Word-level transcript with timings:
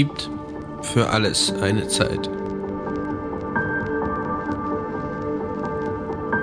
gibt 0.00 0.30
für 0.80 1.10
alles 1.10 1.52
eine 1.60 1.86
Zeit. 1.86 2.30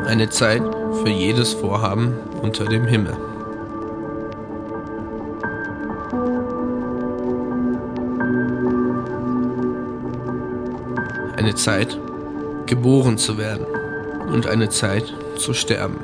Eine 0.05 0.29
Zeit 0.29 0.61
für 1.01 1.09
jedes 1.09 1.53
Vorhaben 1.55 2.13
unter 2.43 2.65
dem 2.65 2.85
Himmel. 2.85 3.17
Eine 11.35 11.55
Zeit, 11.55 11.99
geboren 12.67 13.17
zu 13.17 13.39
werden 13.39 13.65
und 14.31 14.45
eine 14.45 14.69
Zeit 14.69 15.11
zu 15.35 15.55
sterben. 15.55 15.97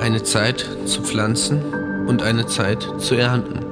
Eine 0.00 0.24
Zeit 0.24 0.66
zu 0.84 1.02
pflanzen 1.02 1.62
und 2.08 2.24
eine 2.24 2.46
Zeit 2.46 2.88
zu 2.98 3.14
ernten. 3.14 3.71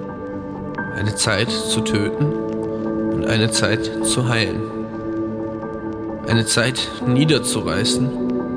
Eine 1.01 1.15
Zeit 1.15 1.51
zu 1.51 1.81
töten 1.81 2.31
und 3.15 3.27
eine 3.27 3.51
Zeit 3.51 4.05
zu 4.05 4.29
heilen. 4.29 4.61
Eine 6.29 6.45
Zeit 6.45 6.91
niederzureißen 7.07 8.07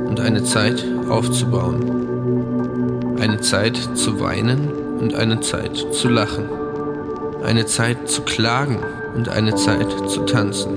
und 0.09 0.19
eine 0.19 0.43
Zeit 0.43 0.83
aufzubauen. 1.07 3.15
Eine 3.21 3.39
Zeit 3.39 3.77
zu 3.93 4.19
weinen 4.19 4.67
und 4.99 5.15
eine 5.15 5.39
Zeit 5.39 5.77
zu 5.93 6.09
lachen. 6.09 6.49
Eine 7.45 7.65
Zeit 7.65 8.09
zu 8.09 8.23
klagen 8.23 8.79
und 9.15 9.29
eine 9.29 9.55
Zeit 9.55 10.09
zu 10.09 10.25
tanzen. 10.25 10.73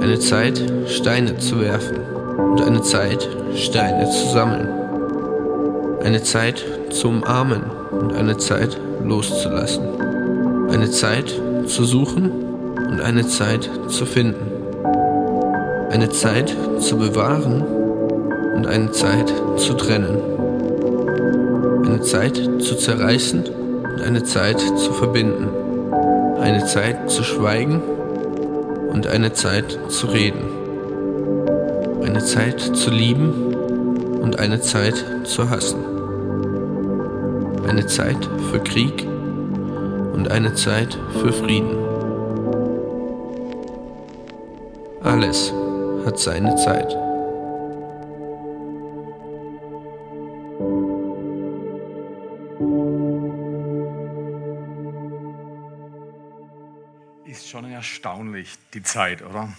Eine 0.00 0.18
Zeit 0.20 0.72
Steine 0.86 1.36
zu 1.36 1.60
werfen 1.60 1.98
und 2.50 2.62
eine 2.62 2.80
Zeit 2.80 3.28
Steine 3.54 4.08
zu 4.08 4.26
sammeln. 4.32 4.70
Eine 6.02 6.22
Zeit 6.22 6.64
zu 6.88 7.08
umarmen 7.08 7.64
und 7.90 8.14
eine 8.14 8.38
Zeit 8.38 8.80
loszulassen. 9.06 9.84
Eine 10.70 10.90
Zeit 10.90 11.40
zu 11.66 11.84
suchen 11.84 12.30
und 12.76 13.00
eine 13.00 13.26
Zeit 13.26 13.70
zu 13.88 14.04
finden. 14.04 14.46
Eine 15.90 16.10
Zeit 16.10 16.54
zu 16.80 16.96
bewahren 16.96 17.62
und 18.54 18.66
eine 18.66 18.90
Zeit 18.90 19.32
zu 19.56 19.74
trennen. 19.74 20.18
Eine 21.84 22.00
Zeit 22.00 22.36
zu 22.58 22.76
zerreißen 22.76 23.44
und 23.44 24.02
eine 24.02 24.24
Zeit 24.24 24.60
zu 24.60 24.92
verbinden. 24.92 25.48
Eine 26.40 26.64
Zeit 26.66 27.10
zu 27.10 27.22
schweigen 27.22 27.80
und 28.92 29.06
eine 29.06 29.32
Zeit 29.32 29.78
zu 29.88 30.06
reden. 30.06 30.44
Eine 32.04 32.24
Zeit 32.24 32.60
zu 32.60 32.90
lieben 32.90 33.54
und 34.20 34.38
eine 34.38 34.60
Zeit 34.60 35.04
zu 35.24 35.48
hassen 35.48 35.95
eine 37.68 37.86
Zeit 37.86 38.24
für 38.50 38.62
Krieg 38.62 39.02
und 39.02 40.28
eine 40.30 40.54
Zeit 40.54 40.94
für 41.12 41.32
Frieden. 41.32 41.76
Alles 45.02 45.52
hat 46.04 46.18
seine 46.18 46.54
Zeit. 46.56 46.92
Ist 57.24 57.48
schon 57.48 57.70
erstaunlich, 57.70 58.50
die 58.74 58.82
Zeit, 58.82 59.22
oder? 59.22 59.52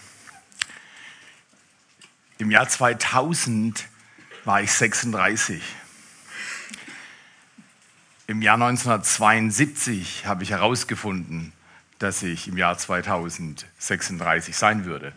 Im 2.38 2.52
Jahr 2.52 2.70
2000 2.70 3.86
war 4.46 4.62
ich 4.62 4.72
36. 4.72 5.62
Im 8.30 8.42
Jahr 8.42 8.56
1972 8.56 10.26
habe 10.26 10.44
ich 10.44 10.50
herausgefunden, 10.52 11.54
dass 11.98 12.24
ich 12.24 12.50
im 12.50 12.58
Jahr 12.58 12.78
2036 12.78 14.54
sein 14.54 14.84
würde. 14.84 15.14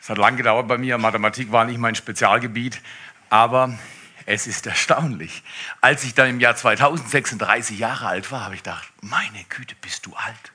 Es 0.00 0.10
hat 0.10 0.18
lange 0.18 0.38
gedauert 0.38 0.66
bei 0.66 0.76
mir, 0.76 0.98
Mathematik 0.98 1.52
war 1.52 1.64
nicht 1.64 1.78
mein 1.78 1.94
Spezialgebiet, 1.94 2.82
aber 3.30 3.78
es 4.26 4.48
ist 4.48 4.66
erstaunlich. 4.66 5.44
Als 5.80 6.02
ich 6.02 6.14
dann 6.14 6.30
im 6.30 6.40
Jahr 6.40 6.56
2036 6.56 7.78
Jahre 7.78 8.08
alt 8.08 8.32
war, 8.32 8.44
habe 8.44 8.56
ich 8.56 8.64
gedacht, 8.64 8.92
meine 9.02 9.44
Güte, 9.48 9.76
bist 9.80 10.04
du 10.06 10.14
alt. 10.16 10.52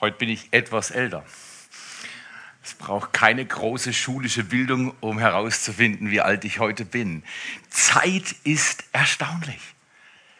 Heute 0.00 0.18
bin 0.18 0.28
ich 0.28 0.48
etwas 0.52 0.90
älter. 0.90 1.24
Es 2.64 2.74
braucht 2.74 3.12
keine 3.12 3.44
große 3.44 3.92
schulische 3.92 4.44
Bildung, 4.44 4.94
um 5.00 5.18
herauszufinden, 5.18 6.10
wie 6.10 6.20
alt 6.20 6.44
ich 6.44 6.60
heute 6.60 6.84
bin. 6.84 7.24
Zeit 7.70 8.36
ist 8.44 8.84
erstaunlich. 8.92 9.60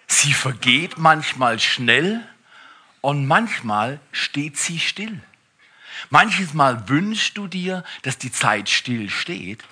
Sie 0.06 0.32
vergeht 0.32 0.98
manchmal 0.98 1.58
schnell 1.58 2.20
und 3.00 3.26
manchmal 3.26 3.98
steht 4.12 4.56
sie 4.56 4.78
still. 4.78 5.20
Manches 6.10 6.54
Mal 6.54 6.88
wünschst 6.88 7.36
du 7.36 7.48
dir, 7.48 7.84
dass 8.02 8.18
die 8.18 8.30
Zeit 8.30 8.68
still 8.68 9.10
steht 9.10 9.64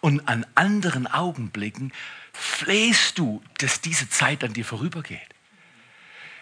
und 0.00 0.28
an 0.28 0.46
anderen 0.54 1.06
Augenblicken 1.06 1.92
flehst 2.32 3.18
du, 3.18 3.42
dass 3.58 3.80
diese 3.80 4.08
Zeit 4.08 4.44
an 4.44 4.52
dir 4.52 4.64
vorübergeht. 4.64 5.20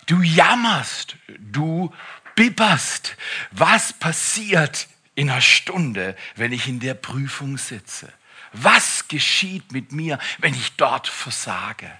Du 0.06 0.22
jammerst, 0.22 1.16
du 1.38 1.92
bibberst. 2.36 3.16
Was 3.50 3.92
passiert 3.92 4.88
in 5.16 5.30
einer 5.30 5.40
Stunde, 5.40 6.14
wenn 6.36 6.52
ich 6.52 6.68
in 6.68 6.78
der 6.78 6.94
Prüfung 6.94 7.58
sitze? 7.58 8.12
Was 8.52 9.08
geschieht 9.08 9.72
mit 9.72 9.90
mir, 9.90 10.20
wenn 10.38 10.54
ich 10.54 10.76
dort 10.76 11.08
versage? 11.08 11.90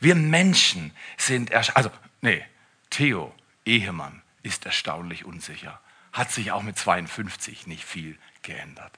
Wir 0.00 0.14
Menschen 0.14 0.92
sind, 1.18 1.52
also, 1.52 1.90
nee, 2.22 2.42
Theo, 2.88 3.34
Ehemann, 3.66 4.22
ist 4.42 4.64
erstaunlich 4.64 5.24
unsicher. 5.24 5.80
Hat 6.12 6.32
sich 6.32 6.50
auch 6.50 6.62
mit 6.62 6.78
52 6.78 7.66
nicht 7.66 7.84
viel 7.84 8.18
geändert. 8.42 8.92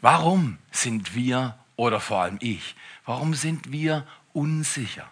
Warum 0.00 0.58
sind 0.70 1.14
wir, 1.14 1.58
oder 1.76 2.00
vor 2.00 2.22
allem 2.22 2.38
ich, 2.40 2.76
warum 3.04 3.34
sind 3.34 3.72
wir 3.72 4.06
unsicher? 4.32 5.10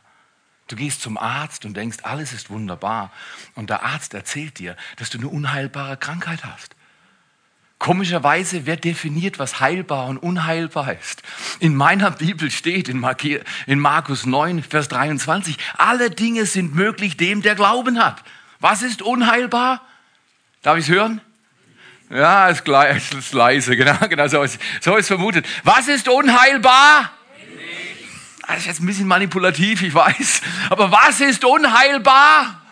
Du 0.68 0.76
gehst 0.76 1.02
zum 1.02 1.18
Arzt 1.18 1.64
und 1.64 1.76
denkst, 1.76 1.98
alles 2.02 2.32
ist 2.32 2.48
wunderbar. 2.48 3.12
Und 3.54 3.70
der 3.70 3.82
Arzt 3.82 4.14
erzählt 4.14 4.58
dir, 4.58 4.76
dass 4.96 5.10
du 5.10 5.18
eine 5.18 5.28
unheilbare 5.28 5.96
Krankheit 5.96 6.44
hast. 6.44 6.74
Komischerweise, 7.78 8.64
wer 8.64 8.76
definiert, 8.76 9.38
was 9.38 9.60
heilbar 9.60 10.06
und 10.06 10.16
unheilbar 10.16 10.94
ist? 10.94 11.22
In 11.60 11.74
meiner 11.74 12.12
Bibel 12.12 12.50
steht 12.50 12.88
in 12.88 13.00
Markus 13.78 14.24
9, 14.24 14.62
Vers 14.62 14.88
23, 14.88 15.58
alle 15.76 16.08
Dinge 16.08 16.46
sind 16.46 16.74
möglich 16.74 17.18
dem, 17.18 17.42
der 17.42 17.54
Glauben 17.54 18.02
hat. 18.02 18.22
Was 18.58 18.80
ist 18.80 19.02
unheilbar? 19.02 19.82
Darf 20.62 20.78
ich 20.78 20.88
es 20.88 20.90
hören? 20.90 21.20
Ja, 22.08 22.48
ist, 22.48 22.66
leise, 23.32 23.76
genau, 23.76 23.98
genau 24.08 24.28
so 24.28 24.42
ist, 24.42 24.58
so 24.80 24.96
ist 24.96 25.08
vermutet. 25.08 25.46
Was 25.64 25.88
ist 25.88 26.08
unheilbar? 26.08 27.10
Das 28.46 28.58
ist 28.58 28.66
jetzt 28.66 28.80
ein 28.80 28.86
bisschen 28.86 29.06
manipulativ, 29.06 29.82
ich 29.82 29.94
weiß. 29.94 30.40
Aber 30.70 30.90
was 30.90 31.20
ist 31.20 31.44
unheilbar? 31.44 32.63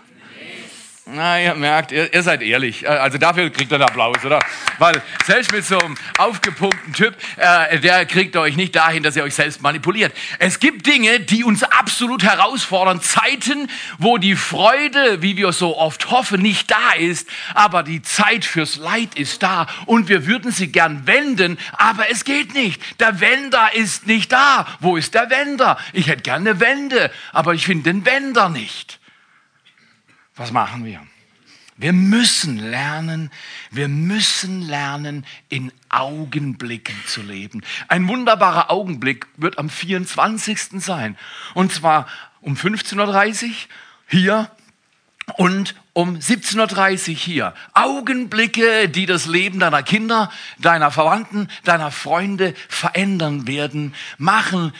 Na, 1.14 1.38
ihr 1.38 1.54
merkt, 1.54 1.92
ihr, 1.92 2.14
ihr, 2.14 2.22
seid 2.22 2.40
ehrlich. 2.40 2.84
Äh, 2.84 2.86
also 2.86 3.18
dafür 3.18 3.50
kriegt 3.50 3.70
ihr 3.70 3.74
einen 3.74 3.84
Applaus, 3.84 4.24
oder? 4.24 4.38
Weil 4.78 5.02
selbst 5.26 5.52
mit 5.52 5.62
so 5.62 5.78
einem 5.78 5.94
aufgepumpten 6.16 6.94
Typ, 6.94 7.14
äh, 7.36 7.78
der 7.80 8.06
kriegt 8.06 8.34
euch 8.34 8.56
nicht 8.56 8.74
dahin, 8.74 9.02
dass 9.02 9.14
ihr 9.14 9.22
euch 9.22 9.34
selbst 9.34 9.60
manipuliert. 9.60 10.14
Es 10.38 10.58
gibt 10.58 10.86
Dinge, 10.86 11.20
die 11.20 11.44
uns 11.44 11.64
absolut 11.64 12.22
herausfordern. 12.22 13.02
Zeiten, 13.02 13.68
wo 13.98 14.16
die 14.16 14.36
Freude, 14.36 15.20
wie 15.20 15.36
wir 15.36 15.52
so 15.52 15.76
oft 15.76 16.10
hoffen, 16.10 16.40
nicht 16.40 16.70
da 16.70 16.92
ist, 16.98 17.28
aber 17.52 17.82
die 17.82 18.00
Zeit 18.00 18.46
fürs 18.46 18.76
Leid 18.76 19.14
ist 19.14 19.42
da 19.42 19.66
und 19.84 20.08
wir 20.08 20.26
würden 20.26 20.50
sie 20.50 20.72
gern 20.72 21.06
wenden, 21.06 21.58
aber 21.72 22.10
es 22.10 22.24
geht 22.24 22.54
nicht. 22.54 22.80
Der 23.00 23.20
Wender 23.20 23.74
ist 23.74 24.06
nicht 24.06 24.32
da. 24.32 24.66
Wo 24.80 24.96
ist 24.96 25.12
der 25.12 25.28
Wender? 25.28 25.76
Ich 25.92 26.06
hätte 26.06 26.22
gerne 26.22 26.50
eine 26.50 26.60
Wende, 26.60 27.10
aber 27.32 27.52
ich 27.52 27.66
finde 27.66 27.92
den 27.92 28.06
Wender 28.06 28.48
nicht. 28.48 29.01
Was 30.36 30.50
machen 30.50 30.84
wir? 30.84 31.00
Wir 31.76 31.92
müssen 31.92 32.58
lernen, 32.58 33.30
wir 33.70 33.88
müssen 33.88 34.62
lernen, 34.62 35.26
in 35.48 35.72
Augenblicken 35.88 36.94
zu 37.06 37.22
leben. 37.22 37.62
Ein 37.88 38.06
wunderbarer 38.08 38.70
Augenblick 38.70 39.26
wird 39.36 39.58
am 39.58 39.68
24. 39.68 40.82
sein. 40.82 41.16
Und 41.54 41.72
zwar 41.72 42.06
um 42.40 42.54
15.30 42.54 43.46
Uhr 43.46 43.50
hier 44.06 44.50
und 45.38 45.74
um 45.92 46.16
17.30 46.16 47.08
Uhr 47.08 47.16
hier. 47.16 47.54
Augenblicke, 47.72 48.88
die 48.88 49.06
das 49.06 49.26
Leben 49.26 49.58
deiner 49.58 49.82
Kinder, 49.82 50.30
deiner 50.58 50.90
Verwandten, 50.90 51.48
deiner 51.64 51.90
Freunde 51.90 52.54
verändern 52.68 53.46
werden, 53.46 53.94
machen 54.18 54.72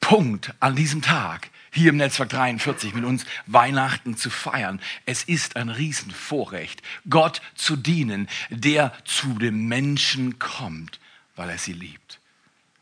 Punkt 0.00 0.52
an 0.60 0.74
diesem 0.74 1.02
Tag 1.02 1.51
hier 1.72 1.88
im 1.88 1.96
Netzwerk 1.96 2.28
43 2.28 2.94
mit 2.94 3.04
uns 3.04 3.24
Weihnachten 3.46 4.16
zu 4.16 4.30
feiern. 4.30 4.80
Es 5.06 5.24
ist 5.24 5.56
ein 5.56 5.70
Riesenvorrecht, 5.70 6.82
Gott 7.08 7.40
zu 7.54 7.76
dienen, 7.76 8.28
der 8.50 8.92
zu 9.04 9.38
dem 9.38 9.66
Menschen 9.66 10.38
kommt, 10.38 11.00
weil 11.34 11.48
er 11.48 11.58
sie 11.58 11.72
liebt, 11.72 12.20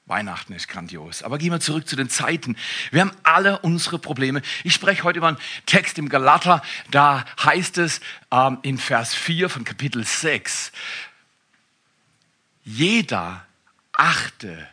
Weihnachten 0.07 0.53
ist 0.53 0.67
grandios. 0.67 1.23
Aber 1.23 1.39
gehen 1.39 1.53
wir 1.53 1.61
zurück 1.61 1.87
zu 1.87 1.95
den 1.95 2.11
Zeiten. 2.11 2.57
Wir 2.91 3.03
haben 3.03 3.13
alle 3.23 3.61
unsere 3.61 4.01
Probleme. 4.01 4.43
Ich 4.65 4.75
spreche 4.75 5.05
heute 5.05 5.19
über 5.19 5.29
einen 5.29 5.39
Text 5.67 5.97
im 5.99 6.09
Galater. 6.09 6.63
Da 6.91 7.25
heißt 7.45 7.79
es 7.79 8.01
ähm, 8.33 8.59
in 8.63 8.77
Vers 8.77 9.15
4 9.15 9.49
von 9.49 9.63
Kapitel 9.63 10.05
6, 10.05 10.73
jeder 12.65 13.47
achte 13.93 14.69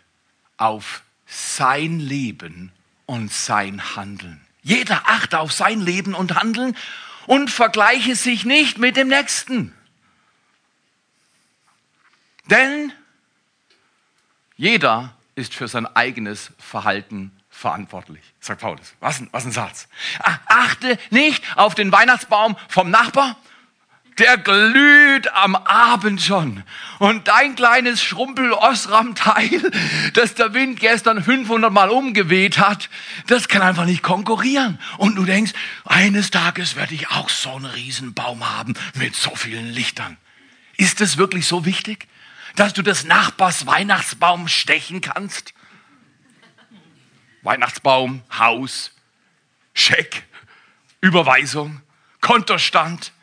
auf 0.58 1.04
sein 1.28 2.00
Leben 2.00 2.72
und 3.08 3.32
sein 3.34 3.96
Handeln. 3.96 4.46
Jeder 4.62 5.02
achte 5.08 5.40
auf 5.40 5.52
sein 5.52 5.82
Leben 5.82 6.14
und 6.14 6.36
Handeln 6.36 6.78
und 7.26 7.50
vergleiche 7.50 8.16
sich 8.16 8.46
nicht 8.46 8.78
mit 8.78 8.96
dem 8.96 9.08
Nächsten. 9.08 9.74
Denn 12.46 12.94
jeder 14.56 15.16
ist 15.36 15.56
für 15.56 15.68
sein 15.68 15.86
eigenes 15.96 16.52
Verhalten 16.60 17.32
verantwortlich, 17.50 18.22
sagt 18.40 18.62
Paulus. 18.62 18.94
Was 19.00 19.20
ein, 19.20 19.30
was 19.32 19.46
ein 19.46 19.52
Satz. 19.52 19.88
Achte 20.46 21.00
nicht 21.10 21.44
auf 21.58 21.76
den 21.76 21.92
Weihnachtsbaum 21.92 22.56
vom 22.68 22.90
Nachbar. 22.90 23.38
Der 24.20 24.38
glüht 24.38 25.32
am 25.34 25.56
Abend 25.56 26.22
schon. 26.22 26.64
Und 27.00 27.28
dein 27.28 27.56
kleines 27.56 28.02
Schrumpel-Osram-Teil, 28.02 29.72
das 30.14 30.34
der 30.36 30.54
Wind 30.54 30.80
gestern 30.80 31.24
500 31.24 31.72
Mal 31.72 31.90
umgeweht 31.90 32.58
hat, 32.58 32.90
das 33.28 33.48
kann 33.48 33.62
einfach 33.62 33.86
nicht 33.86 34.02
konkurrieren. 34.02 34.80
Und 34.98 35.16
du 35.16 35.26
denkst, 35.26 35.54
eines 35.86 36.32
Tages 36.32 36.76
werde 36.76 36.96
ich 36.96 37.12
auch 37.12 37.30
so 37.30 37.52
einen 37.52 37.66
Riesenbaum 37.66 38.50
haben 38.50 38.74
mit 38.96 39.16
so 39.16 39.36
vielen 39.36 39.68
Lichtern. 39.68 40.18
Ist 40.78 41.02
das 41.02 41.18
wirklich 41.18 41.48
so 41.48 41.66
wichtig? 41.66 42.08
dass 42.58 42.74
du 42.74 42.82
des 42.82 43.06
Nachbars 43.06 43.68
Weihnachtsbaum 43.68 44.48
stechen 44.48 45.00
kannst? 45.00 45.54
Weihnachtsbaum, 47.44 48.24
Haus, 48.38 48.92
Scheck, 49.74 50.24
Überweisung, 51.00 51.82
Kontostand, 52.20 53.14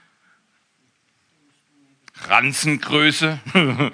Ranzengröße. 2.29 3.39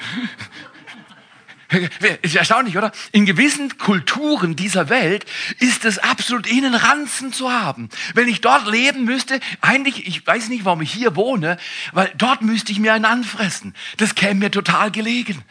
Ist 2.22 2.34
erstaunlich, 2.34 2.76
oder? 2.76 2.90
In 3.12 3.26
gewissen 3.26 3.78
Kulturen 3.78 4.56
dieser 4.56 4.88
Welt 4.88 5.24
ist 5.60 5.84
es 5.84 5.98
absolut 5.98 6.48
ihnen 6.48 6.74
Ranzen 6.74 7.32
zu 7.32 7.52
haben. 7.52 7.88
Wenn 8.14 8.26
ich 8.26 8.40
dort 8.40 8.66
leben 8.66 9.04
müsste, 9.04 9.38
eigentlich, 9.60 10.04
ich 10.06 10.26
weiß 10.26 10.48
nicht, 10.48 10.64
warum 10.64 10.82
ich 10.82 10.92
hier 10.92 11.14
wohne, 11.14 11.58
weil 11.92 12.12
dort 12.16 12.42
müsste 12.42 12.72
ich 12.72 12.80
mir 12.80 12.92
einen 12.92 13.04
anfressen. 13.04 13.74
Das 13.98 14.16
käme 14.16 14.40
mir 14.40 14.50
total 14.50 14.90
gelegen. 14.90 15.44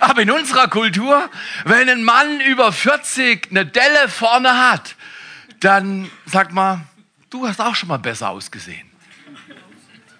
Aber 0.00 0.22
in 0.22 0.30
unserer 0.30 0.66
Kultur, 0.66 1.30
wenn 1.64 1.88
ein 1.88 2.02
Mann 2.02 2.40
über 2.40 2.72
40 2.72 3.48
eine 3.50 3.66
Delle 3.66 4.08
vorne 4.08 4.70
hat, 4.70 4.96
dann 5.60 6.10
sagt 6.24 6.52
man, 6.52 6.88
du 7.30 7.46
hast 7.46 7.60
auch 7.60 7.74
schon 7.74 7.88
mal 7.88 7.98
besser 7.98 8.28
ausgesehen. 8.28 8.90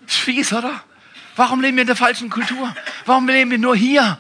Ist 0.07 0.17
fies, 0.17 0.53
oder? 0.53 0.83
Warum 1.37 1.61
leben 1.61 1.77
wir 1.77 1.83
in 1.83 1.87
der 1.87 1.97
falschen 1.97 2.31
Kultur? 2.31 2.75
Warum 3.07 3.29
leben 3.29 3.51
wir 3.51 3.59
nur 3.59 3.77
hier? 3.77 4.19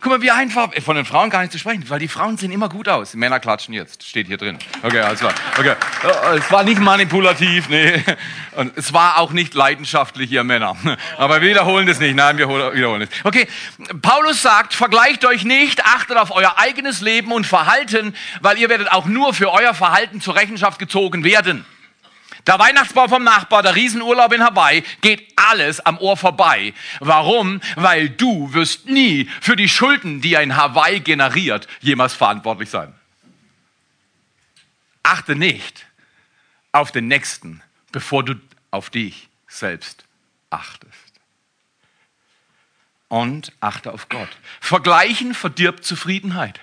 Guck 0.00 0.12
mal, 0.12 0.22
wie 0.22 0.30
einfach, 0.30 0.68
von 0.84 0.96
den 0.96 1.06
Frauen 1.06 1.30
gar 1.30 1.40
nicht 1.40 1.52
zu 1.52 1.58
sprechen, 1.58 1.88
weil 1.88 1.98
die 1.98 2.08
Frauen 2.08 2.36
sehen 2.36 2.52
immer 2.52 2.68
gut 2.68 2.90
aus. 2.90 3.12
Die 3.12 3.16
Männer 3.16 3.40
klatschen 3.40 3.72
jetzt, 3.72 4.06
steht 4.06 4.26
hier 4.26 4.36
drin. 4.36 4.58
Okay, 4.82 5.00
klar. 5.16 5.32
Okay. 5.58 5.74
Es 6.36 6.50
war 6.52 6.62
nicht 6.62 6.78
manipulativ, 6.78 7.70
nee. 7.70 8.04
Und 8.54 8.76
es 8.76 8.92
war 8.92 9.18
auch 9.18 9.32
nicht 9.32 9.54
leidenschaftlich, 9.54 10.30
ihr 10.30 10.44
Männer. 10.44 10.76
Aber 11.16 11.40
wir 11.40 11.48
wiederholen 11.48 11.86
das 11.86 12.00
nicht. 12.00 12.14
Nein, 12.14 12.36
wir 12.36 12.48
wiederholen 12.48 13.02
es. 13.02 13.08
Okay, 13.24 13.48
Paulus 14.02 14.42
sagt, 14.42 14.74
vergleicht 14.74 15.24
euch 15.24 15.44
nicht, 15.44 15.82
achtet 15.86 16.18
auf 16.18 16.32
euer 16.32 16.58
eigenes 16.58 17.00
Leben 17.00 17.32
und 17.32 17.46
Verhalten, 17.46 18.14
weil 18.42 18.58
ihr 18.58 18.68
werdet 18.68 18.92
auch 18.92 19.06
nur 19.06 19.32
für 19.32 19.50
euer 19.52 19.72
Verhalten 19.72 20.20
zur 20.20 20.34
Rechenschaft 20.34 20.78
gezogen 20.78 21.24
werden. 21.24 21.64
Der 22.46 22.58
Weihnachtsbaum 22.58 23.08
vom 23.08 23.24
Nachbar, 23.24 23.62
der 23.62 23.74
Riesenurlaub 23.74 24.32
in 24.32 24.42
Hawaii, 24.42 24.82
geht 25.00 25.32
alles 25.36 25.80
am 25.80 25.98
Ohr 25.98 26.16
vorbei. 26.16 26.74
Warum? 27.00 27.60
Weil 27.76 28.10
du 28.10 28.52
wirst 28.52 28.86
nie 28.86 29.30
für 29.40 29.56
die 29.56 29.68
Schulden, 29.68 30.20
die 30.20 30.36
ein 30.36 30.56
Hawaii 30.56 31.00
generiert, 31.00 31.66
jemals 31.80 32.12
verantwortlich 32.12 32.68
sein. 32.68 32.94
Achte 35.02 35.36
nicht 35.36 35.86
auf 36.72 36.92
den 36.92 37.08
Nächsten, 37.08 37.62
bevor 37.92 38.24
du 38.24 38.34
auf 38.70 38.90
dich 38.90 39.28
selbst 39.48 40.04
achtest. 40.50 40.92
Und 43.08 43.52
achte 43.60 43.92
auf 43.92 44.08
Gott. 44.08 44.28
Vergleichen 44.60 45.34
verdirbt 45.34 45.84
Zufriedenheit. 45.84 46.60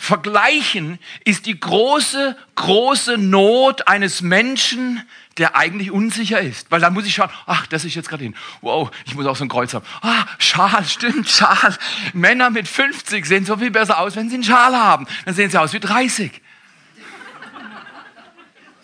Vergleichen 0.00 1.00
ist 1.24 1.46
die 1.46 1.58
große, 1.58 2.36
große 2.54 3.18
Not 3.18 3.88
eines 3.88 4.22
Menschen, 4.22 5.02
der 5.38 5.56
eigentlich 5.56 5.90
unsicher 5.90 6.40
ist. 6.40 6.70
Weil 6.70 6.80
da 6.80 6.88
muss 6.88 7.04
ich 7.04 7.16
schauen, 7.16 7.30
ach, 7.46 7.66
das 7.66 7.84
ist 7.84 7.96
jetzt 7.96 8.08
gerade 8.08 8.22
hin. 8.22 8.36
Wow, 8.60 8.92
ich 9.06 9.16
muss 9.16 9.26
auch 9.26 9.34
so 9.34 9.44
ein 9.44 9.48
Kreuz 9.48 9.74
haben. 9.74 9.84
Ah, 10.00 10.24
Schal, 10.38 10.84
stimmt, 10.86 11.28
Schal. 11.28 11.76
Männer 12.12 12.48
mit 12.50 12.68
50 12.68 13.26
sehen 13.26 13.44
so 13.44 13.56
viel 13.56 13.72
besser 13.72 13.98
aus, 13.98 14.14
wenn 14.14 14.28
sie 14.28 14.36
einen 14.36 14.44
Schal 14.44 14.76
haben. 14.76 15.08
Dann 15.24 15.34
sehen 15.34 15.50
sie 15.50 15.60
aus 15.60 15.72
wie 15.72 15.80
30. 15.80 16.30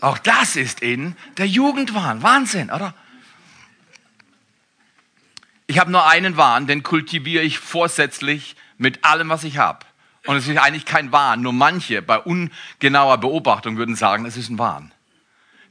Auch 0.00 0.18
das 0.18 0.56
ist 0.56 0.82
in 0.82 1.14
der 1.38 1.46
Jugendwahn. 1.46 2.24
Wahnsinn, 2.24 2.72
oder? 2.72 2.92
Ich 5.68 5.78
habe 5.78 5.92
nur 5.92 6.08
einen 6.08 6.36
Wahn, 6.36 6.66
den 6.66 6.82
kultiviere 6.82 7.44
ich 7.44 7.60
vorsätzlich 7.60 8.56
mit 8.78 9.04
allem, 9.04 9.28
was 9.28 9.44
ich 9.44 9.58
habe. 9.58 9.86
Und 10.26 10.36
es 10.36 10.48
ist 10.48 10.56
eigentlich 10.56 10.86
kein 10.86 11.12
Wahn. 11.12 11.42
Nur 11.42 11.52
manche 11.52 12.00
bei 12.02 12.18
ungenauer 12.18 13.18
Beobachtung 13.18 13.76
würden 13.76 13.94
sagen, 13.94 14.24
es 14.26 14.36
ist 14.36 14.48
ein 14.48 14.58
Wahn. 14.58 14.92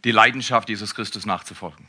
Die 0.04 0.12
Leidenschaft, 0.12 0.70
Jesus 0.70 0.94
Christus 0.94 1.26
nachzufolgen. 1.26 1.88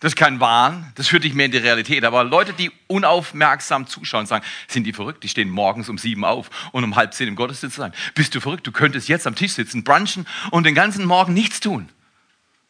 Das 0.00 0.12
ist 0.12 0.16
kein 0.16 0.40
Wahn, 0.40 0.92
das 0.96 1.08
führt 1.08 1.24
dich 1.24 1.34
mehr 1.34 1.46
in 1.46 1.52
die 1.52 1.58
Realität. 1.58 2.04
Aber 2.04 2.24
Leute, 2.24 2.52
die 2.52 2.70
unaufmerksam 2.88 3.86
zuschauen, 3.86 4.26
sagen, 4.26 4.44
sind 4.66 4.84
die 4.84 4.92
verrückt? 4.92 5.22
Die 5.24 5.28
stehen 5.28 5.48
morgens 5.48 5.88
um 5.88 5.96
sieben 5.96 6.24
auf 6.24 6.50
und 6.72 6.84
um 6.84 6.96
halb 6.96 7.14
zehn 7.14 7.28
im 7.28 7.36
Gottesdienst 7.36 7.76
sein. 7.76 7.92
Bist 8.14 8.34
du 8.34 8.40
verrückt? 8.40 8.66
Du 8.66 8.72
könntest 8.72 9.08
jetzt 9.08 9.26
am 9.26 9.34
Tisch 9.34 9.52
sitzen, 9.52 9.82
brunchen 9.82 10.26
und 10.50 10.64
den 10.64 10.74
ganzen 10.74 11.06
Morgen 11.06 11.32
nichts 11.32 11.60
tun. 11.60 11.88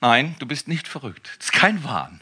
Nein, 0.00 0.36
du 0.38 0.46
bist 0.46 0.68
nicht 0.68 0.86
verrückt. 0.86 1.30
Das 1.38 1.46
ist 1.46 1.52
kein 1.52 1.82
Wahn. 1.82 2.20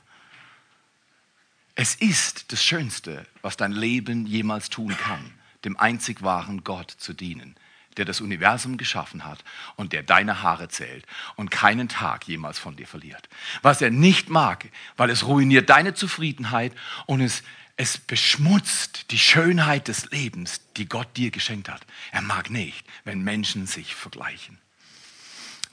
Es 1.75 1.95
ist 1.95 2.52
das 2.52 2.64
Schönste, 2.64 3.26
was 3.43 3.57
dein 3.57 3.73
Leben 3.73 4.26
jemals 4.26 4.71
tun 4.71 4.97
kann 4.97 5.33
dem 5.64 5.78
einzig 5.78 6.23
wahren 6.23 6.64
Gott 6.64 6.90
zu 6.90 7.12
dienen, 7.12 7.57
der 7.97 8.04
das 8.04 8.21
Universum 8.21 8.76
geschaffen 8.76 9.25
hat 9.25 9.45
und 9.76 9.92
der 9.92 10.02
deine 10.02 10.42
Haare 10.42 10.69
zählt 10.69 11.07
und 11.37 11.50
keinen 11.50 11.88
Tag 11.88 12.26
jemals 12.26 12.59
von 12.59 12.76
dir 12.76 12.87
verliert. 12.87 13.28
Was 13.62 13.83
er 13.83 13.90
nicht 13.90 14.28
mag, 14.28 14.69
weil 14.97 15.11
es 15.11 15.26
ruiniert 15.26 15.71
deine 15.71 15.95
Zufriedenheit 15.95 16.73
und 17.07 17.21
es, 17.21 17.42
es 17.76 17.99
beschmutzt 17.99 19.11
die 19.11 19.19
Schönheit 19.19 19.88
des 19.88 20.11
Lebens, 20.11 20.61
die 20.76 20.88
Gott 20.88 21.16
dir 21.16 21.31
geschenkt 21.31 21.69
hat. 21.69 21.87
Er 22.11 22.23
mag 22.23 22.50
nicht, 22.50 22.87
wenn 23.04 23.23
Menschen 23.23 23.66
sich 23.66 23.95
vergleichen. 23.95 24.59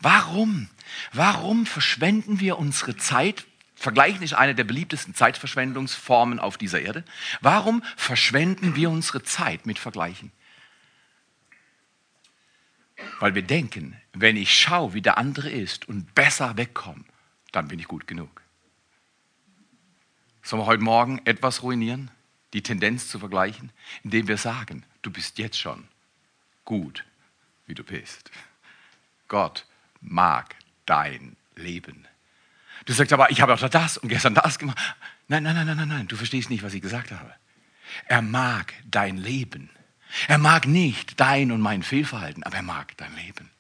Warum? 0.01 0.69
Warum 1.11 1.65
verschwenden 1.65 2.39
wir 2.39 2.57
unsere 2.57 2.95
Zeit 2.95 3.45
Vergleichen 3.79 4.23
ist 4.23 4.33
eine 4.33 4.55
der 4.55 4.65
beliebtesten 4.65 5.15
Zeitverschwendungsformen 5.15 6.37
auf 6.37 6.57
dieser 6.57 6.81
Erde. 6.81 7.05
Warum 7.39 7.81
verschwenden 7.95 8.75
wir 8.75 8.89
unsere 8.89 9.23
Zeit 9.23 9.65
mit 9.65 9.79
Vergleichen? 9.79 10.33
Weil 13.21 13.35
wir 13.35 13.41
denken, 13.41 13.95
wenn 14.11 14.35
ich 14.35 14.53
schaue, 14.53 14.93
wie 14.93 15.01
der 15.01 15.17
andere 15.17 15.49
ist 15.49 15.87
und 15.87 16.13
besser 16.13 16.57
wegkomme, 16.57 17.05
dann 17.53 17.69
bin 17.69 17.79
ich 17.79 17.87
gut 17.87 18.05
genug. 18.05 18.41
Sollen 20.43 20.61
wir 20.61 20.65
heute 20.65 20.83
Morgen 20.83 21.21
etwas 21.23 21.63
ruinieren? 21.63 22.11
Die 22.51 22.63
Tendenz 22.63 23.07
zu 23.07 23.17
vergleichen, 23.17 23.71
indem 24.03 24.27
wir 24.27 24.37
sagen, 24.37 24.83
du 25.03 25.11
bist 25.11 25.37
jetzt 25.37 25.57
schon 25.57 25.87
gut, 26.65 27.05
wie 27.65 27.75
du 27.75 27.85
bist. 27.85 28.29
Gott 29.29 29.65
mag 30.01 30.57
dein 30.85 31.37
Leben. 31.55 32.08
Du 32.89 32.95
sagst 32.95 33.13
aber, 33.13 33.29
ich 33.29 33.39
habe 33.39 33.53
auch 33.53 33.69
das 33.69 33.99
und 33.99 34.09
gestern 34.09 34.33
das 34.33 34.57
gemacht. 34.57 34.75
Nein, 35.27 35.43
nein, 35.43 35.53
nein, 35.53 35.67
nein, 35.67 35.77
nein, 35.77 35.87
nein, 35.87 36.07
du 36.07 36.15
verstehst 36.15 36.49
nicht, 36.49 36.63
was 36.63 36.73
ich 36.73 36.81
gesagt 36.81 37.11
habe. 37.11 37.31
Er 38.07 38.23
mag 38.23 38.73
dein 38.89 39.17
Leben. 39.17 39.69
Er 40.27 40.39
mag 40.39 40.65
nicht 40.65 41.19
dein 41.19 41.51
und 41.51 41.61
mein 41.61 41.83
Fehlverhalten, 41.83 42.41
aber 42.41 42.55
er 42.55 42.63
mag 42.63 42.97
dein 42.97 43.15
Leben. 43.15 43.51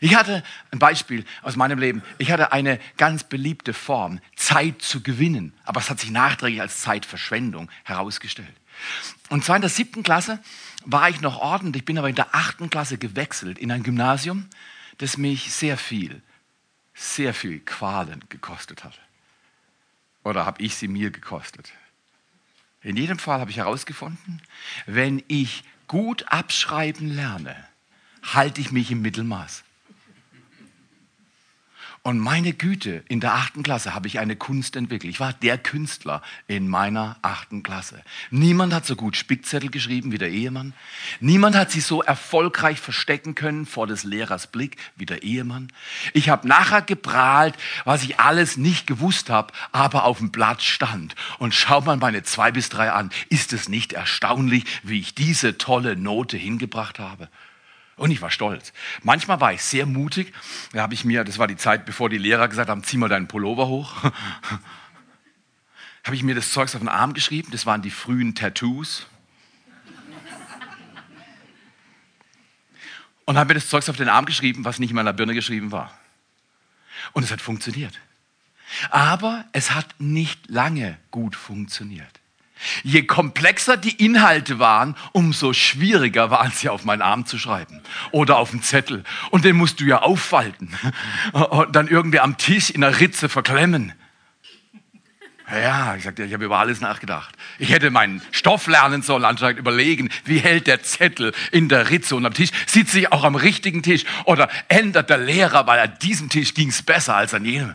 Ich 0.00 0.14
hatte 0.14 0.42
ein 0.70 0.78
Beispiel 0.78 1.26
aus 1.42 1.56
meinem 1.56 1.78
Leben. 1.78 2.02
Ich 2.16 2.32
hatte 2.32 2.52
eine 2.52 2.80
ganz 2.96 3.22
beliebte 3.22 3.74
Form, 3.74 4.18
Zeit 4.34 4.80
zu 4.80 5.02
gewinnen, 5.02 5.52
aber 5.64 5.80
es 5.80 5.90
hat 5.90 6.00
sich 6.00 6.10
nachträglich 6.10 6.62
als 6.62 6.80
Zeitverschwendung 6.80 7.70
herausgestellt. 7.84 8.48
Und 9.28 9.44
zwar 9.44 9.56
in 9.56 9.62
der 9.62 9.68
siebten 9.68 10.02
Klasse 10.02 10.38
war 10.86 11.10
ich 11.10 11.20
noch 11.20 11.38
ordentlich, 11.38 11.84
bin 11.84 11.98
aber 11.98 12.08
in 12.08 12.14
der 12.14 12.34
achten 12.34 12.70
Klasse 12.70 12.96
gewechselt 12.96 13.58
in 13.58 13.72
ein 13.72 13.82
Gymnasium, 13.82 14.48
das 14.96 15.18
mich 15.18 15.52
sehr 15.52 15.76
viel 15.76 16.22
sehr 17.00 17.32
viel 17.32 17.60
Qualen 17.60 18.22
gekostet 18.28 18.84
hat. 18.84 18.98
Oder 20.22 20.44
habe 20.44 20.62
ich 20.62 20.74
sie 20.74 20.86
mir 20.86 21.10
gekostet? 21.10 21.72
In 22.82 22.96
jedem 22.96 23.18
Fall 23.18 23.40
habe 23.40 23.50
ich 23.50 23.56
herausgefunden, 23.56 24.42
wenn 24.86 25.22
ich 25.26 25.64
gut 25.86 26.24
abschreiben 26.28 27.08
lerne, 27.08 27.56
halte 28.22 28.60
ich 28.60 28.70
mich 28.70 28.90
im 28.90 29.00
Mittelmaß. 29.00 29.64
Und 32.02 32.18
meine 32.18 32.54
Güte, 32.54 33.04
in 33.08 33.20
der 33.20 33.34
achten 33.34 33.62
Klasse 33.62 33.94
habe 33.94 34.06
ich 34.06 34.18
eine 34.18 34.34
Kunst 34.34 34.74
entwickelt. 34.74 35.12
Ich 35.12 35.20
war 35.20 35.34
der 35.34 35.58
Künstler 35.58 36.22
in 36.46 36.66
meiner 36.66 37.18
achten 37.20 37.62
Klasse. 37.62 38.02
Niemand 38.30 38.72
hat 38.72 38.86
so 38.86 38.96
gut 38.96 39.18
Spickzettel 39.18 39.70
geschrieben 39.70 40.10
wie 40.10 40.16
der 40.16 40.30
Ehemann. 40.30 40.72
Niemand 41.20 41.56
hat 41.56 41.70
sich 41.70 41.84
so 41.84 42.02
erfolgreich 42.02 42.80
verstecken 42.80 43.34
können 43.34 43.66
vor 43.66 43.86
des 43.86 44.04
Lehrers 44.04 44.46
Blick 44.46 44.78
wie 44.96 45.04
der 45.04 45.22
Ehemann. 45.22 45.70
Ich 46.14 46.30
habe 46.30 46.48
nachher 46.48 46.80
geprahlt, 46.80 47.54
was 47.84 48.02
ich 48.02 48.18
alles 48.18 48.56
nicht 48.56 48.86
gewusst 48.86 49.28
habe, 49.28 49.52
aber 49.70 50.04
auf 50.04 50.18
dem 50.18 50.30
Blatt 50.30 50.62
stand. 50.62 51.14
Und 51.38 51.54
schau 51.54 51.82
mal 51.82 51.98
meine 51.98 52.22
zwei 52.22 52.50
bis 52.50 52.70
drei 52.70 52.92
an. 52.92 53.10
Ist 53.28 53.52
es 53.52 53.68
nicht 53.68 53.92
erstaunlich, 53.92 54.64
wie 54.82 55.00
ich 55.00 55.14
diese 55.14 55.58
tolle 55.58 55.96
Note 55.96 56.38
hingebracht 56.38 56.98
habe? 56.98 57.28
Und 58.00 58.10
ich 58.10 58.22
war 58.22 58.30
stolz. 58.30 58.72
Manchmal 59.02 59.42
war 59.42 59.52
ich 59.52 59.62
sehr 59.62 59.84
mutig. 59.84 60.32
Da 60.72 60.80
habe 60.80 60.94
ich 60.94 61.04
mir, 61.04 61.22
das 61.22 61.38
war 61.38 61.46
die 61.46 61.58
Zeit, 61.58 61.84
bevor 61.84 62.08
die 62.08 62.16
Lehrer 62.16 62.48
gesagt 62.48 62.70
haben, 62.70 62.82
zieh 62.82 62.96
mal 62.96 63.10
deinen 63.10 63.28
Pullover 63.28 63.66
hoch. 63.66 64.02
habe 66.04 66.16
ich 66.16 66.22
mir 66.22 66.34
das 66.34 66.50
Zeugs 66.50 66.74
auf 66.74 66.80
den 66.80 66.88
Arm 66.88 67.12
geschrieben. 67.12 67.50
Das 67.52 67.66
waren 67.66 67.82
die 67.82 67.90
frühen 67.90 68.34
Tattoos. 68.34 69.06
Und 73.26 73.36
habe 73.36 73.48
mir 73.48 73.60
das 73.60 73.68
Zeugs 73.68 73.90
auf 73.90 73.98
den 73.98 74.08
Arm 74.08 74.24
geschrieben, 74.24 74.64
was 74.64 74.78
nicht 74.78 74.88
in 74.88 74.96
meiner 74.96 75.12
Birne 75.12 75.34
geschrieben 75.34 75.70
war. 75.70 75.94
Und 77.12 77.24
es 77.24 77.30
hat 77.30 77.42
funktioniert. 77.42 78.00
Aber 78.88 79.44
es 79.52 79.72
hat 79.72 79.94
nicht 79.98 80.48
lange 80.48 80.96
gut 81.10 81.36
funktioniert. 81.36 82.19
Je 82.82 83.02
komplexer 83.02 83.76
die 83.76 84.04
Inhalte 84.04 84.58
waren, 84.58 84.96
umso 85.12 85.52
schwieriger 85.52 86.30
waren 86.30 86.52
sie 86.52 86.68
auf 86.68 86.84
meinen 86.84 87.02
Arm 87.02 87.26
zu 87.26 87.38
schreiben 87.38 87.80
oder 88.10 88.36
auf 88.36 88.50
den 88.50 88.62
Zettel. 88.62 89.04
Und 89.30 89.44
den 89.44 89.56
musst 89.56 89.80
du 89.80 89.84
ja 89.84 90.02
auffalten 90.02 90.70
und 91.32 91.74
dann 91.74 91.88
irgendwie 91.88 92.20
am 92.20 92.36
Tisch 92.36 92.70
in 92.70 92.82
der 92.82 93.00
Ritze 93.00 93.28
verklemmen. 93.28 93.92
Ja, 95.50 95.96
ich 95.96 96.04
sagte, 96.04 96.22
ich 96.22 96.32
habe 96.32 96.44
über 96.44 96.58
alles 96.58 96.80
nachgedacht. 96.80 97.34
Ich 97.58 97.70
hätte 97.70 97.90
meinen 97.90 98.22
Stoff 98.30 98.68
lernen 98.68 99.02
sollen, 99.02 99.24
anscheinend 99.24 99.58
überlegen, 99.58 100.08
wie 100.24 100.38
hält 100.38 100.68
der 100.68 100.82
Zettel 100.82 101.32
in 101.50 101.68
der 101.68 101.90
Ritze 101.90 102.14
und 102.14 102.24
am 102.24 102.34
Tisch. 102.34 102.50
Sitze 102.66 103.00
ich 103.00 103.12
auch 103.12 103.24
am 103.24 103.34
richtigen 103.34 103.82
Tisch 103.82 104.04
oder 104.26 104.48
ändert 104.68 105.10
der 105.10 105.18
Lehrer, 105.18 105.66
weil 105.66 105.80
an 105.80 105.98
diesem 106.02 106.28
Tisch 106.28 106.54
ging 106.54 106.68
es 106.68 106.82
besser 106.82 107.16
als 107.16 107.34
an 107.34 107.44
jenem. 107.44 107.74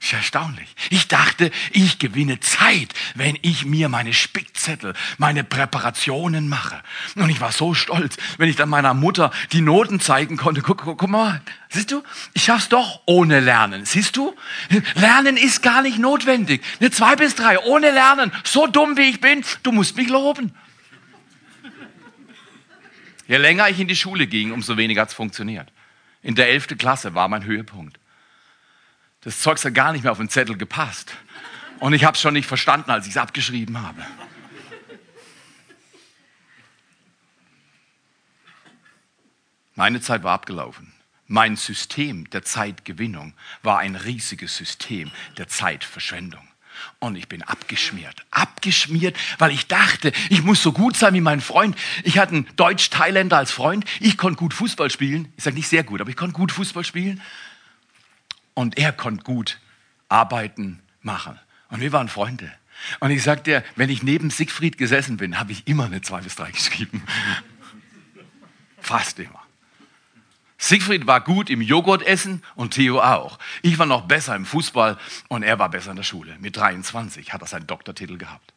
Ist 0.00 0.12
erstaunlich. 0.12 0.68
Ich 0.90 1.08
dachte, 1.08 1.50
ich 1.72 1.98
gewinne 1.98 2.38
Zeit, 2.40 2.92
wenn 3.14 3.38
ich 3.40 3.64
mir 3.64 3.88
meine 3.88 4.12
Spickzettel, 4.12 4.94
meine 5.16 5.42
Präparationen 5.42 6.48
mache. 6.48 6.82
Und 7.14 7.30
ich 7.30 7.40
war 7.40 7.50
so 7.50 7.72
stolz, 7.72 8.16
wenn 8.36 8.48
ich 8.48 8.56
dann 8.56 8.68
meiner 8.68 8.92
Mutter 8.92 9.32
die 9.52 9.62
Noten 9.62 9.98
zeigen 9.98 10.36
konnte. 10.36 10.60
Guck, 10.60 10.82
guck, 10.82 10.98
guck 10.98 11.10
mal, 11.10 11.40
siehst 11.70 11.92
du, 11.92 12.02
ich 12.34 12.44
schaff's 12.44 12.68
doch 12.68 13.00
ohne 13.06 13.40
Lernen. 13.40 13.86
Siehst 13.86 14.16
du? 14.16 14.36
Lernen 14.94 15.38
ist 15.38 15.62
gar 15.62 15.80
nicht 15.80 15.98
notwendig. 15.98 16.62
Eine 16.78 16.90
zwei 16.90 17.16
bis 17.16 17.34
drei 17.34 17.58
ohne 17.60 17.90
Lernen. 17.90 18.32
So 18.44 18.66
dumm 18.66 18.98
wie 18.98 19.08
ich 19.08 19.20
bin, 19.20 19.44
du 19.62 19.72
musst 19.72 19.96
mich 19.96 20.08
loben. 20.08 20.54
Je 23.26 23.38
länger 23.38 23.68
ich 23.70 23.80
in 23.80 23.88
die 23.88 23.96
Schule 23.96 24.26
ging, 24.26 24.52
umso 24.52 24.76
weniger 24.76 25.02
hat's 25.02 25.14
funktioniert. 25.14 25.72
In 26.22 26.34
der 26.34 26.50
elften 26.50 26.76
Klasse 26.76 27.14
war 27.14 27.28
mein 27.28 27.44
Höhepunkt. 27.44 27.98
Das 29.26 29.40
Zeug 29.40 29.64
hat 29.64 29.74
gar 29.74 29.90
nicht 29.90 30.04
mehr 30.04 30.12
auf 30.12 30.18
den 30.18 30.28
Zettel 30.28 30.56
gepasst. 30.56 31.12
Und 31.80 31.92
ich 31.94 32.04
habe 32.04 32.14
es 32.14 32.20
schon 32.20 32.34
nicht 32.34 32.46
verstanden, 32.46 32.92
als 32.92 33.06
ich 33.06 33.14
es 33.14 33.16
abgeschrieben 33.16 33.82
habe. 33.82 34.06
Meine 39.74 40.00
Zeit 40.00 40.22
war 40.22 40.32
abgelaufen. 40.32 40.92
Mein 41.26 41.56
System 41.56 42.30
der 42.30 42.44
Zeitgewinnung 42.44 43.34
war 43.64 43.80
ein 43.80 43.96
riesiges 43.96 44.56
System 44.56 45.10
der 45.38 45.48
Zeitverschwendung. 45.48 46.46
Und 47.00 47.16
ich 47.16 47.26
bin 47.26 47.42
abgeschmiert, 47.42 48.24
abgeschmiert, 48.30 49.16
weil 49.38 49.50
ich 49.50 49.66
dachte, 49.66 50.12
ich 50.30 50.44
muss 50.44 50.62
so 50.62 50.70
gut 50.70 50.96
sein 50.96 51.14
wie 51.14 51.20
mein 51.20 51.40
Freund. 51.40 51.76
Ich 52.04 52.18
hatte 52.18 52.36
einen 52.36 52.48
Deutsch-Thailänder 52.54 53.38
als 53.38 53.50
Freund. 53.50 53.86
Ich 53.98 54.16
konnte 54.16 54.38
gut 54.38 54.54
Fußball 54.54 54.88
spielen. 54.88 55.32
Ich 55.36 55.42
sage 55.42 55.56
nicht 55.56 55.68
sehr 55.68 55.82
gut, 55.82 56.00
aber 56.00 56.10
ich 56.10 56.16
konnte 56.16 56.34
gut 56.34 56.52
Fußball 56.52 56.84
spielen 56.84 57.20
und 58.56 58.78
er 58.78 58.90
konnte 58.90 59.22
gut 59.22 59.60
arbeiten, 60.08 60.80
machen. 61.02 61.38
Und 61.68 61.80
wir 61.80 61.92
waren 61.92 62.08
Freunde. 62.08 62.50
Und 63.00 63.10
ich 63.10 63.22
sagte 63.22 63.50
dir, 63.50 63.64
wenn 63.76 63.90
ich 63.90 64.02
neben 64.02 64.30
Siegfried 64.30 64.78
gesessen 64.78 65.18
bin, 65.18 65.38
habe 65.38 65.52
ich 65.52 65.68
immer 65.68 65.84
eine 65.84 66.00
2 66.00 66.22
bis 66.22 66.36
3 66.36 66.50
geschrieben. 66.50 67.02
Fast 68.80 69.18
immer. 69.18 69.42
Siegfried 70.58 71.06
war 71.06 71.20
gut 71.20 71.50
im 71.50 71.60
Joghurtessen 71.60 72.42
und 72.54 72.70
Theo 72.72 73.00
auch. 73.00 73.38
Ich 73.60 73.78
war 73.78 73.84
noch 73.84 74.08
besser 74.08 74.34
im 74.34 74.46
Fußball 74.46 74.98
und 75.28 75.42
er 75.42 75.58
war 75.58 75.68
besser 75.68 75.90
in 75.90 75.96
der 75.96 76.02
Schule. 76.02 76.36
Mit 76.40 76.56
23 76.56 77.34
hat 77.34 77.42
er 77.42 77.46
seinen 77.46 77.66
Doktortitel 77.66 78.16
gehabt. 78.16 78.54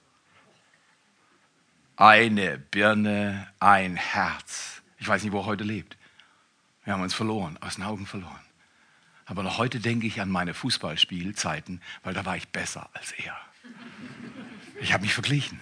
Eine 1.97 2.57
Birne, 2.57 3.49
ein 3.59 3.97
Herz. 3.97 4.81
Ich 4.97 5.07
weiß 5.09 5.23
nicht, 5.23 5.33
wo 5.33 5.41
er 5.41 5.45
heute 5.45 5.65
lebt. 5.65 5.97
Wir 6.85 6.93
haben 6.93 7.01
uns 7.01 7.13
verloren, 7.13 7.57
aus 7.59 7.75
den 7.75 7.83
Augen 7.83 8.05
verloren. 8.05 8.48
Aber 9.29 9.43
noch 9.43 9.59
heute 9.59 9.79
denke 9.79 10.07
ich 10.07 10.21
an 10.21 10.29
meine 10.29 10.55
Fußballspielzeiten, 10.55 11.81
weil 12.03 12.15
da 12.15 12.25
war 12.25 12.35
ich 12.35 12.47
besser 12.47 12.89
als 12.93 13.11
er. 13.11 13.37
Ich 14.81 14.91
habe 14.91 15.03
mich 15.03 15.13
verglichen. 15.13 15.61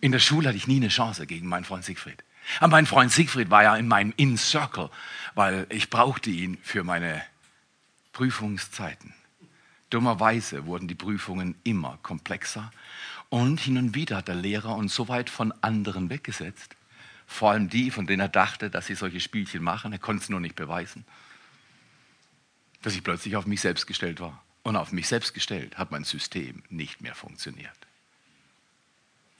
In 0.00 0.10
der 0.10 0.18
Schule 0.18 0.48
hatte 0.48 0.56
ich 0.56 0.66
nie 0.66 0.78
eine 0.78 0.88
Chance 0.88 1.28
gegen 1.28 1.46
meinen 1.46 1.64
Freund 1.64 1.84
Siegfried. 1.84 2.24
Aber 2.58 2.72
mein 2.72 2.86
Freund 2.86 3.12
Siegfried 3.12 3.50
war 3.50 3.62
ja 3.62 3.76
in 3.76 3.86
meinem 3.86 4.12
In 4.16 4.36
Circle, 4.36 4.90
weil 5.36 5.66
ich 5.70 5.90
brauchte 5.90 6.30
ihn 6.30 6.58
für 6.64 6.82
meine 6.82 7.22
Prüfungszeiten. 8.12 9.14
Dummerweise 9.90 10.66
wurden 10.66 10.88
die 10.88 10.96
Prüfungen 10.96 11.54
immer 11.62 12.00
komplexer 12.02 12.72
und 13.28 13.60
hin 13.60 13.78
und 13.78 13.94
wieder 13.94 14.16
hat 14.16 14.28
der 14.28 14.34
Lehrer 14.34 14.74
uns 14.74 14.92
so 14.92 15.06
weit 15.06 15.30
von 15.30 15.54
anderen 15.60 16.10
weggesetzt, 16.10 16.74
vor 17.28 17.52
allem 17.52 17.68
die, 17.68 17.92
von 17.92 18.08
denen 18.08 18.20
er 18.20 18.28
dachte, 18.28 18.70
dass 18.70 18.86
sie 18.86 18.96
solche 18.96 19.20
Spielchen 19.20 19.62
machen. 19.62 19.92
Er 19.92 19.98
konnte 20.00 20.24
es 20.24 20.30
nur 20.30 20.40
nicht 20.40 20.56
beweisen 20.56 21.04
dass 22.82 22.94
ich 22.94 23.04
plötzlich 23.04 23.36
auf 23.36 23.46
mich 23.46 23.60
selbst 23.60 23.86
gestellt 23.86 24.20
war. 24.20 24.42
Und 24.62 24.76
auf 24.76 24.92
mich 24.92 25.08
selbst 25.08 25.34
gestellt 25.34 25.78
hat 25.78 25.90
mein 25.90 26.04
System 26.04 26.62
nicht 26.68 27.00
mehr 27.00 27.14
funktioniert. 27.14 27.72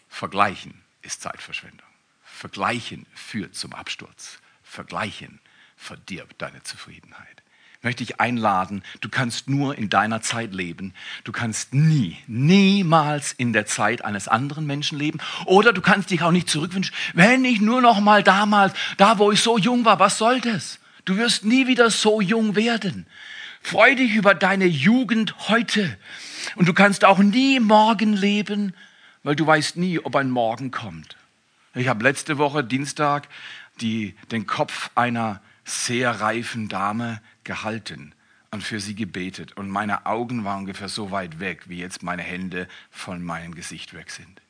Vergleichen 0.09 0.83
ist 1.03 1.21
Zeitverschwendung. 1.21 1.87
Vergleichen 2.23 3.07
führt 3.15 3.55
zum 3.55 3.73
Absturz. 3.73 4.39
Vergleichen 4.63 5.41
verdirbt 5.77 6.41
deine 6.41 6.63
Zufriedenheit. 6.63 7.43
Ich 7.79 7.85
möchte 7.85 8.05
dich 8.05 8.21
einladen, 8.21 8.83
du 9.01 9.09
kannst 9.09 9.49
nur 9.49 9.79
in 9.79 9.89
deiner 9.89 10.21
Zeit 10.21 10.53
leben. 10.53 10.95
Du 11.23 11.31
kannst 11.31 11.75
nie, 11.75 12.19
niemals 12.27 13.33
in 13.33 13.53
der 13.53 13.67
Zeit 13.67 14.05
eines 14.05 14.27
anderen 14.27 14.67
Menschen 14.67 14.99
leben. 14.99 15.21
Oder 15.45 15.73
du 15.73 15.81
kannst 15.81 16.11
dich 16.11 16.23
auch 16.23 16.33
nicht 16.33 16.51
zurückwünschen, 16.51 16.95
wenn 17.15 17.45
ich 17.45 17.61
nur 17.61 17.81
noch 17.81 18.01
mal 18.01 18.25
damals, 18.25 18.75
da 18.97 19.19
wo 19.19 19.31
ich 19.31 19.41
so 19.41 19.59
jung 19.59 19.85
war, 19.85 20.01
was 20.01 20.19
soll 20.19 20.41
das? 20.41 20.81
Du 21.05 21.17
wirst 21.17 21.45
nie 21.45 21.69
wieder 21.69 21.89
so 21.91 22.21
jung 22.21 22.57
werden. 22.57 23.07
Freu 23.69 23.95
dich 23.95 24.15
über 24.15 24.35
deine 24.35 24.65
Jugend 24.65 25.51
heute. 25.51 25.99
Und 26.57 26.69
du 26.69 26.73
kannst 26.73 27.05
auch 27.05 27.19
nie 27.19 27.61
morgen 27.61 28.15
leben, 28.15 28.73
weil 29.23 29.37
du 29.37 29.47
weißt 29.47 29.77
nie, 29.77 29.99
ob 29.99 30.17
ein 30.17 30.31
Morgen 30.31 30.71
kommt. 30.71 31.19
Ich 31.75 31.87
habe 31.87 32.03
letzte 32.03 32.39
Woche 32.39 32.65
Dienstag 32.65 33.29
die, 33.83 34.15
den 34.31 34.47
Kopf 34.47 34.91
einer 34.95 35.43
sehr 35.67 36.13
reifen 36.13 36.71
Dame 36.71 37.21
gehalten 37.45 38.15
und 38.51 38.63
für 38.63 38.81
sie 38.81 38.95
gebetet. 38.95 39.59
Und 39.59 39.69
meine 39.69 40.07
Augen 40.07 40.45
waren 40.45 40.61
ungefähr 40.61 40.89
so 40.89 41.11
weit 41.11 41.39
weg, 41.39 41.69
wie 41.69 41.79
jetzt 41.79 42.03
meine 42.03 42.23
Hände 42.23 42.69
von 42.91 43.23
meinem 43.23 43.55
Gesicht 43.55 43.93
weg 43.93 44.11
sind. 44.11 44.41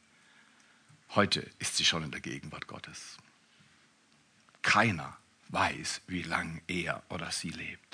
Heute 1.17 1.45
ist 1.59 1.77
sie 1.77 1.85
schon 1.85 2.05
in 2.05 2.13
der 2.13 2.21
Gegenwart 2.21 2.69
Gottes. 2.69 3.19
Keiner 4.63 5.17
weiß, 5.49 6.03
wie 6.07 6.23
lang 6.23 6.61
er 6.69 7.03
oder 7.09 7.33
sie 7.33 7.51
lebt. 7.51 7.88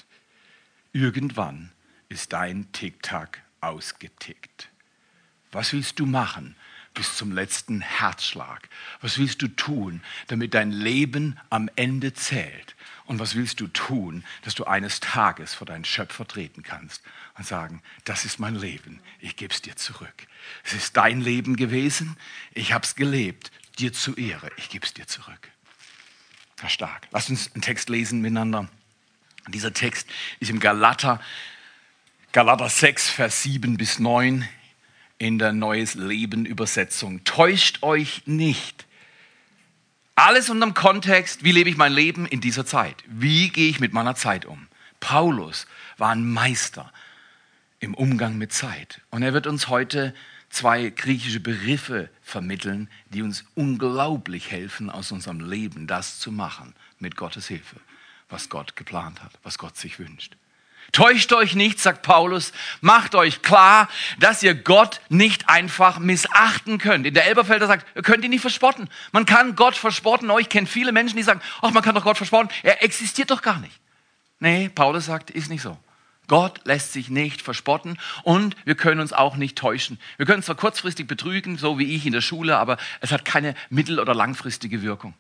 Irgendwann 0.95 1.73
ist 2.09 2.33
dein 2.33 2.71
Tick-Tack 2.71 3.43
ausgetickt. 3.61 4.71
Was 5.51 5.73
willst 5.73 5.99
du 5.99 6.07
machen 6.07 6.55
bis 6.95 7.17
zum 7.17 7.33
letzten 7.33 7.81
Herzschlag? 7.81 8.69
Was 9.01 9.19
willst 9.19 9.43
du 9.43 9.49
tun, 9.49 10.03
damit 10.29 10.55
dein 10.55 10.71
Leben 10.71 11.37
am 11.51 11.69
Ende 11.75 12.15
zählt? 12.15 12.77
Und 13.07 13.19
was 13.19 13.35
willst 13.35 13.59
du 13.59 13.67
tun, 13.67 14.23
dass 14.43 14.55
du 14.55 14.67
eines 14.67 15.01
Tages 15.01 15.53
vor 15.53 15.67
deinen 15.67 15.85
Schöpfer 15.85 16.29
treten 16.29 16.63
kannst 16.63 17.03
und 17.37 17.45
sagen, 17.45 17.83
das 18.05 18.25
ist 18.25 18.39
mein 18.39 18.55
Leben, 18.55 19.01
ich 19.19 19.35
gebe 19.35 19.53
es 19.53 19.63
dir 19.63 19.75
zurück. 19.75 20.29
Es 20.63 20.75
ist 20.75 20.97
dein 20.97 21.21
Leben 21.21 21.57
gewesen, 21.57 22.17
ich 22.53 22.73
habe 22.73 22.85
es 22.85 22.95
gelebt, 22.95 23.51
dir 23.81 23.93
zu 23.93 24.15
Ehre, 24.15 24.49
ich 24.59 24.69
gebe 24.69 24.87
es 24.87 24.95
dir 24.95 25.09
zurück. 25.09 25.51
Ja, 26.63 26.69
stark. 26.69 27.09
Lass 27.11 27.29
uns 27.31 27.53
einen 27.53 27.63
Text 27.63 27.89
lesen 27.89 28.21
miteinander. 28.21 28.69
Dieser 29.49 29.73
Text 29.73 30.09
ist 30.41 30.51
im 30.51 30.61
Galater, 30.61 31.21
Galater 32.33 32.69
6, 32.69 33.11
Vers 33.11 33.43
7 33.43 33.77
bis 33.77 33.99
9. 33.99 34.49
in 35.19 35.39
der 35.39 35.53
Neues 35.53 35.95
Leben 35.95 36.47
Übersetzung. 36.47 37.25
Täuscht 37.25 37.83
euch 37.83 38.23
nicht. 38.27 38.87
Alles 40.17 40.49
unterm 40.49 40.75
Kontext, 40.75 41.45
wie 41.45 41.53
lebe 41.53 41.69
ich 41.69 41.77
mein 41.77 41.93
Leben 41.93 42.27
in 42.27 42.41
dieser 42.41 42.65
Zeit? 42.65 42.97
Wie 43.07 43.51
gehe 43.51 43.69
ich 43.69 43.81
mit 43.81 43.93
meiner 43.93 44.15
Zeit 44.15 44.47
um? 44.47 44.69
Paulus 45.01 45.67
war 45.99 46.11
ein 46.11 46.29
Meister 46.31 46.93
im 47.81 47.95
Umgang 47.95 48.39
mit 48.39 48.53
Zeit. 48.53 49.03
Und 49.11 49.23
er 49.23 49.35
wird 49.35 49.47
uns 49.47 49.69
heute 49.69 50.15
zwei 50.49 50.89
griechische 50.89 51.41
Begriffe 51.41 52.09
vermitteln, 52.23 52.89
die 53.11 53.23
uns 53.23 53.45
unglaublich 53.55 54.51
helfen, 54.51 54.89
aus 54.89 55.13
unserem 55.13 55.41
Leben 55.41 55.87
das 55.87 56.19
zu 56.19 56.33
machen, 56.33 56.75
mit 56.99 57.17
Gottes 57.17 57.49
Hilfe, 57.49 57.77
was 58.29 58.49
Gott 58.49 58.77
geplant 58.77 59.23
hat, 59.23 59.33
was 59.43 59.59
Gott 59.59 59.77
sich 59.77 59.99
wünscht. 59.99 60.37
Täuscht 60.93 61.33
euch 61.33 61.55
nicht, 61.55 61.81
sagt 61.81 62.03
Paulus, 62.03 62.53
macht 62.81 63.15
euch 63.15 63.43
klar, 63.43 63.89
dass 64.19 64.43
ihr 64.43 64.55
Gott 64.55 65.01
nicht 65.09 65.49
einfach 65.49 65.99
missachten 65.99 66.79
könnt. 66.79 67.07
In 67.07 67.15
der 67.15 67.27
Elberfelder 67.27 67.67
sagt, 67.67 67.87
ihr 67.97 68.03
könnt 68.03 68.25
ihn 68.25 68.31
nicht 68.31 68.43
verspotten. 68.43 68.89
Man 69.11 69.27
kann 69.27 69.57
Gott 69.57 69.77
verspotten. 69.77 70.31
Oh, 70.31 70.39
ich 70.39 70.49
kenne 70.49 70.67
viele 70.67 70.93
Menschen, 70.93 71.17
die 71.17 71.23
sagen, 71.23 71.41
ach, 71.63 71.73
man 71.73 71.83
kann 71.83 71.95
doch 71.95 72.05
Gott 72.05 72.17
verspotten. 72.17 72.51
Er 72.63 72.83
existiert 72.83 73.31
doch 73.31 73.43
gar 73.43 73.59
nicht. 73.59 73.81
Nee, 74.39 74.69
Paulus 74.69 75.07
sagt, 75.07 75.31
ist 75.31 75.51
nicht 75.51 75.63
so. 75.63 75.79
Gott 76.27 76.61
lässt 76.65 76.93
sich 76.93 77.11
nicht 77.11 77.43
verspotten 77.43 77.99
und 78.23 78.57
wir 78.65 78.77
können 78.77 79.01
uns 79.01 79.13
auch 79.13 79.37
nicht 79.37 79.59
täuschen. 79.59 79.99
Wir 80.17 80.27
können 80.27 80.43
zwar 80.43 80.55
kurzfristig 80.55 81.07
betrügen, 81.07 81.59
so 81.59 81.79
wie 81.79 81.95
ich 81.95 82.07
in 82.07 82.13
der 82.13 82.23
Schule, 82.23 82.57
aber 82.57 82.79
es 83.01 83.13
hat 83.13 83.25
keine 83.25 83.55
mittel- 83.69 84.01
oder 84.01 84.15
langfristige 84.15 84.81
Wirkung. 84.83 85.15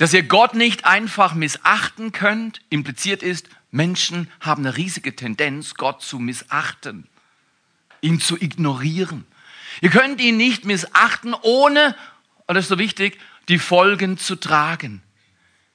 Dass 0.00 0.14
ihr 0.14 0.22
Gott 0.22 0.54
nicht 0.54 0.86
einfach 0.86 1.34
missachten 1.34 2.10
könnt, 2.10 2.62
impliziert 2.70 3.22
ist, 3.22 3.50
Menschen 3.70 4.32
haben 4.40 4.64
eine 4.64 4.78
riesige 4.78 5.14
Tendenz, 5.14 5.74
Gott 5.74 6.00
zu 6.00 6.18
missachten, 6.18 7.06
ihn 8.00 8.18
zu 8.18 8.40
ignorieren. 8.40 9.26
Ihr 9.82 9.90
könnt 9.90 10.22
ihn 10.22 10.38
nicht 10.38 10.64
missachten, 10.64 11.34
ohne, 11.42 11.94
und 12.46 12.54
das 12.54 12.64
ist 12.64 12.70
so 12.70 12.78
wichtig, 12.78 13.18
die 13.50 13.58
Folgen 13.58 14.16
zu 14.16 14.36
tragen. 14.36 15.02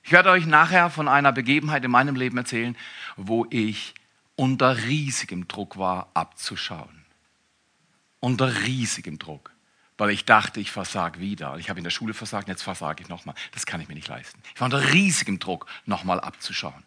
Ich 0.01 0.11
werde 0.11 0.31
euch 0.31 0.47
nachher 0.47 0.89
von 0.89 1.07
einer 1.07 1.31
Begebenheit 1.31 1.85
in 1.85 1.91
meinem 1.91 2.15
Leben 2.15 2.39
erzählen, 2.39 2.75
wo 3.17 3.45
ich 3.51 3.93
unter 4.35 4.85
riesigem 4.85 5.47
Druck 5.47 5.77
war, 5.77 6.09
abzuschauen. 6.15 7.05
Unter 8.21 8.63
riesigem 8.63 9.19
Druck 9.19 9.54
weil 9.97 10.09
ich 10.09 10.25
dachte, 10.25 10.59
ich 10.59 10.71
versage 10.71 11.19
wieder. 11.19 11.57
Ich 11.57 11.69
habe 11.69 11.79
in 11.79 11.83
der 11.83 11.91
Schule 11.91 12.13
versagt, 12.13 12.47
jetzt 12.47 12.63
versage 12.63 13.01
ich 13.01 13.09
nochmal. 13.09 13.35
Das 13.53 13.65
kann 13.65 13.79
ich 13.81 13.87
mir 13.87 13.95
nicht 13.95 14.07
leisten. 14.07 14.41
Ich 14.53 14.59
war 14.59 14.65
unter 14.65 14.93
riesigem 14.93 15.39
Druck, 15.39 15.67
nochmal 15.85 16.19
abzuschauen. 16.19 16.83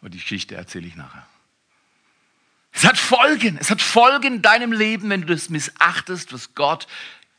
Und 0.00 0.14
die 0.14 0.18
Geschichte 0.18 0.54
erzähle 0.54 0.86
ich 0.86 0.94
nachher. 0.94 1.26
Es 2.72 2.84
hat 2.84 2.98
Folgen. 2.98 3.58
Es 3.58 3.70
hat 3.70 3.82
Folgen 3.82 4.34
in 4.36 4.42
deinem 4.42 4.72
Leben, 4.72 5.10
wenn 5.10 5.22
du 5.22 5.26
das 5.26 5.50
missachtest, 5.50 6.32
was 6.32 6.54
Gott 6.54 6.86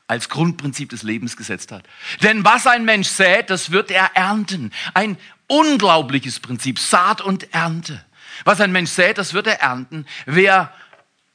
als 0.07 0.27
Grundprinzip 0.27 0.89
des 0.89 1.03
Lebens 1.03 1.37
gesetzt 1.37 1.71
hat. 1.71 1.85
Denn 2.23 2.43
was 2.43 2.67
ein 2.67 2.83
Mensch 2.83 3.07
sät, 3.07 3.49
das 3.49 3.71
wird 3.71 3.91
er 3.91 4.15
ernten. 4.15 4.73
Ein 4.93 5.17
unglaubliches 5.47 6.39
Prinzip, 6.39 6.79
Saat 6.79 7.21
und 7.21 7.53
Ernte. 7.53 8.03
Was 8.43 8.59
ein 8.59 8.71
Mensch 8.71 8.89
sät, 8.89 9.17
das 9.17 9.33
wird 9.33 9.47
er 9.47 9.61
ernten. 9.61 10.05
Wer 10.25 10.73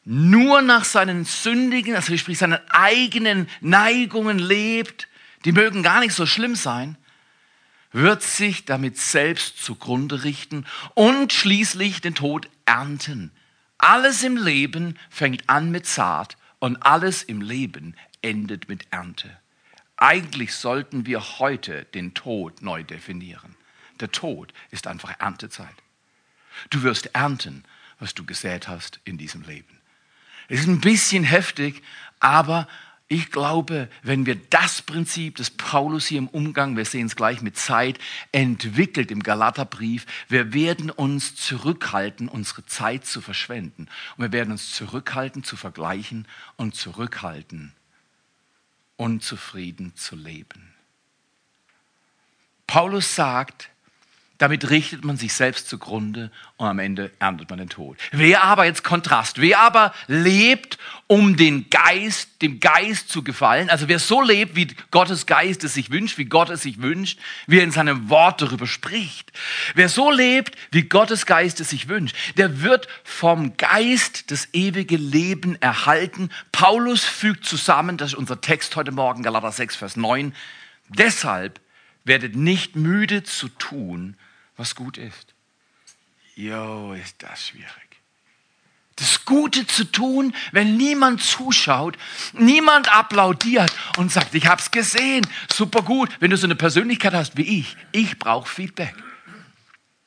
nur 0.04 0.62
nach 0.62 0.84
seinen 0.84 1.24
sündigen, 1.24 1.94
also 1.94 2.16
sprich 2.16 2.38
seinen 2.38 2.60
eigenen 2.70 3.48
Neigungen 3.60 4.38
lebt, 4.38 5.08
die 5.44 5.52
mögen 5.52 5.82
gar 5.82 6.00
nicht 6.00 6.14
so 6.14 6.26
schlimm 6.26 6.54
sein, 6.54 6.96
wird 7.92 8.22
sich 8.22 8.64
damit 8.64 8.98
selbst 8.98 9.62
zugrunde 9.62 10.24
richten 10.24 10.66
und 10.94 11.32
schließlich 11.32 12.00
den 12.00 12.14
Tod 12.14 12.48
ernten. 12.66 13.30
Alles 13.78 14.22
im 14.22 14.36
Leben 14.36 14.98
fängt 15.10 15.48
an 15.48 15.70
mit 15.70 15.86
Saat 15.86 16.36
und 16.58 16.76
alles 16.84 17.22
im 17.22 17.40
Leben 17.40 17.94
endet 18.22 18.68
mit 18.68 18.86
Ernte. 18.90 19.30
Eigentlich 19.96 20.54
sollten 20.54 21.06
wir 21.06 21.38
heute 21.38 21.84
den 21.94 22.14
Tod 22.14 22.62
neu 22.62 22.82
definieren. 22.82 23.54
Der 24.00 24.10
Tod 24.10 24.52
ist 24.70 24.86
einfach 24.86 25.14
Erntezeit. 25.20 25.74
Du 26.70 26.82
wirst 26.82 27.14
ernten, 27.14 27.64
was 27.98 28.14
du 28.14 28.24
gesät 28.24 28.66
hast 28.66 29.00
in 29.04 29.18
diesem 29.18 29.42
Leben. 29.42 29.73
Es 30.48 30.60
ist 30.60 30.68
ein 30.68 30.80
bisschen 30.80 31.24
heftig, 31.24 31.82
aber 32.20 32.68
ich 33.08 33.30
glaube, 33.30 33.90
wenn 34.02 34.24
wir 34.24 34.34
das 34.34 34.80
Prinzip 34.80 35.36
des 35.36 35.50
Paulus 35.50 36.06
hier 36.06 36.18
im 36.18 36.28
Umgang, 36.28 36.76
wir 36.76 36.86
sehen 36.86 37.06
es 37.06 37.16
gleich 37.16 37.42
mit 37.42 37.56
Zeit, 37.56 37.98
entwickelt 38.32 39.10
im 39.10 39.22
Galaterbrief, 39.22 40.06
wir 40.28 40.54
werden 40.54 40.90
uns 40.90 41.36
zurückhalten, 41.36 42.28
unsere 42.28 42.64
Zeit 42.64 43.04
zu 43.04 43.20
verschwenden. 43.20 43.88
Und 44.16 44.22
wir 44.22 44.32
werden 44.32 44.52
uns 44.52 44.72
zurückhalten, 44.72 45.44
zu 45.44 45.56
vergleichen 45.56 46.26
und 46.56 46.74
zurückhalten, 46.74 47.72
unzufrieden 48.96 49.94
zu 49.96 50.16
leben. 50.16 50.74
Paulus 52.66 53.14
sagt, 53.14 53.68
damit 54.38 54.70
richtet 54.70 55.04
man 55.04 55.16
sich 55.16 55.32
selbst 55.32 55.68
zugrunde 55.68 56.30
und 56.56 56.66
am 56.66 56.78
Ende 56.80 57.12
erntet 57.20 57.50
man 57.50 57.58
den 57.58 57.68
Tod. 57.68 57.96
Wer 58.10 58.42
aber 58.42 58.64
jetzt 58.64 58.82
Kontrast, 58.82 59.40
wer 59.40 59.60
aber 59.60 59.94
lebt, 60.08 60.78
um 61.06 61.36
den 61.36 61.70
Geist, 61.70 62.42
dem 62.42 62.58
Geist 62.58 63.08
zu 63.10 63.22
gefallen, 63.22 63.70
also 63.70 63.88
wer 63.88 63.98
so 63.98 64.20
lebt, 64.20 64.56
wie 64.56 64.66
Gottes 64.90 65.26
Geist 65.26 65.62
es 65.62 65.74
sich 65.74 65.90
wünscht, 65.90 66.18
wie 66.18 66.24
Gott 66.24 66.50
es 66.50 66.62
sich 66.62 66.82
wünscht, 66.82 67.20
wie 67.46 67.58
er 67.58 67.64
in 67.64 67.70
seinem 67.70 68.10
Wort 68.10 68.42
darüber 68.42 68.66
spricht, 68.66 69.32
wer 69.74 69.88
so 69.88 70.10
lebt, 70.10 70.56
wie 70.72 70.82
Gottes 70.82 71.26
Geist 71.26 71.60
es 71.60 71.70
sich 71.70 71.88
wünscht, 71.88 72.16
der 72.36 72.62
wird 72.62 72.88
vom 73.04 73.56
Geist 73.56 74.30
das 74.32 74.48
ewige 74.52 74.96
Leben 74.96 75.60
erhalten. 75.62 76.30
Paulus 76.50 77.04
fügt 77.04 77.44
zusammen, 77.44 77.96
das 77.96 78.12
ist 78.12 78.18
unser 78.18 78.40
Text 78.40 78.74
heute 78.74 78.90
Morgen, 78.90 79.22
Galater 79.22 79.52
6, 79.52 79.76
Vers 79.76 79.96
9, 79.96 80.34
deshalb 80.88 81.60
werdet 82.04 82.36
nicht 82.36 82.76
müde 82.76 83.22
zu 83.22 83.48
tun, 83.48 84.16
was 84.56 84.74
gut 84.74 84.98
ist. 84.98 85.34
Jo, 86.36 86.92
ist 86.92 87.22
das 87.22 87.48
schwierig. 87.48 87.70
Das 88.96 89.24
Gute 89.24 89.66
zu 89.66 89.90
tun, 89.90 90.34
wenn 90.52 90.76
niemand 90.76 91.20
zuschaut, 91.20 91.96
niemand 92.32 92.94
applaudiert 92.94 93.72
und 93.96 94.12
sagt, 94.12 94.34
ich 94.34 94.46
hab's 94.46 94.70
gesehen, 94.70 95.26
super 95.52 95.82
gut. 95.82 96.10
Wenn 96.20 96.30
du 96.30 96.36
so 96.36 96.46
eine 96.46 96.54
Persönlichkeit 96.54 97.12
hast 97.12 97.36
wie 97.36 97.58
ich, 97.60 97.76
ich 97.90 98.18
brauche 98.18 98.48
Feedback. 98.48 98.94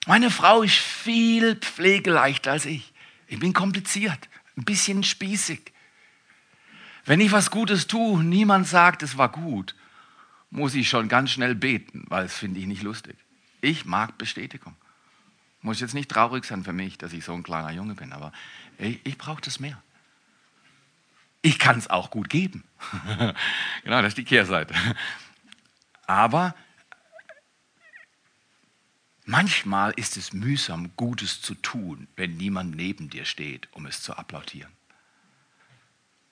Meine 0.05 0.31
Frau 0.31 0.61
ist 0.61 0.77
viel 0.77 1.55
pflegeleichter 1.55 2.53
als 2.53 2.65
ich. 2.65 2.93
Ich 3.27 3.39
bin 3.39 3.51
kompliziert, 3.51 4.29
ein 4.55 4.63
bisschen 4.63 5.03
spießig. 5.03 5.73
Wenn 7.05 7.19
ich 7.19 7.33
was 7.33 7.51
Gutes 7.51 7.87
tue, 7.87 8.23
niemand 8.23 8.67
sagt, 8.67 9.03
es 9.03 9.17
war 9.17 9.29
gut, 9.29 9.75
muss 10.49 10.75
ich 10.75 10.89
schon 10.89 11.09
ganz 11.09 11.31
schnell 11.31 11.55
beten, 11.55 12.05
weil 12.07 12.25
es 12.25 12.33
finde 12.35 12.59
ich 12.59 12.65
nicht 12.65 12.83
lustig. 12.83 13.17
Ich 13.61 13.85
mag 13.85 14.17
Bestätigung. 14.17 14.75
Muss 15.61 15.79
jetzt 15.79 15.93
nicht 15.93 16.09
traurig 16.09 16.45
sein 16.45 16.63
für 16.63 16.73
mich, 16.73 16.97
dass 16.97 17.13
ich 17.13 17.25
so 17.25 17.33
ein 17.33 17.43
kleiner 17.43 17.71
Junge 17.71 17.95
bin, 17.95 18.13
aber 18.13 18.31
ich, 18.77 19.05
ich 19.05 19.17
brauche 19.17 19.41
das 19.41 19.59
mehr. 19.59 19.81
Ich 21.41 21.59
kann 21.59 21.77
es 21.77 21.89
auch 21.89 22.11
gut 22.11 22.29
geben. 22.29 22.63
genau, 23.83 24.01
das 24.01 24.09
ist 24.09 24.17
die 24.17 24.23
Kehrseite. 24.23 24.73
Aber 26.05 26.55
manchmal 29.25 29.91
ist 29.95 30.17
es 30.17 30.33
mühsam, 30.33 30.91
Gutes 30.95 31.41
zu 31.41 31.55
tun, 31.55 32.07
wenn 32.15 32.37
niemand 32.37 32.75
neben 32.75 33.09
dir 33.09 33.25
steht, 33.25 33.67
um 33.73 33.85
es 33.85 34.01
zu 34.01 34.15
applaudieren. 34.15 34.71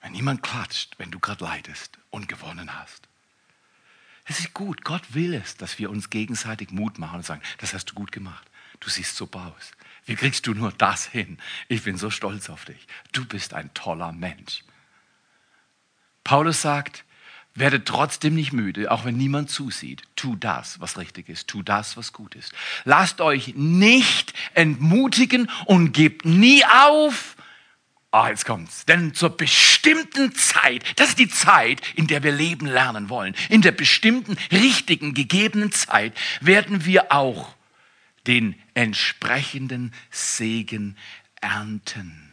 Wenn 0.00 0.12
niemand 0.12 0.42
klatscht, 0.42 0.98
wenn 0.98 1.10
du 1.10 1.18
gerade 1.18 1.44
leidest 1.44 1.98
und 2.10 2.28
gewonnen 2.28 2.74
hast. 2.78 3.08
Es 4.26 4.40
ist 4.40 4.52
gut. 4.54 4.84
Gott 4.84 5.14
will 5.14 5.34
es, 5.34 5.56
dass 5.56 5.78
wir 5.78 5.90
uns 5.90 6.10
gegenseitig 6.10 6.70
Mut 6.70 6.98
machen 6.98 7.16
und 7.16 7.26
sagen, 7.26 7.42
das 7.58 7.74
hast 7.74 7.86
du 7.86 7.94
gut 7.94 8.12
gemacht. 8.12 8.46
Du 8.80 8.90
siehst 8.90 9.16
super 9.16 9.54
aus. 9.56 9.72
Wie 10.04 10.16
kriegst 10.16 10.46
du 10.46 10.54
nur 10.54 10.72
das 10.72 11.06
hin? 11.06 11.38
Ich 11.68 11.82
bin 11.82 11.96
so 11.96 12.10
stolz 12.10 12.50
auf 12.50 12.64
dich. 12.64 12.86
Du 13.12 13.24
bist 13.24 13.54
ein 13.54 13.72
toller 13.74 14.12
Mensch. 14.12 14.62
Paulus 16.24 16.60
sagt, 16.60 17.04
werde 17.54 17.84
trotzdem 17.84 18.34
nicht 18.34 18.52
müde, 18.52 18.90
auch 18.90 19.04
wenn 19.04 19.16
niemand 19.16 19.48
zusieht. 19.50 20.02
Tu 20.14 20.36
das, 20.36 20.78
was 20.80 20.98
richtig 20.98 21.28
ist. 21.28 21.48
Tu 21.48 21.62
das, 21.62 21.96
was 21.96 22.12
gut 22.12 22.34
ist. 22.34 22.52
Lasst 22.84 23.20
euch 23.20 23.54
nicht 23.56 24.34
entmutigen 24.54 25.50
und 25.64 25.92
gebt 25.92 26.24
nie 26.24 26.64
auf, 26.64 27.35
Ah, 28.16 28.30
jetzt 28.30 28.46
kommt's. 28.46 28.86
Denn 28.86 29.12
zur 29.12 29.36
bestimmten 29.36 30.34
Zeit, 30.34 30.82
das 30.98 31.10
ist 31.10 31.18
die 31.18 31.28
Zeit, 31.28 31.82
in 31.96 32.06
der 32.06 32.22
wir 32.22 32.32
leben 32.32 32.64
lernen 32.64 33.10
wollen, 33.10 33.34
in 33.50 33.60
der 33.60 33.72
bestimmten, 33.72 34.38
richtigen, 34.50 35.12
gegebenen 35.12 35.70
Zeit 35.70 36.14
werden 36.40 36.86
wir 36.86 37.12
auch 37.12 37.54
den 38.26 38.58
entsprechenden 38.72 39.92
Segen 40.10 40.96
ernten. 41.42 42.32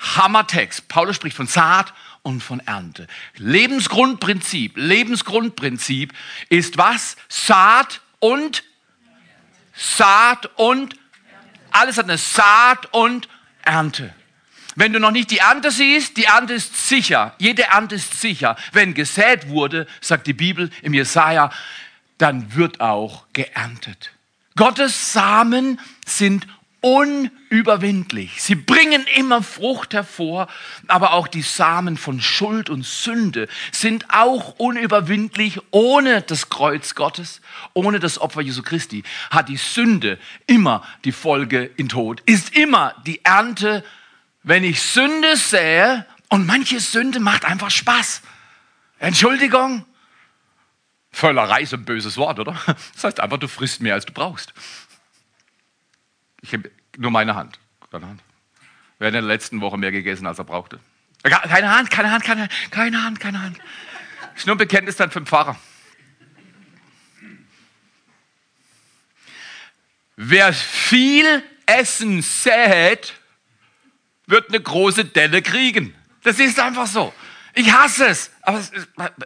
Hammertext. 0.00 0.88
Paulus 0.88 1.14
spricht 1.14 1.36
von 1.36 1.46
Saat 1.46 1.94
und 2.22 2.42
von 2.42 2.58
Ernte. 2.58 3.06
Lebensgrundprinzip, 3.36 4.72
Lebensgrundprinzip 4.76 6.12
ist 6.48 6.76
was? 6.76 7.16
Saat 7.28 8.00
und 8.18 8.64
Saat 9.74 10.50
und 10.56 10.96
alles 11.70 11.98
hat 11.98 12.06
eine 12.06 12.18
Saat 12.18 12.92
und 12.92 13.28
Ernte. 13.62 14.12
Wenn 14.80 14.94
du 14.94 14.98
noch 14.98 15.10
nicht 15.10 15.30
die 15.30 15.40
Ernte 15.40 15.70
siehst, 15.70 16.16
die 16.16 16.24
Ernte 16.24 16.54
ist 16.54 16.88
sicher. 16.88 17.34
Jede 17.36 17.64
Ernte 17.64 17.96
ist 17.96 18.18
sicher. 18.18 18.56
Wenn 18.72 18.94
gesät 18.94 19.50
wurde, 19.50 19.86
sagt 20.00 20.26
die 20.26 20.32
Bibel 20.32 20.70
im 20.80 20.94
Jesaja, 20.94 21.50
dann 22.16 22.54
wird 22.54 22.80
auch 22.80 23.26
geerntet. 23.34 24.12
Gottes 24.56 25.12
Samen 25.12 25.78
sind 26.06 26.46
unüberwindlich. 26.80 28.40
Sie 28.40 28.54
bringen 28.54 29.04
immer 29.16 29.42
Frucht 29.42 29.92
hervor, 29.92 30.48
aber 30.88 31.12
auch 31.12 31.28
die 31.28 31.42
Samen 31.42 31.98
von 31.98 32.22
Schuld 32.22 32.70
und 32.70 32.86
Sünde 32.86 33.48
sind 33.72 34.06
auch 34.08 34.54
unüberwindlich. 34.56 35.60
Ohne 35.72 36.22
das 36.22 36.48
Kreuz 36.48 36.94
Gottes, 36.94 37.42
ohne 37.74 38.00
das 38.00 38.18
Opfer 38.18 38.40
Jesu 38.40 38.62
Christi 38.62 39.02
hat 39.30 39.50
die 39.50 39.58
Sünde 39.58 40.18
immer 40.46 40.82
die 41.04 41.12
Folge 41.12 41.70
in 41.76 41.90
Tod, 41.90 42.22
ist 42.24 42.56
immer 42.56 42.94
die 43.04 43.22
Ernte, 43.26 43.84
wenn 44.42 44.64
ich 44.64 44.82
Sünde 44.82 45.36
sähe 45.36 46.06
und 46.28 46.46
manche 46.46 46.80
Sünde 46.80 47.20
macht 47.20 47.44
einfach 47.44 47.70
Spaß. 47.70 48.22
Entschuldigung, 48.98 49.84
Völlerei 51.12 51.62
ist 51.62 51.74
ein 51.74 51.84
böses 51.84 52.16
Wort, 52.16 52.38
oder? 52.38 52.56
Das 52.94 53.04
heißt 53.04 53.20
einfach, 53.20 53.38
du 53.38 53.48
frisst 53.48 53.80
mehr, 53.80 53.94
als 53.94 54.06
du 54.06 54.12
brauchst. 54.12 54.54
Ich 56.40 56.52
habe 56.52 56.70
nur 56.96 57.10
meine 57.10 57.34
Hand. 57.34 57.58
Keine 57.90 58.06
Hand. 58.06 58.22
Wer 58.98 59.08
hat 59.08 59.14
in 59.14 59.20
der 59.20 59.28
letzten 59.28 59.60
Woche 59.60 59.76
mehr 59.76 59.90
gegessen, 59.90 60.26
als 60.26 60.38
er 60.38 60.44
brauchte? 60.44 60.78
Keine 61.22 61.74
Hand, 61.76 61.90
keine 61.90 62.10
Hand, 62.10 62.24
keine, 62.24 62.48
keine 62.70 63.02
Hand, 63.02 63.20
keine 63.20 63.42
Hand. 63.42 63.58
Ist 64.36 64.46
nur 64.46 64.54
ein 64.54 64.58
Bekenntnis 64.58 64.96
dann 64.96 65.10
für 65.10 65.20
den 65.20 65.26
Pfarrer. 65.26 65.58
Wer 70.16 70.52
viel 70.52 71.42
Essen 71.66 72.22
sät, 72.22 73.14
wird 74.30 74.48
eine 74.48 74.60
große 74.60 75.04
Delle 75.04 75.42
kriegen. 75.42 75.94
Das 76.22 76.38
ist 76.38 76.58
einfach 76.58 76.86
so. 76.86 77.12
Ich 77.54 77.72
hasse 77.72 78.06
es. 78.06 78.30
Aber 78.42 78.60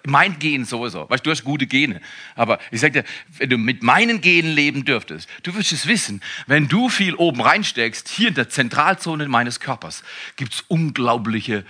mein 0.07 0.39
Gen 0.39 0.65
sowieso. 0.65 1.09
Weißt 1.09 1.25
du, 1.25 1.31
du 1.31 1.33
hast 1.33 1.45
gute 1.45 1.67
Gene. 1.67 2.01
Aber 2.37 2.59
ich 2.71 2.81
sag 2.81 2.93
dir, 2.93 3.05
wenn 3.37 3.51
du 3.51 3.59
mit 3.59 3.83
meinen 3.83 4.21
Genen 4.21 4.53
leben 4.53 4.85
dürftest, 4.85 5.29
du 5.43 5.55
wirst 5.55 5.73
es 5.73 5.87
wissen, 5.87 6.23
wenn 6.47 6.69
du 6.69 6.89
viel 6.89 7.15
oben 7.15 7.41
reinsteckst, 7.41 8.09
hier 8.09 8.29
in 8.29 8.35
der 8.35 8.49
Zentralzone 8.49 9.29
meines 9.29 9.61
Körpers, 9.61 10.03
gibt 10.37 10.55
es 10.55 10.61
unglaubliche 10.69 11.65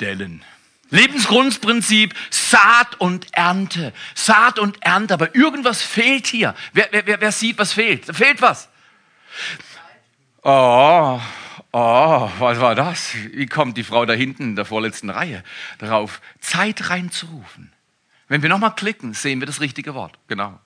Dellen. 0.00 0.44
Lebensgrundprinzip, 0.90 2.14
Saat 2.30 3.00
und 3.00 3.26
Ernte. 3.32 3.92
Saat 4.14 4.58
und 4.58 4.82
Ernte, 4.82 5.14
aber 5.14 5.34
irgendwas 5.34 5.82
fehlt 5.82 6.26
hier. 6.26 6.54
Wer, 6.72 6.88
wer, 6.90 7.20
wer 7.20 7.32
sieht, 7.32 7.58
was 7.58 7.72
fehlt? 7.72 8.08
Da 8.08 8.12
fehlt 8.12 8.42
was. 8.42 8.68
Oh, 10.42 11.20
Oh, 11.76 12.30
was 12.38 12.60
war 12.60 12.76
das? 12.76 13.14
Wie 13.32 13.46
kommt 13.46 13.76
die 13.76 13.82
Frau 13.82 14.06
da 14.06 14.12
hinten 14.12 14.44
in 14.44 14.54
der 14.54 14.64
vorletzten 14.64 15.10
Reihe 15.10 15.42
darauf, 15.78 16.20
Zeit 16.38 16.88
reinzurufen? 16.88 17.72
Wenn 18.28 18.42
wir 18.42 18.48
nochmal 18.48 18.76
klicken, 18.76 19.12
sehen 19.12 19.40
wir 19.40 19.48
das 19.48 19.60
richtige 19.60 19.92
Wort. 19.92 20.16
Genau. 20.28 20.60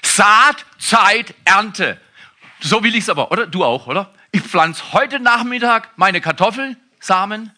Saat, 0.00 0.64
Zeit, 0.78 1.34
Ernte. 1.44 2.00
So 2.60 2.84
will 2.84 2.94
ich 2.94 3.02
es 3.02 3.08
aber, 3.08 3.32
oder? 3.32 3.48
Du 3.48 3.64
auch, 3.64 3.88
oder? 3.88 4.14
Ich 4.30 4.42
pflanze 4.42 4.92
heute 4.92 5.18
Nachmittag 5.18 5.88
meine 5.96 6.20
Kartoffelsamen, 6.20 7.50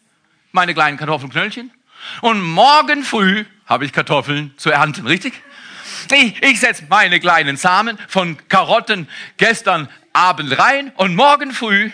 meine 0.52 0.72
kleinen 0.72 0.96
Kartoffelknöllchen. 0.96 1.70
Und 2.22 2.40
morgen 2.42 3.04
früh 3.04 3.44
habe 3.66 3.85
ich 3.85 3.92
Kartoffeln 3.92 4.54
zu 4.57 4.70
ernten, 4.70 5.07
richtig? 5.07 5.35
Ich, 6.12 6.42
ich 6.42 6.61
setze 6.61 6.85
meine 6.88 7.20
kleinen 7.20 7.57
Samen 7.57 7.99
von 8.09 8.37
Karotten 8.49 9.09
gestern 9.37 9.88
Abend 10.12 10.59
rein 10.59 10.92
und 10.97 11.16
morgen 11.16 11.53
früh, 11.53 11.90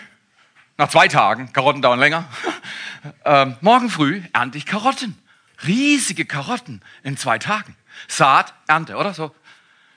nach 0.77 0.89
zwei 0.89 1.07
Tagen, 1.07 1.51
Karotten 1.53 1.81
dauern 1.81 1.99
länger, 1.99 2.27
äh, 3.25 3.47
morgen 3.61 3.89
früh 3.89 4.21
ernte 4.33 4.57
ich 4.57 4.65
Karotten. 4.65 5.17
Riesige 5.65 6.25
Karotten 6.25 6.81
in 7.03 7.17
zwei 7.17 7.37
Tagen. 7.37 7.75
Saat, 8.07 8.53
Ernte, 8.67 8.95
oder 8.95 9.13
so? 9.13 9.35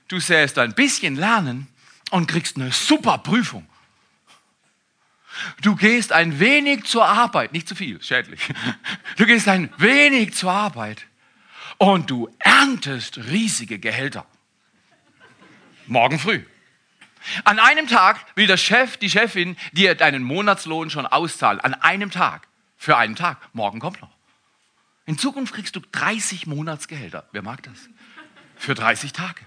Du 0.09 0.21
säst 0.21 0.59
ein 0.59 0.75
bisschen 0.75 1.17
lernen 1.17 1.69
und 2.11 2.27
kriegst 2.27 2.57
eine 2.57 2.71
super 2.73 3.19
Prüfung. 3.19 3.67
Du 5.63 5.75
gehst 5.75 6.13
ein 6.13 6.39
wenig 6.39 6.85
zur 6.85 7.07
Arbeit, 7.07 7.53
nicht 7.53 7.69
zu 7.69 7.75
viel, 7.75 8.03
schädlich. 8.03 8.41
Du 9.17 9.27
gehst 9.27 9.49
ein 9.49 9.73
wenig 9.79 10.35
zur 10.35 10.51
Arbeit 10.51 11.07
und 11.79 12.11
du 12.11 12.29
erntest 12.39 13.19
riesige 13.19 13.79
Gehälter. 13.79 14.27
Morgen 15.87 16.19
früh. 16.19 16.45
An 17.45 17.59
einem 17.59 17.89
Tag 17.89 18.25
will 18.37 18.47
der 18.47 18.57
Chef, 18.57 18.97
die 18.97 19.11
Chefin 19.11 19.57
dir 19.73 19.95
deinen 19.95 20.23
Monatslohn 20.23 20.91
schon 20.91 21.07
auszahlen. 21.07 21.61
An 21.61 21.75
einem 21.75 22.11
Tag. 22.11 22.47
Für 22.77 22.97
einen 22.97 23.17
Tag. 23.17 23.39
Morgen 23.55 23.81
kommt 23.81 24.03
noch. 24.03 24.15
In 25.07 25.19
Zukunft 25.19 25.55
kriegst 25.55 25.77
du 25.77 25.81
30 25.81 26.47
Monatsgehälter. 26.47 27.27
Wer 27.33 27.43
mag 27.43 27.63
das? 27.63 27.89
Für 28.57 28.75
30 28.75 29.13
Tage. 29.13 29.41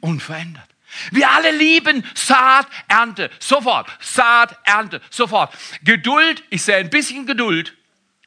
Unverändert. 0.00 0.68
Wir 1.12 1.30
alle 1.30 1.52
lieben 1.52 2.04
Saat, 2.14 2.66
Ernte. 2.88 3.30
Sofort. 3.38 3.88
Saat, 4.00 4.58
Ernte. 4.64 5.00
Sofort. 5.10 5.56
Geduld. 5.82 6.42
Ich 6.50 6.62
sehe 6.62 6.76
ein 6.76 6.90
bisschen 6.90 7.26
Geduld. 7.26 7.76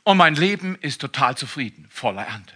Und 0.04 0.18
mein 0.18 0.36
Leben 0.36 0.78
ist 0.82 1.02
total 1.02 1.38
zufrieden. 1.38 1.88
Voller 1.90 2.26
Ernte. 2.26 2.54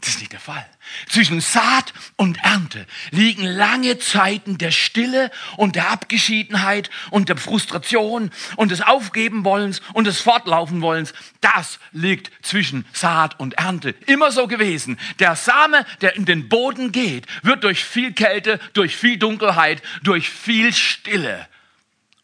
Das 0.00 0.10
ist 0.10 0.20
nicht 0.20 0.32
der 0.32 0.40
Fall. 0.40 0.66
Zwischen 1.08 1.40
Saat 1.42 1.92
und 2.16 2.38
Ernte 2.42 2.86
liegen 3.10 3.44
lange 3.44 3.98
Zeiten 3.98 4.56
der 4.56 4.70
Stille 4.70 5.30
und 5.58 5.76
der 5.76 5.90
Abgeschiedenheit 5.90 6.88
und 7.10 7.28
der 7.28 7.36
Frustration 7.36 8.30
und 8.56 8.70
des 8.70 8.80
Aufgebenwollens 8.80 9.82
und 9.92 10.06
des 10.06 10.20
Fortlaufenwollens. 10.22 11.12
Das 11.42 11.78
liegt 11.92 12.30
zwischen 12.42 12.86
Saat 12.94 13.38
und 13.38 13.54
Ernte. 13.54 13.90
Immer 14.06 14.32
so 14.32 14.46
gewesen. 14.46 14.98
Der 15.18 15.36
Same, 15.36 15.84
der 16.00 16.16
in 16.16 16.24
den 16.24 16.48
Boden 16.48 16.92
geht, 16.92 17.26
wird 17.42 17.64
durch 17.64 17.84
viel 17.84 18.12
Kälte, 18.14 18.58
durch 18.72 18.96
viel 18.96 19.18
Dunkelheit, 19.18 19.82
durch 20.02 20.30
viel 20.30 20.72
Stille 20.72 21.46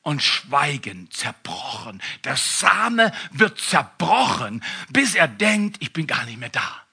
und 0.00 0.22
Schweigen 0.22 1.10
zerbrochen. 1.10 2.00
Der 2.24 2.36
Same 2.36 3.12
wird 3.32 3.60
zerbrochen, 3.60 4.62
bis 4.88 5.14
er 5.14 5.28
denkt, 5.28 5.76
ich 5.80 5.92
bin 5.92 6.06
gar 6.06 6.24
nicht 6.24 6.38
mehr 6.38 6.48
da. 6.48 6.85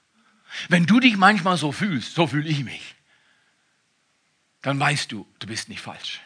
Wenn 0.69 0.85
du 0.85 0.99
dich 0.99 1.17
manchmal 1.17 1.57
so 1.57 1.71
fühlst, 1.71 2.15
so 2.15 2.27
fühle 2.27 2.49
ich 2.49 2.63
mich, 2.63 2.95
dann 4.61 4.79
weißt 4.79 5.11
du, 5.11 5.27
du 5.39 5.47
bist 5.47 5.69
nicht 5.69 5.81
falsch. 5.81 6.21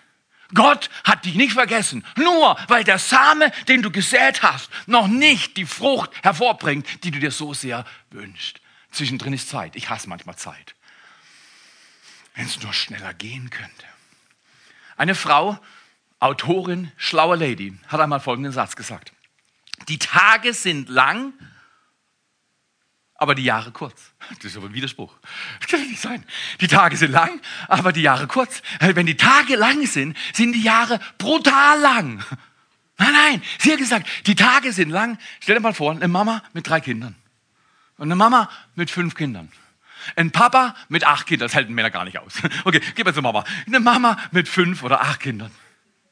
Gott 0.53 0.89
hat 1.03 1.25
dich 1.25 1.35
nicht 1.35 1.53
vergessen, 1.53 2.05
nur 2.15 2.57
weil 2.67 2.83
der 2.83 2.99
Same, 2.99 3.51
den 3.67 3.81
du 3.81 3.91
gesät 3.91 4.43
hast, 4.43 4.69
noch 4.85 5.07
nicht 5.07 5.57
die 5.57 5.65
Frucht 5.65 6.11
hervorbringt, 6.23 7.03
die 7.03 7.11
du 7.11 7.19
dir 7.19 7.31
so 7.31 7.53
sehr 7.53 7.85
wünschst. 8.11 8.61
Zwischendrin 8.91 9.33
ist 9.33 9.49
Zeit. 9.49 9.75
Ich 9.75 9.89
hasse 9.89 10.07
manchmal 10.07 10.37
Zeit. 10.37 10.75
Wenn 12.35 12.45
es 12.45 12.61
nur 12.61 12.73
schneller 12.73 13.13
gehen 13.13 13.49
könnte. 13.49 13.85
Eine 14.95 15.15
Frau, 15.15 15.59
Autorin, 16.19 16.91
schlaue 16.97 17.35
Lady, 17.35 17.77
hat 17.87 17.99
einmal 17.99 18.19
folgenden 18.19 18.53
Satz 18.53 18.75
gesagt. 18.75 19.11
Die 19.89 19.99
Tage 19.99 20.53
sind 20.53 20.89
lang, 20.89 21.33
aber 23.17 23.35
die 23.35 23.43
Jahre 23.43 23.71
kurz. 23.71 24.13
Das 24.35 24.45
ist 24.45 24.57
aber 24.57 24.67
ein 24.67 24.73
Widerspruch. 24.73 25.13
Das 25.59 25.69
kann 25.69 25.81
nicht 25.81 25.99
sein. 25.99 26.23
Die 26.61 26.67
Tage 26.67 26.95
sind 26.97 27.11
lang, 27.11 27.41
aber 27.67 27.91
die 27.91 28.01
Jahre 28.01 28.27
kurz. 28.27 28.61
Wenn 28.79 29.05
die 29.05 29.17
Tage 29.17 29.55
lang 29.55 29.85
sind, 29.87 30.15
sind 30.33 30.53
die 30.53 30.61
Jahre 30.61 30.99
brutal 31.17 31.79
lang. 31.79 32.23
Nein, 32.99 33.13
nein, 33.13 33.41
sie 33.59 33.71
hat 33.71 33.79
gesagt, 33.79 34.07
die 34.27 34.35
Tage 34.35 34.71
sind 34.71 34.89
lang. 34.89 35.17
Stell 35.39 35.55
dir 35.55 35.61
mal 35.61 35.73
vor, 35.73 35.91
eine 35.91 36.07
Mama 36.07 36.43
mit 36.53 36.67
drei 36.67 36.79
Kindern. 36.79 37.15
Und 37.97 38.07
eine 38.07 38.15
Mama 38.15 38.49
mit 38.75 38.91
fünf 38.91 39.15
Kindern. 39.15 39.51
Ein 40.15 40.31
Papa 40.31 40.75
mit 40.89 41.05
acht 41.05 41.27
Kindern, 41.27 41.47
das 41.47 41.55
halten 41.55 41.73
Männer 41.73 41.89
gar 41.89 42.05
nicht 42.05 42.19
aus. 42.19 42.33
Okay, 42.63 42.81
gib 42.95 43.05
mal 43.05 43.13
zur 43.13 43.23
Mama. 43.23 43.43
Eine 43.65 43.79
Mama 43.79 44.17
mit 44.31 44.47
fünf 44.47 44.83
oder 44.83 45.01
acht 45.01 45.19
Kindern. 45.19 45.51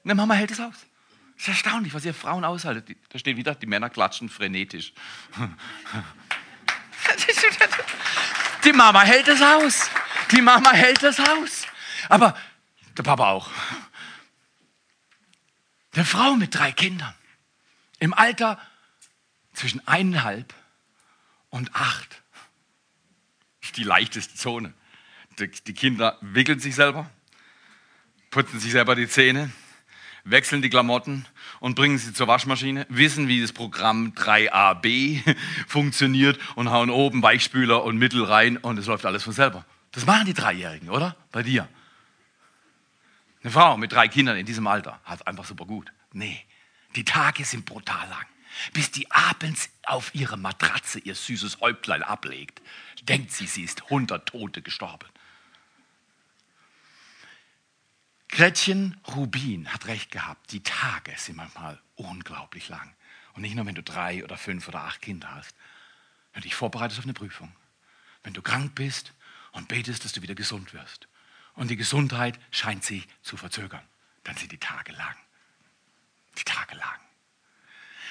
Eine 0.04 0.15
Mama 0.15 0.34
hält 0.34 0.52
es 0.52 0.60
aus. 0.60 0.74
Das 1.36 1.44
ist 1.44 1.48
erstaunlich, 1.50 1.94
was 1.94 2.06
ihr 2.06 2.13
Frauen 2.13 2.46
aushaltet. 2.46 2.98
Da 3.10 3.20
steht 3.20 3.38
wieder, 3.38 3.56
die 3.56 3.65
Männer 3.68 3.89
klatschen 3.89 4.30
frenetisch. 4.30 4.94
Die 8.63 8.74
Mama 8.74 9.02
hält 9.02 9.28
es 9.28 9.41
aus. 9.41 9.89
Die 10.32 10.41
Mama 10.41 10.72
hält 10.72 11.04
es 11.04 11.20
aus. 11.20 11.68
Aber 12.10 12.38
der 12.98 13.04
Papa 13.04 13.30
auch. 13.32 13.50
Eine 15.94 16.06
Frau 16.06 16.36
mit 16.36 16.56
drei 16.56 16.72
Kindern. 16.72 17.13
Im 18.00 18.13
Alter 18.13 18.60
zwischen 19.54 19.86
eineinhalb 19.88 20.54
und 21.50 21.74
acht. 21.76 22.22
Die 23.76 23.84
leichteste 23.84 24.36
Zone. 24.36 24.74
Die 25.38 25.74
Kinder 25.74 26.18
wickeln 26.22 26.60
sich 26.60 26.76
selber, 26.76 27.10
putzen 28.30 28.60
sich 28.60 28.72
selber 28.72 28.96
die 28.96 29.08
Zähne, 29.08 29.52
wechseln 30.26 30.62
die 30.62 30.70
Klamotten 30.70 31.26
und 31.60 31.76
bringen 31.76 31.98
sie 31.98 32.14
zur 32.14 32.28
Waschmaschine, 32.28 32.86
wissen, 32.90 33.28
wie 33.28 33.42
das 33.42 33.54
Programm 33.54 34.14
3AB 34.16 35.36
funktioniert 35.68 36.40
und 36.56 36.72
hauen 36.72 36.90
oben 36.90 37.22
Weichspüler 37.24 37.84
und 37.84 37.98
Mittel 37.98 38.24
rein 38.24 38.58
und 38.58 38.78
es 38.78 38.88
läuft 38.88 39.06
alles 39.06 39.24
von 39.24 39.34
selber. 39.34 39.66
Das 39.92 40.06
machen 40.06 40.26
die 40.26 40.34
Dreijährigen, 40.34 40.90
oder? 40.90 41.16
Bei 41.32 41.44
dir. 41.44 41.70
Eine 43.44 43.52
Frau 43.52 43.78
mit 43.78 43.94
drei 43.94 44.08
Kindern 44.08 44.38
in 44.38 44.46
diesem 44.46 44.68
Alter 44.68 45.00
hat 45.06 45.26
einfach 45.28 45.46
super 45.46 45.66
gut. 45.66 45.92
Nee, 46.12 46.44
die 46.96 47.06
Tage 47.06 47.46
sind 47.46 47.66
brutal 47.66 48.10
lang. 48.10 48.26
Bis 48.74 48.90
die 48.90 49.10
abends 49.12 49.70
auf 49.84 50.16
ihre 50.16 50.38
Matratze 50.38 51.00
ihr 51.00 51.14
süßes 51.14 51.60
Häuptlein 51.60 52.04
ablegt, 52.04 52.62
denkt 53.04 53.32
sie, 53.32 53.46
sie 53.46 53.64
ist 53.64 53.90
hundert 53.90 54.30
Tote 54.30 54.62
gestorben. 54.62 55.08
Gretchen 58.30 59.00
Rubin 59.16 59.72
hat 59.72 59.88
recht 59.88 60.12
gehabt, 60.12 60.52
die 60.52 60.64
Tage 60.64 61.14
sind 61.18 61.38
manchmal 61.38 61.80
unglaublich 61.96 62.70
lang. 62.70 62.94
Und 63.34 63.42
nicht 63.42 63.56
nur, 63.56 63.66
wenn 63.66 63.76
du 63.76 63.84
drei 63.84 64.24
oder 64.24 64.38
fünf 64.38 64.68
oder 64.68 64.82
acht 64.82 65.02
Kinder 65.02 65.34
hast. 65.34 65.56
Wenn 66.34 66.42
du 66.42 66.48
dich 66.48 66.56
vorbereitest 66.56 67.00
auf 67.00 67.06
eine 67.06 67.14
Prüfung. 67.14 67.54
Wenn 68.24 68.34
du 68.34 68.42
krank 68.42 68.76
bist 68.76 69.14
und 69.52 69.68
betest, 69.68 70.04
dass 70.04 70.14
du 70.14 70.22
wieder 70.22 70.36
gesund 70.36 70.74
wirst. 70.74 71.08
Und 71.54 71.70
die 71.70 71.76
Gesundheit 71.76 72.40
scheint 72.52 72.84
sich 72.84 73.08
zu 73.22 73.38
verzögern. 73.38 73.84
Dann 74.24 74.36
sind 74.36 74.52
die 74.52 74.58
Tage 74.58 74.92
lang. 74.94 75.16
Die 76.38 76.44
Tage 76.44 76.76
lang. 76.76 77.00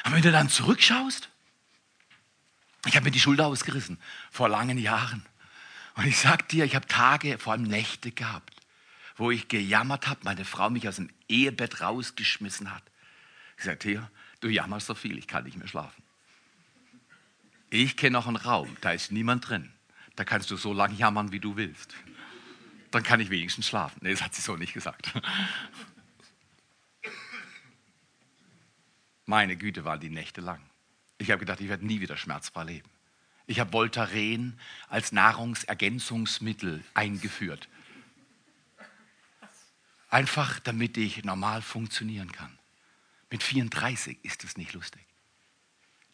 Aber 0.05 0.17
wenn 0.17 0.23
du 0.23 0.33
dann 0.33 0.49
zurückschaust, 0.49 1.29
ich 2.87 2.97
habe 2.97 3.05
mir 3.05 3.11
die 3.11 3.21
Schulter 3.21 3.47
ausgerissen 3.47 3.99
vor 4.31 4.49
langen 4.49 4.79
Jahren. 4.79 5.27
Und 5.97 6.07
ich 6.07 6.19
sag 6.19 6.49
dir, 6.49 6.65
ich 6.65 6.75
habe 6.75 6.87
Tage, 6.87 7.39
vor 7.39 7.53
allem 7.53 7.63
Nächte 7.63 8.11
gehabt, 8.11 8.54
wo 9.17 9.31
ich 9.31 9.49
gejammert 9.49 10.09
habe, 10.09 10.21
meine 10.25 10.45
Frau 10.45 10.71
mich 10.71 10.89
aus 10.89 10.97
dem 10.97 11.11
Ehebett 11.29 11.81
rausgeschmissen 11.81 12.75
hat. 12.75 12.83
Ich 13.57 13.65
sagte, 13.65 13.89
hier, 13.89 14.11
du 14.41 14.49
jammerst 14.49 14.87
so 14.87 14.95
viel, 14.95 15.19
ich 15.19 15.29
kann 15.29 15.45
nicht 15.45 15.57
mehr 15.57 15.69
schlafen. 15.69 16.03
Ich 17.71 17.97
kenne 17.97 18.13
noch 18.13 18.27
einen 18.27 18.37
Raum, 18.37 18.77
da 18.81 18.93
ist 18.93 19.13
niemand 19.13 19.49
drin. 19.49 19.73
Da 20.17 20.25
kannst 20.25 20.51
du 20.51 20.57
so 20.57 20.73
lange 20.73 20.95
jammern, 20.95 21.33
wie 21.33 21.41
du 21.41 21.57
willst. 21.57 21.95
Dann 22.91 23.03
kann 23.03 23.19
ich 23.19 23.31
wenigstens 23.31 23.67
schlafen. 23.67 23.99
Nee, 24.03 24.13
das 24.13 24.23
hat 24.23 24.35
sie 24.35 24.43
so 24.43 24.57
nicht 24.57 24.73
gesagt. 24.73 25.13
Meine 29.27 29.57
Güte, 29.57 29.85
waren 29.85 30.01
die 30.01 30.11
Nächte 30.11 30.41
lang. 30.41 30.61
Ich 31.19 31.31
habe 31.31 31.41
gedacht, 31.41 31.61
ich 31.61 31.69
werde 31.69 31.87
nie 31.87 32.01
wieder 32.01 32.17
schmerzfrei 32.17 32.65
leben. 32.65 32.89
Ich 33.47 33.59
habe 33.59 33.73
Voltaren 33.73 34.59
als 34.89 35.13
Nahrungsergänzungsmittel 35.13 36.85
eingeführt. 36.95 37.69
Einfach 40.15 40.61
damit 40.61 40.97
ich 40.97 41.25
normal 41.25 41.61
funktionieren 41.61 42.31
kann. 42.31 42.57
Mit 43.31 43.43
34 43.43 44.25
ist 44.25 44.45
es 44.45 44.57
nicht 44.57 44.73
lustig. 44.73 45.05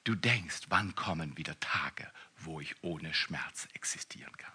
Du 0.05 0.15
denkst, 0.15 0.61
wann 0.71 0.95
kommen 0.95 1.37
wieder 1.37 1.61
Tage, 1.61 2.11
wo 2.39 2.63
ich 2.63 2.75
ohne 2.83 3.13
Schmerz 3.13 3.69
existieren 3.75 4.35
kann. 4.39 4.55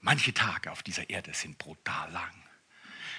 Manche 0.00 0.34
Tage 0.34 0.72
auf 0.72 0.82
dieser 0.82 1.10
Erde 1.10 1.32
sind 1.32 1.58
brutal 1.58 2.10
lang. 2.10 2.34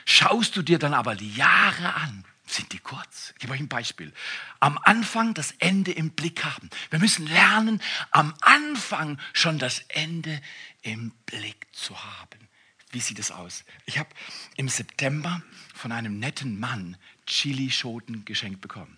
Schaust 0.04 0.58
du 0.58 0.64
dir 0.64 0.80
dann 0.80 0.96
aber 0.96 1.16
die 1.16 1.34
Jahre 1.34 1.94
an, 1.94 2.26
sind 2.46 2.74
die 2.74 2.80
kurz. 2.80 3.32
Ich 3.36 3.40
gebe 3.40 3.54
euch 3.54 3.62
ein 3.62 3.70
Beispiel. 3.70 4.14
Am 4.60 4.78
Anfang 4.80 5.34
das 5.34 5.54
Ende 5.60 5.94
im 5.94 6.12
Blick 6.12 6.44
haben. 6.44 6.70
Wir 6.90 7.00
müssen 7.00 7.26
lernen, 7.26 7.82
am 8.10 8.34
Anfang 8.42 9.18
schon 9.32 9.60
das 9.60 9.80
Ende 9.88 10.42
im 10.82 11.12
Blick 11.26 11.74
zu 11.74 12.04
haben. 12.04 12.51
Wie 12.92 13.00
sieht 13.00 13.20
es 13.20 13.32
aus? 13.32 13.64
Ich 13.86 13.98
habe 13.98 14.10
im 14.58 14.68
September 14.68 15.42
von 15.74 15.92
einem 15.92 16.20
netten 16.20 16.60
Mann 16.60 16.98
Chilischoten 17.26 18.26
geschenkt 18.26 18.62
bekommen. 18.62 18.98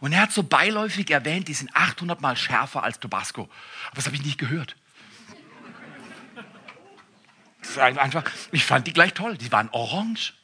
Und 0.00 0.12
er 0.12 0.22
hat 0.22 0.32
so 0.32 0.42
beiläufig 0.42 1.10
erwähnt, 1.10 1.48
die 1.48 1.54
sind 1.54 1.74
800 1.74 2.20
Mal 2.20 2.36
schärfer 2.36 2.82
als 2.82 3.00
Tabasco. 3.00 3.42
Aber 3.86 3.96
das 3.96 4.06
habe 4.06 4.16
ich 4.16 4.24
nicht 4.24 4.38
gehört. 4.38 4.76
Einfach, 7.76 8.24
ich 8.52 8.64
fand 8.64 8.86
die 8.86 8.92
gleich 8.92 9.14
toll. 9.14 9.36
Die 9.36 9.50
waren 9.52 9.68
orange. 9.70 10.34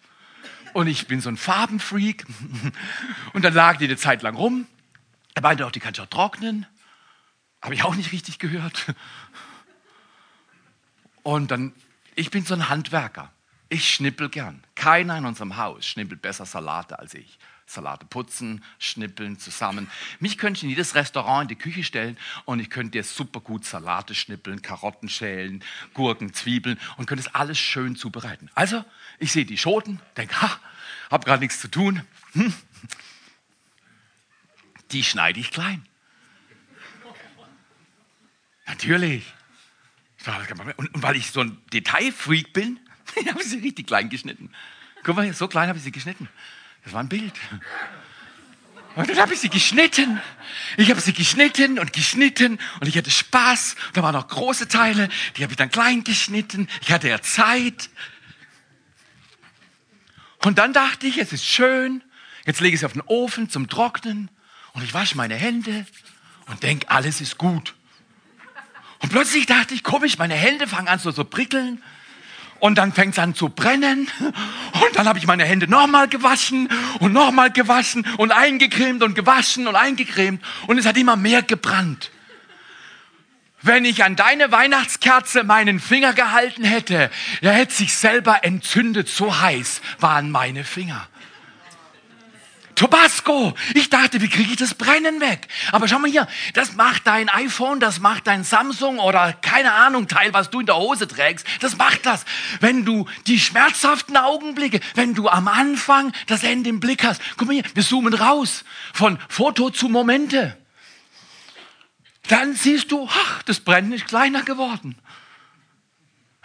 Und 0.72 0.86
ich 0.86 1.06
bin 1.06 1.20
so 1.20 1.28
ein 1.28 1.36
Farbenfreak. 1.36 2.26
Und 3.32 3.44
dann 3.44 3.54
lag 3.54 3.78
die 3.78 3.84
eine 3.84 3.96
Zeit 3.96 4.22
lang 4.22 4.36
rum. 4.36 4.66
Er 5.34 5.42
meinte 5.42 5.66
auch, 5.66 5.70
die 5.70 5.80
kannst 5.80 5.98
du 5.98 6.02
auch 6.02 6.08
trocknen. 6.08 6.66
Habe 7.62 7.74
ich 7.74 7.84
auch 7.84 7.94
nicht 7.94 8.12
richtig 8.12 8.38
gehört. 8.38 8.94
Und 11.22 11.50
dann, 11.50 11.72
ich 12.14 12.31
bin 12.31 12.44
so 12.44 12.55
ein 12.55 12.68
Handwerker. 12.68 13.33
Ich 13.68 13.88
schnippel 13.88 14.29
gern. 14.29 14.64
Keiner 14.75 15.16
in 15.16 15.25
unserem 15.25 15.57
Haus 15.57 15.87
schnippelt 15.87 16.23
besser 16.23 16.44
Salate 16.44 16.99
als 16.99 17.14
ich. 17.14 17.38
Salate 17.66 18.05
putzen, 18.05 18.64
schnippeln 18.81 19.38
zusammen. 19.38 19.88
Mich 20.18 20.38
könnte 20.38 20.59
ich 20.59 20.64
in 20.64 20.70
jedes 20.70 20.96
Restaurant 20.96 21.42
in 21.42 21.57
die 21.57 21.62
Küche 21.62 21.85
stellen 21.85 22.18
und 22.44 22.59
ich 22.59 22.68
könnte 22.68 22.92
dir 22.92 23.05
super 23.05 23.38
gut 23.38 23.64
Salate 23.64 24.16
schnippeln, 24.16 24.61
Karotten 24.61 25.09
schälen, 25.09 25.62
Gurken, 25.94 26.35
Zwiebeln 26.35 26.81
und 26.96 27.07
könnte 27.07 27.25
es 27.25 27.33
alles 27.33 27.59
schön 27.59 27.94
zubereiten. 27.94 28.51
Also, 28.57 28.85
ich 29.20 29.31
sehe 29.31 29.44
die 29.44 29.57
Schoten, 29.57 30.01
denke, 30.16 30.42
ha, 30.42 30.59
hab 31.11 31.25
gerade 31.25 31.40
nichts 31.40 31.61
zu 31.61 31.68
tun. 31.68 32.03
Hm. 32.33 32.53
Die 34.90 35.05
schneide 35.05 35.38
ich 35.38 35.53
klein. 35.53 35.87
Natürlich. 38.66 39.33
Und, 40.76 40.90
weil 40.94 41.16
ich 41.16 41.30
so 41.30 41.40
ein 41.40 41.59
Detailfreak 41.72 42.52
bin, 42.52 42.78
habe 43.28 43.40
ich 43.40 43.48
sie 43.48 43.59
richtig 43.59 43.87
klein 43.87 44.11
geschnitten. 44.11 44.50
Guck 45.02 45.16
mal, 45.16 45.33
so 45.33 45.48
klein 45.48 45.68
habe 45.68 45.78
ich 45.78 45.85
sie 45.85 45.92
geschnitten. 45.92 46.28
Das 46.85 46.92
war 46.92 47.00
ein 47.00 47.09
Bild. 47.09 47.33
Und 48.96 49.09
dann 49.09 49.18
habe 49.18 49.35
ich 49.35 49.40
sie 49.40 49.48
geschnitten. 49.48 50.20
Ich 50.76 50.90
habe 50.90 51.00
sie 51.00 51.12
geschnitten 51.12 51.78
und 51.78 51.92
geschnitten 51.92 52.59
und 52.80 52.88
ich 52.88 52.96
hatte 52.98 53.11
Spaß. 53.11 53.76
Da 53.92 54.02
waren 54.02 54.14
noch 54.14 54.28
große 54.28 54.68
Teile, 54.68 55.09
die 55.37 55.42
habe 55.42 55.52
ich 55.52 55.56
dann 55.56 55.70
klein 55.70 56.04
geschnitten. 56.04 56.68
Ich 56.83 56.92
hatte 56.92 57.09
ja 57.09 57.22
Zeit. 57.22 57.88
Und 60.44 60.59
dann 60.59 60.72
dachte 60.72 61.06
ich, 61.06 61.18
es 61.18 61.33
ist 61.33 61.46
schön. 61.46 62.02
Jetzt 62.46 62.61
lege 62.61 62.74
ich 62.74 62.80
es 62.80 62.85
auf 62.85 62.94
den 62.94 63.02
Ofen 63.02 63.48
zum 63.48 63.68
Trocknen 63.68 64.30
und 64.72 64.83
ich 64.83 64.92
wasche 64.94 65.16
meine 65.16 65.35
Hände 65.35 65.87
und 66.46 66.62
denke, 66.62 66.90
alles 66.90 67.20
ist 67.20 67.38
gut. 67.38 67.74
Und 69.00 69.10
plötzlich 69.10 69.46
dachte 69.46 69.74
ich, 69.74 69.82
komisch, 69.82 70.18
meine 70.18 70.34
Hände 70.34 70.66
fangen 70.66 70.88
an 70.88 70.98
so 70.98 71.10
zu 71.10 71.24
prickeln 71.24 71.82
und 72.60 72.76
dann 72.76 72.92
fängt 72.92 73.14
es 73.14 73.18
an 73.18 73.34
zu 73.34 73.48
brennen 73.48 74.08
und 74.20 74.96
dann 74.96 75.08
habe 75.08 75.18
ich 75.18 75.26
meine 75.26 75.44
Hände 75.44 75.66
nochmal 75.66 76.08
gewaschen 76.08 76.68
und 77.00 77.12
nochmal 77.12 77.50
gewaschen 77.50 78.06
und 78.18 78.30
eingecremt 78.32 79.02
und 79.02 79.14
gewaschen 79.14 79.66
und 79.66 79.74
eingecremt 79.74 80.44
und 80.66 80.78
es 80.78 80.86
hat 80.86 80.96
immer 80.98 81.16
mehr 81.16 81.42
gebrannt. 81.42 82.10
Wenn 83.62 83.84
ich 83.84 84.04
an 84.04 84.16
deine 84.16 84.52
Weihnachtskerze 84.52 85.44
meinen 85.44 85.80
Finger 85.80 86.14
gehalten 86.14 86.64
hätte, 86.64 87.10
er 87.42 87.52
hätte 87.52 87.74
sich 87.74 87.94
selber 87.94 88.44
entzündet, 88.44 89.08
so 89.08 89.40
heiß 89.40 89.82
waren 89.98 90.30
meine 90.30 90.64
Finger. 90.64 91.08
Tabasco. 92.81 93.53
Ich 93.75 93.90
dachte, 93.90 94.23
wie 94.23 94.29
kriege 94.31 94.53
ich 94.53 94.57
das 94.57 94.73
Brennen 94.73 95.21
weg? 95.21 95.49
Aber 95.71 95.87
schau 95.87 95.99
mal 95.99 96.11
hier, 96.11 96.27
das 96.55 96.77
macht 96.77 97.07
dein 97.07 97.29
iPhone, 97.29 97.79
das 97.79 98.01
macht 98.01 98.27
dein 98.27 98.43
Samsung 98.43 98.99
oder 98.99 99.35
keine 99.35 99.75
Ahnung, 99.75 100.09
Teil, 100.09 100.33
was 100.33 100.49
du 100.49 100.61
in 100.61 100.66
der 100.66 100.77
Hose 100.77 101.07
trägst. 101.07 101.47
Das 101.61 101.77
macht 101.77 102.07
das. 102.07 102.25
Wenn 102.61 102.87
du 102.87 103.07
die 103.27 103.38
schmerzhaften 103.38 104.16
Augenblicke, 104.16 104.81
wenn 104.95 105.12
du 105.12 105.29
am 105.29 105.47
Anfang 105.47 106.14
das 106.27 106.43
Ende 106.43 106.71
im 106.71 106.81
Blick 106.81 107.05
hast. 107.05 107.21
Guck 107.37 107.49
mal 107.49 107.53
hier, 107.53 107.64
wir 107.75 107.83
zoomen 107.83 108.14
raus 108.14 108.64
von 108.95 109.19
Foto 109.29 109.69
zu 109.69 109.90
Momente. 109.90 110.57
Dann 112.29 112.55
siehst 112.55 112.90
du, 112.93 113.07
ach, 113.12 113.43
das 113.43 113.61
Brennen 113.61 113.93
ist 113.93 114.07
kleiner 114.07 114.43
geworden. 114.43 114.97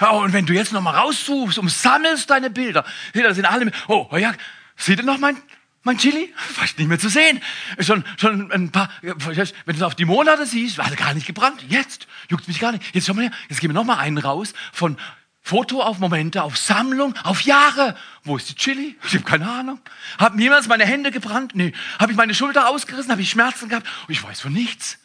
und 0.01 0.33
wenn 0.33 0.45
du 0.45 0.51
jetzt 0.51 0.73
nochmal 0.73 0.95
raussuchst 0.95 1.59
und 1.59 1.71
sammelst 1.71 2.29
deine 2.29 2.49
Bilder, 2.49 2.83
da 3.13 3.33
sind 3.33 3.45
alle, 3.45 3.71
oh, 3.87 4.09
oh 4.11 4.17
ja, 4.17 4.33
seht 4.75 4.99
ihr 4.99 5.05
noch 5.05 5.17
mein, 5.17 5.41
mein 5.85 5.97
Chili, 5.97 6.33
fast 6.35 6.77
nicht 6.77 6.87
mehr 6.87 6.99
zu 6.99 7.09
sehen. 7.09 7.41
Schon, 7.79 8.03
schon 8.17 8.51
ein 8.51 8.71
paar, 8.71 8.89
wenn 9.01 9.15
du 9.17 9.73
es 9.73 9.81
auf 9.81 9.95
die 9.95 10.05
Monate 10.05 10.45
siehst, 10.45 10.77
war 10.77 10.89
er 10.89 10.95
gar 10.95 11.13
nicht 11.13 11.27
gebrannt. 11.27 11.63
Jetzt 11.69 12.07
juckt 12.29 12.47
mich 12.47 12.59
gar 12.59 12.71
nicht. 12.71 12.83
Jetzt 12.93 13.05
schau 13.07 13.13
mal 13.13 13.23
her, 13.23 13.31
jetzt 13.49 13.61
gehen 13.61 13.69
wir 13.69 13.75
noch 13.75 13.85
mal 13.85 13.97
einen 13.97 14.17
raus 14.17 14.53
von 14.73 14.97
Foto 15.41 15.83
auf 15.83 15.99
Momente, 15.99 16.41
auf 16.41 16.57
Sammlung, 16.57 17.15
auf 17.23 17.41
Jahre. 17.41 17.95
Wo 18.23 18.35
ist 18.35 18.49
die 18.49 18.55
Chili? 18.55 18.97
Ich 19.05 19.13
habe 19.13 19.23
keine 19.25 19.47
Ahnung. 19.47 19.79
Haben 20.17 20.39
jemals 20.39 20.67
meine 20.67 20.85
Hände 20.85 21.11
gebrannt? 21.11 21.53
Nee. 21.53 21.71
Habe 21.99 22.11
ich 22.11 22.17
meine 22.17 22.33
Schulter 22.33 22.67
ausgerissen? 22.67 23.11
Habe 23.11 23.21
ich 23.21 23.29
Schmerzen 23.29 23.69
gehabt? 23.69 23.87
Ich 24.07 24.23
weiß 24.23 24.41
von 24.41 24.51
nichts. 24.51 24.97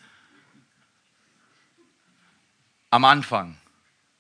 Am 2.89 3.05
Anfang 3.05 3.59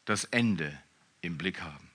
das 0.05 0.25
Ende 0.25 0.79
im 1.23 1.38
Blick 1.38 1.62
haben. 1.62 1.88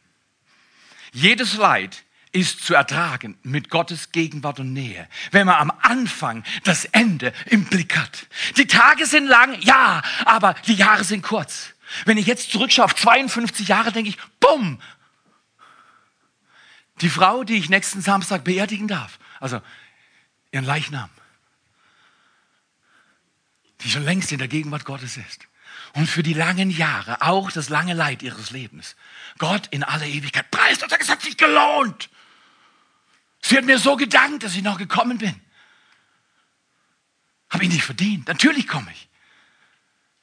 Jedes 1.12 1.56
Leid 1.56 2.05
ist 2.36 2.66
zu 2.66 2.76
ertragen 2.76 3.38
mit 3.44 3.70
Gottes 3.70 4.12
Gegenwart 4.12 4.60
und 4.60 4.74
Nähe, 4.74 5.08
wenn 5.32 5.48
man 5.48 5.56
am 5.56 5.72
Anfang 5.82 6.44
das 6.66 6.84
Ende 6.86 7.34
im 7.46 7.66
Blick 7.66 7.98
hat. 7.98 8.28
Die 8.58 8.68
Tage 8.68 9.06
sind 9.06 9.28
lang, 9.28 9.60
ja, 9.62 10.02
aber 10.26 10.54
die 10.68 10.76
Jahre 10.76 11.06
sind 11.06 11.24
kurz. 11.24 11.74
Wenn 12.04 12.18
ich 12.18 12.28
jetzt 12.28 12.52
zurückschaue 12.52 12.86
auf 12.86 12.96
52 12.96 13.70
Jahre, 13.70 13.94
denke 13.94 14.10
ich, 14.10 14.18
bumm, 14.42 14.82
die 17.02 17.10
Frau, 17.10 17.46
die 17.46 17.56
ich 17.56 17.70
nächsten 17.70 18.02
Samstag 18.02 18.44
beerdigen 18.44 18.90
darf, 18.90 19.18
also 19.40 19.62
ihren 20.52 20.66
Leichnam, 20.66 21.10
die 23.82 23.90
schon 23.90 24.04
längst 24.04 24.32
in 24.34 24.40
der 24.40 24.50
Gegenwart 24.50 24.84
Gottes 24.84 25.18
ist. 25.18 25.48
und 25.94 26.08
für 26.08 26.24
die 26.24 26.34
langen 26.34 26.70
Jahre, 26.70 27.22
auch 27.22 27.52
das 27.52 27.70
lange 27.70 27.94
Leid 27.94 28.22
ihres 28.24 28.52
Lebens. 28.52 28.98
Gott 29.38 29.68
in 29.68 29.84
aller 29.84 30.06
Ewigkeit 30.06 30.52
preist 30.52 30.84
und 30.84 30.90
sagt, 30.90 31.04
es 31.04 31.10
hat 31.10 31.22
sich 31.22 31.38
gelohnt. 31.38 32.10
Sie 33.48 33.56
hat 33.56 33.66
mir 33.66 33.78
so 33.78 33.96
gedankt, 33.96 34.42
dass 34.42 34.56
ich 34.56 34.64
noch 34.64 34.80
gekommen 34.80 35.20
bin. 35.20 35.40
Habe 37.52 37.66
ich 37.66 37.70
nicht 37.70 37.84
verdient. 37.84 38.28
Natürlich 38.28 38.68
komme 38.68 38.92
ich. 38.92 39.08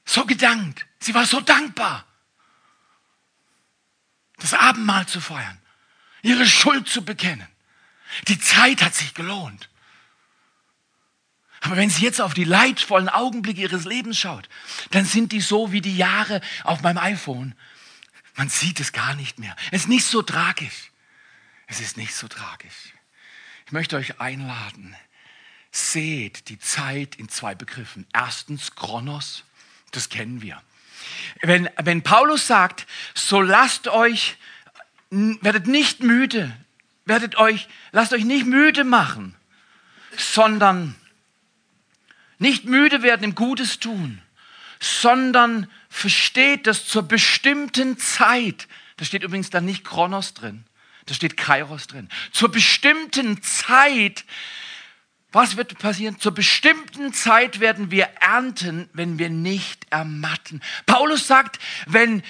So 0.04 0.26
gedankt. 0.26 0.86
Sie 0.98 1.14
war 1.14 1.24
so 1.24 1.40
dankbar. 1.40 2.04
Das 4.38 4.54
Abendmahl 4.54 5.06
zu 5.06 5.20
feiern. 5.20 5.56
Ihre 6.22 6.46
Schuld 6.46 6.88
zu 6.88 7.04
bekennen. 7.04 7.46
Die 8.26 8.40
Zeit 8.40 8.82
hat 8.82 8.96
sich 8.96 9.14
gelohnt. 9.14 9.68
Aber 11.60 11.76
wenn 11.76 11.90
sie 11.90 12.02
jetzt 12.02 12.20
auf 12.20 12.34
die 12.34 12.42
leidvollen 12.42 13.08
Augenblicke 13.08 13.60
ihres 13.60 13.84
Lebens 13.84 14.18
schaut, 14.18 14.48
dann 14.90 15.04
sind 15.04 15.30
die 15.30 15.40
so 15.40 15.70
wie 15.70 15.80
die 15.80 15.96
Jahre 15.96 16.40
auf 16.64 16.82
meinem 16.82 16.98
iPhone. 16.98 17.54
Man 18.34 18.48
sieht 18.48 18.80
es 18.80 18.90
gar 18.90 19.14
nicht 19.14 19.38
mehr. 19.38 19.54
Es 19.70 19.82
ist 19.82 19.88
nicht 19.88 20.06
so 20.06 20.22
tragisch. 20.22 20.90
Es 21.68 21.78
ist 21.78 21.96
nicht 21.96 22.16
so 22.16 22.26
tragisch. 22.26 22.94
Ich 23.72 23.74
möchte 23.74 23.96
euch 23.96 24.20
einladen. 24.20 24.94
Seht 25.70 26.50
die 26.50 26.58
Zeit 26.58 27.14
in 27.14 27.30
zwei 27.30 27.54
Begriffen. 27.54 28.06
Erstens 28.12 28.74
Chronos, 28.74 29.44
das 29.92 30.10
kennen 30.10 30.42
wir. 30.42 30.60
Wenn, 31.40 31.70
wenn 31.82 32.02
Paulus 32.02 32.46
sagt, 32.46 32.86
so 33.14 33.40
lasst 33.40 33.88
euch, 33.88 34.36
werdet 35.08 35.68
nicht 35.68 36.02
müde, 36.02 36.54
werdet 37.06 37.36
euch, 37.36 37.66
lasst 37.92 38.12
euch 38.12 38.26
nicht 38.26 38.44
müde 38.44 38.84
machen, 38.84 39.34
sondern 40.18 40.94
nicht 42.38 42.66
müde 42.66 43.02
werden 43.02 43.24
im 43.24 43.34
Gutes 43.34 43.78
tun, 43.78 44.20
sondern 44.80 45.66
versteht, 45.88 46.66
dass 46.66 46.84
zur 46.84 47.04
bestimmten 47.04 47.96
Zeit, 47.96 48.68
da 48.98 49.06
steht 49.06 49.22
übrigens 49.22 49.48
dann 49.48 49.64
nicht 49.64 49.82
Kronos 49.82 50.34
drin, 50.34 50.66
da 51.06 51.14
steht 51.14 51.36
Kairos 51.36 51.86
drin, 51.86 52.08
zur 52.32 52.50
bestimmten 52.50 53.42
Zeit, 53.42 54.24
was 55.32 55.56
wird 55.56 55.78
passieren? 55.78 56.18
Zur 56.20 56.32
bestimmten 56.32 57.14
Zeit 57.14 57.60
werden 57.60 57.90
wir 57.90 58.04
ernten, 58.20 58.88
wenn 58.92 59.18
wir 59.18 59.30
nicht 59.30 59.86
ermatten. 59.90 60.60
Paulus 60.84 61.26
sagt, 61.26 61.58
wenn, 61.86 62.22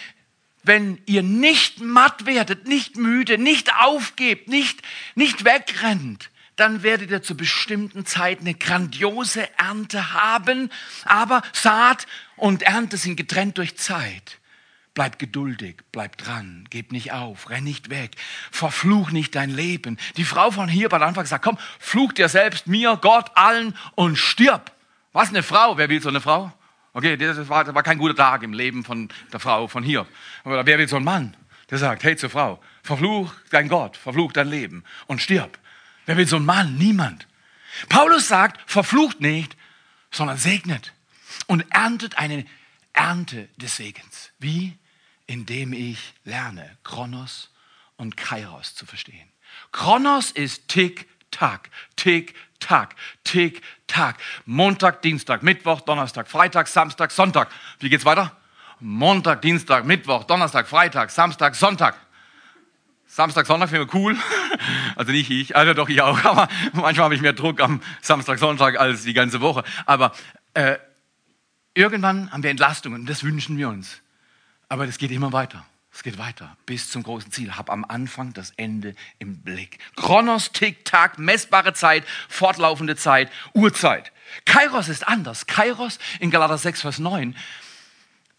wenn 0.62 1.00
ihr 1.06 1.24
nicht 1.24 1.80
matt 1.80 2.26
werdet, 2.26 2.68
nicht 2.68 2.96
müde, 2.96 3.38
nicht 3.38 3.74
aufgebt, 3.74 4.48
nicht, 4.48 4.82
nicht 5.16 5.44
wegrennt, 5.44 6.30
dann 6.54 6.84
werdet 6.84 7.10
ihr 7.10 7.22
zur 7.22 7.36
bestimmten 7.36 8.06
Zeit 8.06 8.40
eine 8.40 8.54
grandiose 8.54 9.48
Ernte 9.58 10.12
haben. 10.12 10.70
Aber 11.04 11.42
Saat 11.52 12.06
und 12.36 12.62
Ernte 12.62 12.98
sind 12.98 13.16
getrennt 13.16 13.58
durch 13.58 13.76
Zeit. 13.76 14.38
Bleib 14.94 15.18
geduldig, 15.18 15.76
bleib 15.90 16.18
dran, 16.18 16.66
gib 16.68 16.92
nicht 16.92 17.12
auf, 17.12 17.48
renn 17.48 17.64
nicht 17.64 17.88
weg, 17.88 18.10
verfluch 18.50 19.10
nicht 19.10 19.34
dein 19.34 19.48
Leben. 19.48 19.98
Die 20.18 20.24
Frau 20.24 20.50
von 20.50 20.68
hier 20.68 20.90
hat 20.90 21.00
Anfang 21.00 21.24
gesagt, 21.24 21.42
komm, 21.42 21.56
fluch 21.78 22.12
dir 22.12 22.28
selbst, 22.28 22.66
mir, 22.66 22.98
Gott, 23.00 23.30
allen 23.34 23.74
und 23.94 24.16
stirb. 24.16 24.70
Was 25.14 25.30
eine 25.30 25.42
Frau, 25.42 25.78
wer 25.78 25.88
will 25.88 26.02
so 26.02 26.10
eine 26.10 26.20
Frau? 26.20 26.52
Okay, 26.92 27.16
das 27.16 27.48
war, 27.48 27.64
das 27.64 27.74
war 27.74 27.82
kein 27.82 27.96
guter 27.96 28.14
Tag 28.14 28.42
im 28.42 28.52
Leben 28.52 28.84
von 28.84 29.08
der 29.32 29.40
Frau 29.40 29.66
von 29.66 29.82
hier. 29.82 30.06
Aber 30.44 30.66
wer 30.66 30.78
will 30.78 30.88
so 30.88 30.96
einen 30.96 31.06
Mann, 31.06 31.34
der 31.70 31.78
sagt, 31.78 32.04
hey 32.04 32.16
zur 32.16 32.28
Frau, 32.28 32.60
verfluch 32.82 33.32
dein 33.50 33.68
Gott, 33.68 33.96
verfluch 33.96 34.32
dein 34.32 34.48
Leben 34.48 34.84
und 35.06 35.22
stirb. 35.22 35.58
Wer 36.04 36.18
will 36.18 36.26
so 36.26 36.36
einen 36.36 36.44
Mann? 36.44 36.76
Niemand. 36.76 37.26
Paulus 37.88 38.28
sagt, 38.28 38.60
verflucht 38.70 39.22
nicht, 39.22 39.56
sondern 40.10 40.36
segnet 40.36 40.92
und 41.46 41.64
erntet 41.70 42.18
eine 42.18 42.44
Ernte 42.92 43.48
des 43.56 43.76
Segens. 43.76 44.32
Wie? 44.38 44.76
Indem 45.26 45.72
ich 45.72 46.14
lerne, 46.24 46.76
Kronos 46.84 47.50
und 47.96 48.16
Kairos 48.16 48.74
zu 48.74 48.86
verstehen. 48.86 49.28
Kronos 49.70 50.30
ist 50.30 50.68
Tick, 50.68 51.08
Tack, 51.30 51.70
Tick, 51.96 52.34
Tack, 52.60 52.94
Tick, 53.24 53.62
Tack. 53.86 54.18
Montag, 54.46 55.02
Dienstag, 55.02 55.42
Mittwoch, 55.42 55.80
Donnerstag, 55.80 56.28
Freitag, 56.28 56.68
Samstag, 56.68 57.10
Sonntag. 57.10 57.48
Wie 57.80 57.88
geht's 57.88 58.04
weiter? 58.04 58.36
Montag, 58.80 59.42
Dienstag, 59.42 59.84
Mittwoch, 59.84 60.24
Donnerstag, 60.24 60.68
Freitag, 60.68 61.10
Samstag, 61.10 61.54
Sonntag. 61.54 61.96
Samstag, 63.06 63.46
Sonntag 63.46 63.68
finde 63.68 63.86
ich 63.86 63.94
cool. 63.94 64.16
Also 64.94 65.10
nicht 65.10 65.30
ich, 65.30 65.56
also 65.56 65.72
doch 65.72 65.88
ich 65.88 66.02
auch, 66.02 66.22
aber 66.24 66.48
manchmal 66.72 67.04
habe 67.04 67.14
ich 67.14 67.22
mehr 67.22 67.32
Druck 67.32 67.60
am 67.60 67.80
Samstag, 68.02 68.38
Sonntag 68.38 68.78
als 68.78 69.04
die 69.04 69.14
ganze 69.14 69.40
Woche. 69.40 69.64
Aber 69.86 70.12
äh, 70.54 70.76
irgendwann 71.74 72.30
haben 72.30 72.42
wir 72.42 72.50
Entlastungen 72.50 73.00
und 73.00 73.08
das 73.08 73.24
wünschen 73.24 73.56
wir 73.56 73.68
uns. 73.68 74.01
Aber 74.72 74.86
das 74.86 74.96
geht 74.96 75.10
immer 75.10 75.34
weiter. 75.34 75.66
Es 75.92 76.02
geht 76.02 76.16
weiter 76.16 76.56
bis 76.64 76.90
zum 76.90 77.02
großen 77.02 77.30
Ziel. 77.30 77.58
Hab 77.58 77.68
am 77.68 77.84
Anfang 77.84 78.32
das 78.32 78.52
Ende 78.56 78.94
im 79.18 79.42
Blick. 79.42 79.78
Chronos, 79.96 80.50
Tick-Tack, 80.52 81.18
messbare 81.18 81.74
Zeit, 81.74 82.04
fortlaufende 82.30 82.96
Zeit, 82.96 83.30
Uhrzeit. 83.52 84.12
Kairos 84.46 84.88
ist 84.88 85.06
anders. 85.06 85.46
Kairos 85.46 85.98
in 86.20 86.30
Galater 86.30 86.56
6, 86.56 86.80
Vers 86.80 86.98
9 87.00 87.36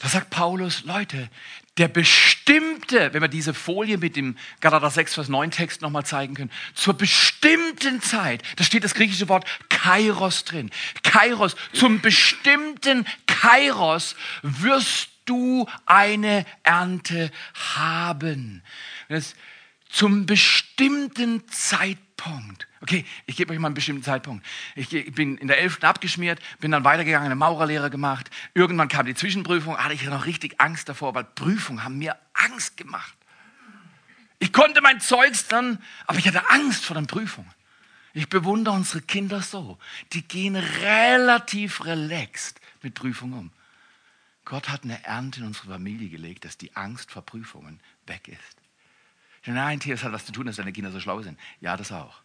da 0.03 0.09
sagt 0.09 0.31
Paulus, 0.31 0.83
Leute, 0.83 1.29
der 1.77 1.87
bestimmte, 1.87 3.13
wenn 3.13 3.21
wir 3.21 3.29
diese 3.29 3.53
Folie 3.53 3.97
mit 3.97 4.17
dem 4.17 4.37
Galater 4.59 4.89
6, 4.89 5.13
Vers 5.13 5.29
9 5.29 5.49
Text 5.49 5.81
nochmal 5.81 6.05
zeigen 6.05 6.33
können, 6.33 6.51
zur 6.73 6.93
bestimmten 6.93 8.01
Zeit, 8.01 8.43
da 8.57 8.65
steht 8.65 8.83
das 8.83 8.95
griechische 8.95 9.29
Wort 9.29 9.45
Kairos 9.69 10.43
drin. 10.43 10.71
Kairos, 11.03 11.55
zum 11.71 12.01
bestimmten 12.01 13.05
Kairos 13.27 14.17
wirst 14.41 15.12
du 15.25 15.67
eine 15.85 16.45
Ernte 16.63 17.31
haben. 17.53 18.63
Das, 19.09 19.35
zum 19.89 20.25
bestimmten 20.25 21.47
Zeitpunkt. 21.47 22.67
Okay, 22.81 23.05
ich 23.27 23.37
gebe 23.37 23.53
euch 23.53 23.59
mal 23.59 23.67
einen 23.67 23.75
bestimmten 23.75 24.03
Zeitpunkt. 24.03 24.45
Ich 24.75 24.89
bin 25.13 25.37
in 25.37 25.47
der 25.47 25.59
11. 25.59 25.83
abgeschmiert, 25.83 26.39
bin 26.59 26.71
dann 26.71 26.83
weitergegangen, 26.83 27.27
eine 27.27 27.35
Maurerlehre 27.35 27.89
gemacht. 27.89 28.29
Irgendwann 28.55 28.87
kam 28.87 29.05
die 29.05 29.13
Zwischenprüfung, 29.13 29.77
hatte 29.77 29.93
ich 29.93 30.03
noch 30.05 30.25
richtig 30.25 30.59
Angst 30.59 30.89
davor, 30.89 31.13
weil 31.13 31.23
Prüfungen 31.23 31.83
haben 31.83 31.99
mir 31.99 32.17
Angst 32.33 32.75
gemacht. 32.75 33.15
Ich 34.39 34.51
konnte 34.51 34.81
mein 34.81 34.99
Zeugs 34.99 35.47
dann, 35.47 35.81
aber 36.07 36.17
ich 36.17 36.27
hatte 36.27 36.49
Angst 36.49 36.83
vor 36.83 36.95
den 36.95 37.07
Prüfungen. 37.07 37.49
Ich 38.13 38.29
bewundere 38.29 38.75
unsere 38.75 39.01
Kinder 39.01 39.41
so. 39.41 39.77
Die 40.11 40.21
gehen 40.21 40.55
relativ 40.55 41.85
relaxed 41.85 42.59
mit 42.81 42.95
Prüfungen 42.95 43.33
um. 43.33 43.51
Gott 44.45 44.69
hat 44.69 44.83
eine 44.83 45.03
Ernte 45.03 45.39
in 45.39 45.47
unsere 45.47 45.67
Familie 45.67 46.09
gelegt, 46.09 46.45
dass 46.45 46.57
die 46.57 46.75
Angst 46.75 47.11
vor 47.11 47.21
Prüfungen 47.21 47.79
weg 48.05 48.27
ist. 48.27 48.57
Nein, 49.45 49.79
das 49.79 50.03
hat 50.03 50.11
was 50.11 50.25
zu 50.25 50.31
tun, 50.31 50.45
dass 50.45 50.55
deine 50.55 50.71
Kinder 50.71 50.91
so 50.91 50.99
schlau 50.99 51.21
sind. 51.21 51.39
Ja, 51.59 51.75
das 51.75 51.91
auch. 51.91 52.21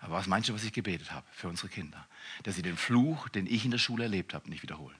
Aber 0.00 0.14
was 0.14 0.26
meinst 0.26 0.48
du, 0.48 0.54
was 0.54 0.64
ich 0.64 0.72
gebetet 0.72 1.12
habe 1.12 1.26
für 1.32 1.48
unsere 1.48 1.68
Kinder? 1.68 2.06
Dass 2.42 2.54
sie 2.54 2.62
den 2.62 2.76
Fluch, 2.76 3.28
den 3.28 3.46
ich 3.46 3.64
in 3.64 3.70
der 3.70 3.78
Schule 3.78 4.04
erlebt 4.04 4.34
habe, 4.34 4.48
nicht 4.48 4.62
wiederholen. 4.62 4.96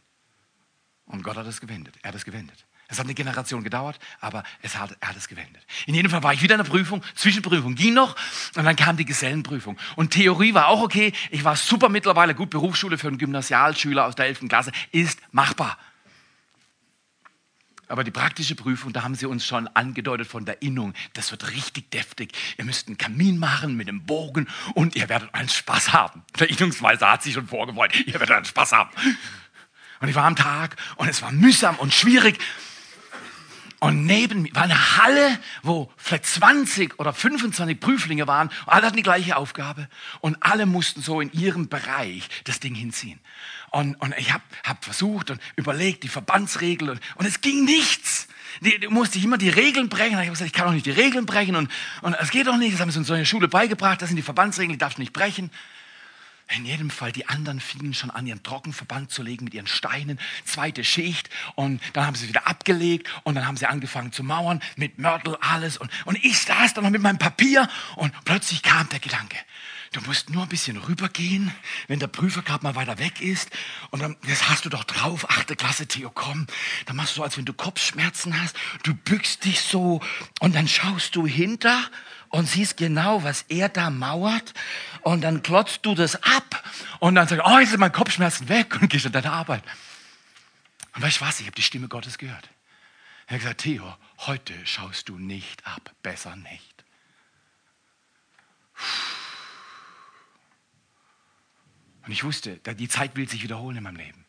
Und 1.07 1.23
Gott 1.23 1.37
hat 1.37 1.47
es 1.47 1.61
gewendet. 1.61 1.97
Er 2.03 2.09
hat 2.09 2.15
es 2.15 2.25
gewendet. 2.25 2.67
Es 2.91 2.99
hat 2.99 3.07
eine 3.07 3.15
Generation 3.15 3.63
gedauert, 3.63 4.01
aber 4.21 4.43
es 4.63 4.77
hat, 4.77 4.97
er 5.01 5.09
hat 5.11 5.17
es 5.17 5.29
gewendet. 5.29 5.65
In 5.87 5.95
jedem 5.95 6.11
Fall 6.11 6.25
war 6.25 6.35
ich 6.35 6.43
wieder 6.43 6.57
in 6.57 6.63
der 6.63 6.69
Prüfung, 6.69 7.05
Zwischenprüfung 7.15 7.77
ging 7.77 7.95
noch 7.95 8.17
und 8.57 8.65
dann 8.65 8.75
kam 8.75 8.97
die 8.97 9.05
Gesellenprüfung. 9.05 9.79
Und 9.95 10.11
Theorie 10.11 10.55
war 10.55 10.67
auch 10.67 10.83
okay. 10.83 11.13
Ich 11.31 11.45
war 11.45 11.55
super 11.55 11.89
mittlerweile, 11.89 12.35
gut, 12.35 12.51
Berufsschule 12.51 12.99
für 12.99 13.07
einen 13.07 13.19
Gymnasialschüler 13.19 14.07
aus 14.07 14.17
der 14.17 14.27
11. 14.27 14.49
Klasse 14.49 14.73
ist 14.91 15.21
machbar. 15.33 15.79
Aber 17.91 18.05
die 18.05 18.13
praktische 18.13 18.55
Prüfung, 18.55 18.93
da 18.93 19.03
haben 19.03 19.17
sie 19.17 19.27
uns 19.27 19.45
schon 19.45 19.67
angedeutet 19.67 20.29
von 20.29 20.45
der 20.45 20.63
Innung, 20.63 20.95
das 21.15 21.33
wird 21.33 21.51
richtig 21.51 21.91
deftig. 21.91 22.31
Ihr 22.57 22.65
müsst 22.65 22.87
einen 22.87 22.99
Kamin 22.99 23.37
machen 23.37 23.77
mit 23.77 23.89
einem 23.89 24.07
Bogen 24.07 24.47
und 24.75 24.95
ihr 24.95 25.09
werdet 25.09 25.35
einen 25.35 25.49
Spaß 25.49 25.93
haben. 25.93 26.23
Der 26.39 26.49
Innungsmeister 26.49 27.11
hat 27.11 27.25
sich 27.25 27.35
schon 27.35 27.49
vorgefreut, 27.49 27.93
ihr 28.07 28.15
werdet 28.15 28.31
einen 28.31 28.45
Spaß 28.45 28.73
haben. 28.73 28.91
Und 29.99 30.09
ich 30.09 30.15
war 30.15 30.25
am 30.25 30.37
Tag 30.37 30.77
und 30.97 31.09
es 31.09 31.21
war 31.21 31.33
mühsam 31.33 31.77
und 31.77 31.93
schwierig. 31.93 32.39
Und 33.81 34.05
neben 34.05 34.43
mir 34.43 34.55
war 34.55 34.65
eine 34.65 34.99
Halle, 34.99 35.39
wo 35.63 35.91
vielleicht 35.97 36.27
20 36.27 37.01
oder 37.01 37.15
25 37.15 37.81
Prüflinge 37.81 38.27
waren. 38.27 38.51
Alle 38.67 38.87
hatten 38.87 38.99
die 38.99 39.03
gleiche 39.03 39.37
Aufgabe. 39.37 39.89
Und 40.21 40.37
alle 40.41 40.67
mussten 40.67 41.01
so 41.01 41.21
in 41.21 41.33
ihrem 41.33 41.69
Bereich 41.69 42.29
das 42.45 42.61
Ding 42.61 42.75
hinziehen. 42.75 43.19
Und, 43.71 43.95
und 43.97 44.15
ich 44.19 44.33
habe 44.33 44.43
hab 44.65 44.85
versucht 44.85 45.31
und 45.31 45.41
überlegt, 45.57 46.03
die 46.03 46.09
Verbandsregeln. 46.09 46.91
Und, 46.91 47.01
und 47.17 47.27
es 47.27 47.41
ging 47.41 47.65
nichts. 47.65 48.27
Die, 48.63 48.81
die 48.81 48.89
musste 48.89 49.19
ich 49.19 49.25
immer 49.25 49.39
die 49.39 49.49
Regeln 49.49 49.89
brechen. 49.89 50.13
Ich 50.13 50.19
habe 50.19 50.31
gesagt, 50.31 50.49
ich 50.49 50.53
kann 50.53 50.67
doch 50.67 50.73
nicht 50.73 50.87
die 50.87 50.91
Regeln 50.91 51.25
brechen. 51.25 51.55
Und, 51.55 51.71
und 52.03 52.15
es 52.15 52.31
geht 52.31 52.49
doch 52.49 52.57
nicht. 52.57 52.75
Das 52.75 52.81
haben 52.81 52.91
sie 52.91 52.99
uns 52.99 53.09
in 53.09 53.15
einer 53.15 53.25
Schule 53.25 53.49
beigebracht. 53.49 54.03
Das 54.03 54.09
sind 54.09 54.17
die 54.17 54.23
Verbandsregeln, 54.23 54.73
die 54.73 54.79
darfst 54.79 54.99
du 54.99 55.03
nicht 55.03 55.13
brechen. 55.13 55.51
In 56.57 56.67
jedem 56.67 56.91
Fall, 56.91 57.13
die 57.13 57.29
anderen 57.29 57.61
fingen 57.61 57.95
schon 57.95 58.11
an, 58.11 58.27
ihren 58.27 58.43
Trockenverband 58.43 59.13
zu 59.13 59.23
legen 59.23 59.45
mit 59.45 59.55
ihren 59.55 59.69
Steinen. 59.69 60.19
Zweite 60.45 60.83
Schicht. 60.83 61.31
Und 61.55 61.81
dann 61.93 62.07
haben 62.07 62.17
sie 62.17 62.27
wieder 62.27 62.49
abgelegt. 62.49 63.09
Und 63.23 63.37
dann 63.37 63.47
haben 63.47 63.57
sie 63.57 63.67
angefangen 63.67 64.11
zu 64.11 64.25
mauern 64.25 64.61
mit 64.75 64.99
Mörtel, 64.99 65.37
alles. 65.41 65.77
Und, 65.77 65.93
und 66.07 66.23
ich 66.25 66.41
saß 66.41 66.75
da 66.75 66.81
noch 66.81 66.91
mit 66.91 67.03
meinem 67.03 67.19
Papier. 67.19 67.69
Und 67.95 68.13
plötzlich 68.25 68.65
kam 68.65 68.89
der 68.89 68.99
Gedanke, 68.99 69.37
Du 69.93 70.01
musst 70.03 70.31
nur 70.31 70.45
ein 70.45 70.49
bisschen 70.49 70.77
rübergehen, 70.77 71.53
wenn 71.89 71.99
der 71.99 72.07
Prüfer 72.07 72.43
gerade 72.43 72.63
mal 72.63 72.77
weiter 72.77 72.99
weg 73.01 73.21
ist. 73.21 73.51
Und 73.91 74.01
dann, 74.01 74.17
das 74.29 74.49
hast 74.49 74.65
du 74.65 74.69
doch 74.69 74.85
drauf, 74.85 75.29
achte 75.29 75.57
Klasse, 75.57 75.89
Theo, 75.89 76.11
komm. 76.11 76.47
Dann 76.87 76.95
machst 76.95 77.13
du 77.13 77.17
so, 77.17 77.23
als 77.25 77.37
wenn 77.37 77.45
du 77.45 77.53
Kopfschmerzen 77.53 78.41
hast. 78.41 78.57
Du 78.85 78.95
bückst 78.95 79.45
dich 79.45 79.61
so 79.61 80.01
und 80.39 80.55
dann 80.55 80.69
schaust 80.69 81.17
du 81.17 81.27
hinter 81.27 81.91
und 82.29 82.49
siehst 82.49 82.77
genau, 82.77 83.25
was 83.25 83.43
er 83.49 83.69
da 83.69 83.91
mauert. 83.91 84.55
Und 85.01 85.23
dann 85.23 85.43
klotzt 85.43 85.85
du 85.85 85.97
das 85.97 86.23
ab 86.23 86.63
und 87.01 87.17
dann 87.17 87.27
sagst 87.27 87.45
du, 87.45 87.51
oh, 87.51 87.59
jetzt 87.59 87.71
sind 87.71 87.81
meine 87.81 87.91
Kopfschmerzen 87.91 88.49
weg 88.49 88.81
und 88.81 88.91
gehst 88.91 89.07
an 89.07 89.13
deine 89.13 89.33
Arbeit. 89.33 89.65
Und 90.95 91.03
weißt 91.03 91.21
du 91.21 91.25
was? 91.25 91.41
Ich 91.41 91.47
habe 91.47 91.57
die 91.57 91.63
Stimme 91.63 91.89
Gottes 91.89 92.17
gehört. 92.17 92.49
Er 93.27 93.35
hat 93.35 93.41
gesagt, 93.41 93.63
Theo, 93.63 93.97
heute 94.19 94.55
schaust 94.67 95.09
du 95.09 95.19
nicht 95.19 95.67
ab, 95.67 95.93
besser 96.03 96.37
nicht. 96.37 96.85
Und 102.11 102.15
ich 102.15 102.25
wusste, 102.25 102.57
die 102.57 102.89
Zeit 102.89 103.15
will 103.15 103.29
sich 103.29 103.45
wiederholen 103.45 103.77
in 103.77 103.85
meinem 103.85 103.95
Leben. 103.95 104.25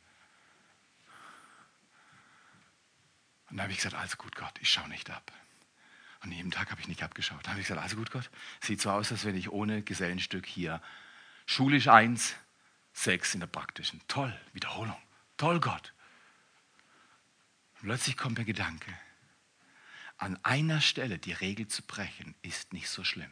Und 3.50 3.58
dann 3.58 3.64
habe 3.64 3.72
ich 3.72 3.80
gesagt, 3.80 3.96
alles 3.96 4.20
gut, 4.20 4.36
Gott, 4.36 4.54
ich 4.62 4.72
schaue 4.72 4.88
nicht 4.88 5.10
ab. 5.10 5.32
Und 6.24 6.32
jeden 6.32 6.52
Tag 6.52 6.70
habe 6.70 6.80
ich 6.80 6.88
nicht 6.88 7.02
abgeschaut. 7.02 7.40
Dann 7.42 7.54
habe 7.54 7.62
ich 7.62 7.66
gesagt, 7.66 7.82
also 7.82 7.96
gut, 7.96 8.12
Gott, 8.12 8.30
sieht 8.60 8.80
so 8.82 8.92
aus, 8.92 9.12
als 9.12 9.26
wenn 9.26 9.36
ich 9.36 9.50
ohne 9.50 9.82
Gesellenstück 9.82 10.46
hier 10.46 10.80
schulisch 11.48 11.88
eins, 11.88 12.36
sechs 12.94 13.34
in 13.34 13.40
der 13.40 13.48
praktischen. 13.48 14.00
Toll, 14.08 14.40
Wiederholung. 14.54 15.02
Toll, 15.38 15.60
Gott. 15.60 15.92
Und 17.80 17.88
plötzlich 17.88 18.16
kommt 18.16 18.38
der 18.38 18.46
Gedanke, 18.46 18.94
an 20.18 20.38
einer 20.44 20.82
Stelle 20.82 21.18
die 21.18 21.34
Regel 21.34 21.68
zu 21.68 21.82
brechen, 21.82 22.36
ist 22.44 22.74
nicht 22.74 22.90
so 22.90 23.04
schlimm. 23.04 23.32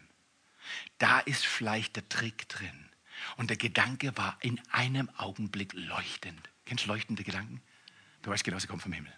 Da 0.97 1.20
ist 1.20 1.45
vielleicht 1.45 1.97
der 1.97 2.10
Trick 2.10 2.50
drin. 2.50 2.89
Und 3.38 3.49
der 3.49 3.57
Gedanke 3.57 4.15
war 4.17 4.38
in 4.41 4.61
einem 4.72 5.09
Augenblick 5.17 5.74
leuchtend. 5.74 6.49
Kennst 6.65 6.86
du 6.86 6.89
leuchtende 6.89 7.24
Gedanken? 7.24 7.61
Du 8.22 8.32
weißt 8.32 8.43
genau, 8.43 8.59
sie 8.59 8.67
kommen 8.67 8.82
vom 8.82 8.93
Himmel. 8.93 9.13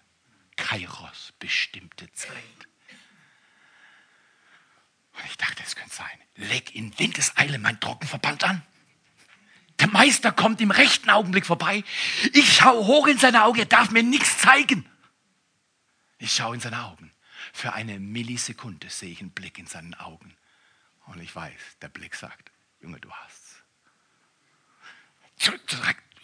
Kairos, 0.56 1.34
bestimmte 1.40 2.12
Zeit. 2.14 2.34
Und 5.14 5.26
ich 5.26 5.38
dachte, 5.38 5.64
es 5.64 5.76
könnte 5.76 5.96
sein. 5.96 6.08
Leg 6.36 6.76
in 6.76 6.98
Windeseile 6.98 7.60
mein 7.60 7.80
Trockenverband 7.80 8.44
an. 8.44 8.62
Der 9.80 9.88
Meister 9.88 10.32
kommt 10.32 10.62
im 10.62 10.72
rechten 10.72 11.10
Augenblick 11.10 11.46
vorbei. 11.46 11.84
Ich 12.34 12.54
schaue 12.54 12.86
hoch 12.86 13.08
in 13.08 13.18
seine 13.18 13.44
Augen, 13.44 13.60
er 13.60 13.66
darf 13.66 13.90
mir 13.90 14.04
nichts 14.04 14.38
zeigen. 14.38 14.86
Ich 16.20 16.36
schaue 16.36 16.56
in 16.56 16.62
seine 16.62 16.86
Augen. 16.86 17.12
Für 17.52 17.74
eine 17.74 18.00
Millisekunde 18.00 18.90
sehe 18.90 19.12
ich 19.12 19.22
einen 19.22 19.32
Blick 19.32 19.58
in 19.58 19.66
seinen 19.66 19.96
Augen. 19.96 20.36
Und 21.08 21.20
ich 21.20 21.36
weiß, 21.36 21.80
der 21.82 21.90
Blick 21.90 22.16
sagt, 22.16 22.52
Junge, 22.80 23.00
du 23.00 23.12
hast's. 23.12 23.51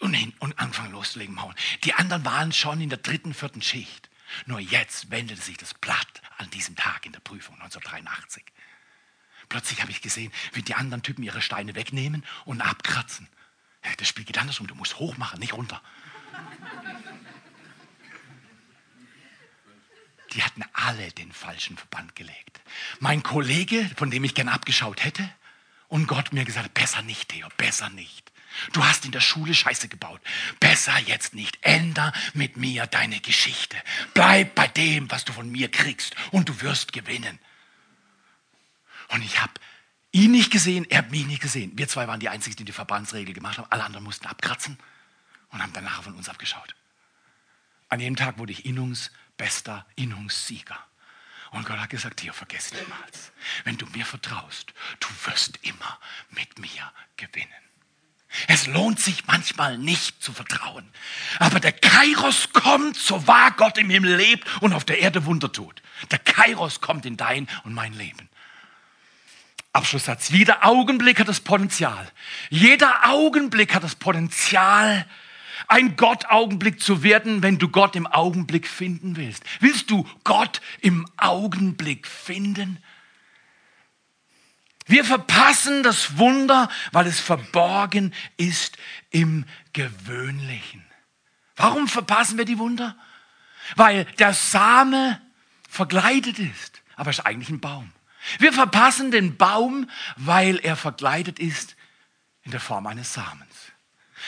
Und 0.00 0.14
hin 0.14 0.32
und 0.38 0.56
anfangen 0.60 0.92
loszulegen, 0.92 1.34
Mauern. 1.34 1.56
Die 1.82 1.92
anderen 1.92 2.24
waren 2.24 2.52
schon 2.52 2.80
in 2.80 2.88
der 2.88 2.98
dritten, 2.98 3.34
vierten 3.34 3.62
Schicht. 3.62 4.08
Nur 4.46 4.60
jetzt 4.60 5.10
wendete 5.10 5.40
sich 5.40 5.56
das 5.56 5.74
Blatt 5.74 6.22
an 6.36 6.48
diesem 6.50 6.76
Tag 6.76 7.04
in 7.04 7.12
der 7.12 7.20
Prüfung 7.20 7.56
1983. 7.56 8.44
Plötzlich 9.48 9.80
habe 9.80 9.90
ich 9.90 10.02
gesehen, 10.02 10.32
wie 10.52 10.62
die 10.62 10.74
anderen 10.74 11.02
Typen 11.02 11.24
ihre 11.24 11.42
Steine 11.42 11.74
wegnehmen 11.74 12.24
und 12.44 12.60
abkratzen. 12.60 13.28
Das 13.96 14.06
Spiel 14.08 14.24
geht 14.24 14.38
andersrum, 14.38 14.66
du 14.66 14.74
musst 14.74 14.98
hoch 14.98 15.16
machen, 15.16 15.40
nicht 15.40 15.54
runter. 15.54 15.80
Die 20.34 20.42
hatten 20.42 20.62
alle 20.74 21.10
den 21.12 21.32
falschen 21.32 21.76
Verband 21.78 22.14
gelegt. 22.14 22.60
Mein 23.00 23.22
Kollege, 23.22 23.90
von 23.96 24.10
dem 24.10 24.24
ich 24.24 24.34
gern 24.34 24.48
abgeschaut 24.48 25.04
hätte, 25.04 25.28
und 25.88 26.06
Gott 26.06 26.34
mir 26.34 26.44
gesagt, 26.44 26.74
besser 26.74 27.00
nicht, 27.00 27.30
Theo, 27.30 27.48
besser 27.56 27.88
nicht. 27.88 28.30
Du 28.72 28.84
hast 28.84 29.04
in 29.04 29.12
der 29.12 29.20
Schule 29.20 29.54
Scheiße 29.54 29.88
gebaut. 29.88 30.20
Besser 30.60 30.98
jetzt 30.98 31.34
nicht. 31.34 31.58
Änder 31.62 32.12
mit 32.34 32.56
mir 32.56 32.86
deine 32.86 33.20
Geschichte. 33.20 33.76
Bleib 34.14 34.54
bei 34.54 34.68
dem, 34.68 35.10
was 35.10 35.24
du 35.24 35.32
von 35.32 35.50
mir 35.50 35.70
kriegst 35.70 36.14
und 36.32 36.48
du 36.48 36.60
wirst 36.60 36.92
gewinnen. 36.92 37.38
Und 39.08 39.22
ich 39.22 39.40
habe 39.40 39.52
ihn 40.12 40.32
nicht 40.32 40.50
gesehen, 40.50 40.86
er 40.88 40.98
hat 40.98 41.10
mich 41.10 41.26
nicht 41.26 41.42
gesehen. 41.42 41.72
Wir 41.76 41.88
zwei 41.88 42.06
waren 42.08 42.20
die 42.20 42.28
Einzigen, 42.28 42.56
die 42.56 42.64
die 42.64 42.72
Verbandsregel 42.72 43.34
gemacht 43.34 43.58
haben. 43.58 43.70
Alle 43.70 43.84
anderen 43.84 44.04
mussten 44.04 44.26
abkratzen 44.26 44.78
und 45.50 45.62
haben 45.62 45.72
danach 45.72 46.02
von 46.02 46.14
uns 46.14 46.28
abgeschaut. 46.28 46.74
An 47.88 48.00
jedem 48.00 48.16
Tag 48.16 48.38
wurde 48.38 48.52
ich 48.52 48.66
Innungsbester, 48.66 49.86
Innungssieger. 49.96 50.78
Und 51.50 51.64
Gott 51.64 51.78
hat 51.78 51.88
gesagt, 51.90 52.18
Theo, 52.18 52.34
vergess 52.34 52.72
niemals, 52.72 53.32
wenn 53.64 53.78
du 53.78 53.86
mir 53.86 54.04
vertraust, 54.04 54.74
du 55.00 55.08
wirst 55.24 55.58
immer 55.62 55.98
mit 56.30 56.58
mir 56.58 56.92
gewinnen. 57.16 57.67
Es 58.46 58.66
lohnt 58.66 59.00
sich 59.00 59.26
manchmal 59.26 59.78
nicht 59.78 60.22
zu 60.22 60.32
vertrauen. 60.32 60.86
Aber 61.38 61.60
der 61.60 61.72
Kairos 61.72 62.52
kommt, 62.52 62.96
so 62.96 63.26
wahr 63.26 63.52
Gott 63.52 63.78
im 63.78 63.90
Himmel 63.90 64.16
lebt 64.16 64.46
und 64.60 64.74
auf 64.74 64.84
der 64.84 64.98
Erde 64.98 65.24
Wunder 65.24 65.50
tut. 65.50 65.82
Der 66.10 66.18
Kairos 66.18 66.80
kommt 66.80 67.06
in 67.06 67.16
dein 67.16 67.48
und 67.64 67.72
mein 67.72 67.94
Leben. 67.94 68.28
Abschlusssatz. 69.72 70.28
Jeder 70.30 70.66
Augenblick 70.66 71.20
hat 71.20 71.28
das 71.28 71.40
Potenzial. 71.40 72.10
Jeder 72.50 73.08
Augenblick 73.08 73.74
hat 73.74 73.84
das 73.84 73.94
Potenzial, 73.94 75.06
ein 75.66 75.96
Gott-Augenblick 75.96 76.80
zu 76.80 77.02
werden, 77.02 77.42
wenn 77.42 77.58
du 77.58 77.68
Gott 77.68 77.96
im 77.96 78.06
Augenblick 78.06 78.66
finden 78.66 79.16
willst. 79.16 79.42
Willst 79.60 79.90
du 79.90 80.06
Gott 80.24 80.60
im 80.80 81.06
Augenblick 81.16 82.06
finden? 82.06 82.78
Wir 84.88 85.04
verpassen 85.04 85.82
das 85.82 86.16
Wunder, 86.16 86.68
weil 86.92 87.06
es 87.06 87.20
verborgen 87.20 88.14
ist 88.38 88.78
im 89.10 89.44
Gewöhnlichen. 89.74 90.84
Warum 91.56 91.88
verpassen 91.88 92.38
wir 92.38 92.46
die 92.46 92.58
Wunder? 92.58 92.96
Weil 93.76 94.06
der 94.18 94.32
Same 94.32 95.20
verkleidet 95.68 96.38
ist, 96.38 96.82
aber 96.96 97.10
ist 97.10 97.26
eigentlich 97.26 97.50
ein 97.50 97.60
Baum. 97.60 97.92
Wir 98.38 98.52
verpassen 98.52 99.10
den 99.10 99.36
Baum, 99.36 99.88
weil 100.16 100.56
er 100.56 100.76
verkleidet 100.76 101.38
ist 101.38 101.76
in 102.42 102.50
der 102.50 102.60
Form 102.60 102.86
eines 102.86 103.12
Samens. 103.12 103.47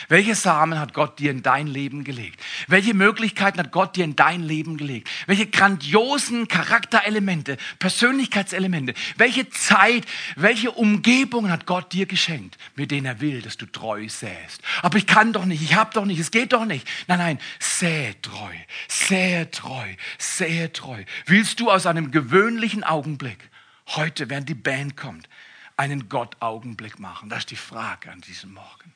Welche 0.09 0.34
Samen 0.34 0.78
hat 0.78 0.94
Gott 0.94 1.18
dir 1.18 1.30
in 1.30 1.42
dein 1.42 1.66
Leben 1.66 2.05
gelegt? 2.05 2.40
Welche 2.66 2.94
Möglichkeiten 2.94 3.59
hat 3.59 3.72
Gott 3.72 3.96
dir 3.96 4.05
in 4.05 4.16
dein 4.16 4.42
Leben 4.42 4.76
gelegt? 4.76 5.09
Welche 5.26 5.46
grandiosen 5.46 6.48
Charakterelemente, 6.48 7.57
Persönlichkeitselemente, 7.78 8.94
welche 9.16 9.48
Zeit, 9.51 10.07
welche 10.36 10.70
Umgebungen 10.70 11.51
hat 11.51 11.66
Gott 11.66 11.92
dir 11.92 12.07
geschenkt, 12.07 12.57
mit 12.76 12.90
denen 12.90 13.07
er 13.07 13.20
will, 13.20 13.42
dass 13.42 13.57
du 13.57 13.66
treu 13.66 14.09
säst? 14.09 14.62
Aber 14.82 14.98
ich 14.98 15.07
kann 15.07 15.32
doch 15.32 15.44
nicht, 15.44 15.62
ich 15.62 15.74
habe 15.74 15.92
doch 15.92 16.05
nicht, 16.05 16.18
es 16.18 16.30
geht 16.30 16.53
doch 16.53 16.64
nicht. 16.64 16.86
Nein, 17.07 17.18
nein, 17.18 17.38
sähe 17.59 18.20
treu, 18.22 18.55
sähe 18.88 19.51
treu, 19.51 19.94
sähe 20.18 20.72
treu. 20.72 21.05
Willst 21.26 21.61
du 21.61 21.70
aus 21.70 21.86
einem 21.86 22.11
gewöhnlichen 22.11 22.84
Augenblick 22.84 23.51
heute, 23.88 24.30
während 24.30 24.48
die 24.48 24.55
Band 24.55 24.96
kommt, 24.96 25.28
einen 25.76 26.09
Gott-Augenblick 26.09 26.98
machen? 26.98 27.28
Das 27.28 27.40
ist 27.40 27.51
die 27.51 27.57
Frage 27.57 28.11
an 28.11 28.20
diesem 28.20 28.53
Morgen. 28.53 28.92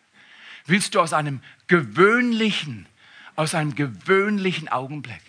Willst 0.66 0.94
du 0.94 1.00
aus 1.00 1.12
einem 1.12 1.40
gewöhnlichen, 1.66 2.86
aus 3.36 3.54
einem 3.54 3.74
gewöhnlichen 3.74 4.68
Augenblick? 4.68 5.20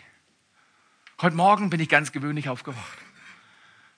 Heute 1.21 1.35
Morgen 1.35 1.69
bin 1.69 1.81
ich 1.81 1.89
ganz 1.89 2.13
gewöhnlich 2.13 2.47
aufgewacht. 2.47 2.97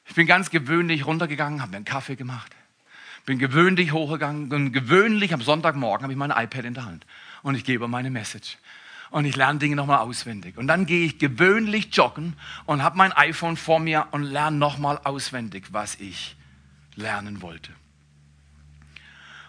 Ich 0.06 0.16
bin 0.16 0.26
ganz 0.26 0.50
gewöhnlich 0.50 1.06
runtergegangen, 1.06 1.62
habe 1.62 1.72
mir 1.72 1.78
einen 1.78 1.86
Kaffee 1.86 2.16
gemacht, 2.16 2.56
bin 3.26 3.38
gewöhnlich 3.38 3.92
hochgegangen 3.92 4.52
und 4.52 4.72
gewöhnlich 4.72 5.34
am 5.34 5.42
Sonntagmorgen 5.42 6.04
habe 6.04 6.14
ich 6.14 6.18
mein 6.18 6.32
iPad 6.32 6.66
in 6.66 6.74
der 6.74 6.86
Hand 6.86 7.06
und 7.44 7.56
ich 7.56 7.64
gebe 7.64 7.88
meine 7.88 8.10
Message 8.10 8.58
und 9.12 9.26
ich 9.26 9.36
lerne 9.36 9.60
Dinge 9.60 9.76
nochmal 9.76 10.00
auswendig. 10.00 10.58
Und 10.58 10.68
dann 10.68 10.86
gehe 10.86 11.06
ich 11.06 11.20
gewöhnlich 11.20 11.96
joggen 11.96 12.36
und 12.66 12.84
habe 12.84 12.98
mein 12.98 13.12
iPhone 13.12 13.58
vor 13.58 13.80
mir 13.80 14.08
und 14.12 14.24
lerne 14.24 14.58
nochmal 14.58 15.00
auswendig, 15.04 15.68
was 15.72 15.96
ich 15.96 16.36
lernen 16.96 17.42
wollte. 17.42 17.74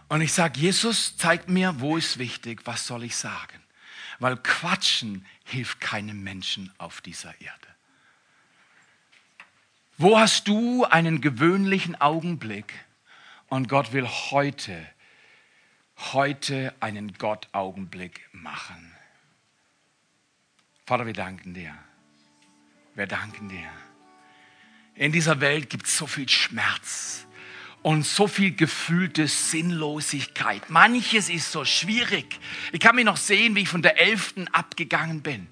Und 0.09 0.23
ich 0.23 0.33
sage, 0.33 0.59
Jesus, 0.59 1.17
zeig 1.17 1.49
mir, 1.49 1.81
wo 1.81 1.97
ist 1.97 2.19
wichtig, 2.19 2.63
was 2.65 2.87
soll 2.87 3.05
ich 3.05 3.17
sagen? 3.17 3.63
Weil 4.19 4.37
Quatschen 4.37 5.27
hilft 5.45 5.81
keinem 5.81 6.23
Menschen 6.23 6.73
auf 6.79 7.01
dieser 7.01 7.39
Erde. 7.41 7.69
Wo 9.99 10.19
hast 10.19 10.49
du 10.49 10.85
einen 10.85 11.21
gewöhnlichen 11.21 12.01
Augenblick 12.01 12.73
und 13.49 13.69
Gott 13.69 13.93
will 13.93 14.07
heute, 14.07 14.87
heute 16.13 16.75
einen 16.81 17.13
Gott-Augenblick 17.15 18.29
machen? 18.33 18.95
Vater, 20.87 21.05
wir 21.05 21.13
danken 21.13 21.53
dir. 21.53 21.77
Wir 22.95 23.07
danken 23.07 23.49
dir. 23.49 23.69
In 24.95 25.13
dieser 25.13 25.41
Welt 25.41 25.69
gibt 25.69 25.87
es 25.87 25.99
so 25.99 26.07
viel 26.07 26.29
Schmerz 26.29 27.28
und 27.83 28.05
so 28.05 28.27
viel 28.27 28.55
gefühlte 28.55 29.29
Sinnlosigkeit. 29.29 30.69
Manches 30.69 31.29
ist 31.29 31.53
so 31.53 31.65
schwierig. 31.65 32.39
Ich 32.73 32.81
kann 32.81 32.97
mich 32.97 33.05
noch 33.05 33.17
sehen, 33.17 33.55
wie 33.55 33.61
ich 33.61 33.69
von 33.69 33.83
der 33.83 34.01
11. 34.01 34.35
abgegangen 34.53 35.23
bin. 35.23 35.47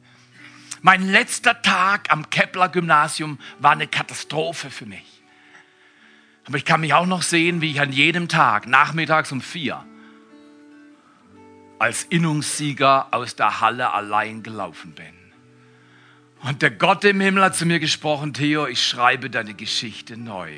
Mein 0.83 1.09
letzter 1.09 1.63
Tag 1.63 2.13
am 2.13 2.29
Kepler 2.31 2.69
Gymnasium 2.69 3.39
war 3.59 3.73
eine 3.73 3.87
Katastrophe 3.87 4.71
für 4.71 4.87
mich. 4.87 5.23
Aber 6.47 6.59
ich 6.59 6.65
kann 6.65 6.81
mich 6.81 6.95
auch 6.95 7.07
noch 7.07 7.23
sehen, 7.23 7.61
wie 7.61 7.73
ich 7.73 7.81
an 7.81 7.93
jedem 7.93 8.29
Tag, 8.29 8.69
nachmittags 8.69 9.33
um 9.33 9.41
vier, 9.41 9.85
als 11.79 12.05
Innungssieger 12.05 13.09
aus 13.13 13.35
der 13.35 13.61
Halle 13.61 13.93
allein 13.93 14.43
gelaufen 14.43 14.93
bin. 14.93 15.07
Und 16.43 16.63
der 16.63 16.71
Gott 16.71 17.05
im 17.05 17.21
Himmel 17.21 17.43
hat 17.43 17.57
zu 17.57 17.67
mir 17.67 17.81
gesprochen, 17.81 18.33
Theo, 18.33 18.67
ich 18.67 18.87
schreibe 18.87 19.31
deine 19.31 19.55
Geschichte 19.55 20.17
neu. 20.17 20.53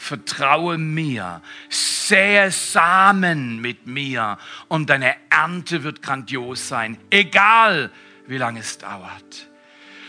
Vertraue 0.00 0.78
mir, 0.78 1.42
sähe 1.68 2.50
Samen 2.50 3.60
mit 3.60 3.86
mir 3.86 4.38
und 4.68 4.88
deine 4.88 5.14
Ernte 5.28 5.82
wird 5.82 6.00
grandios 6.00 6.68
sein, 6.68 6.96
egal 7.10 7.92
wie 8.26 8.38
lange 8.38 8.60
es 8.60 8.78
dauert. 8.78 9.50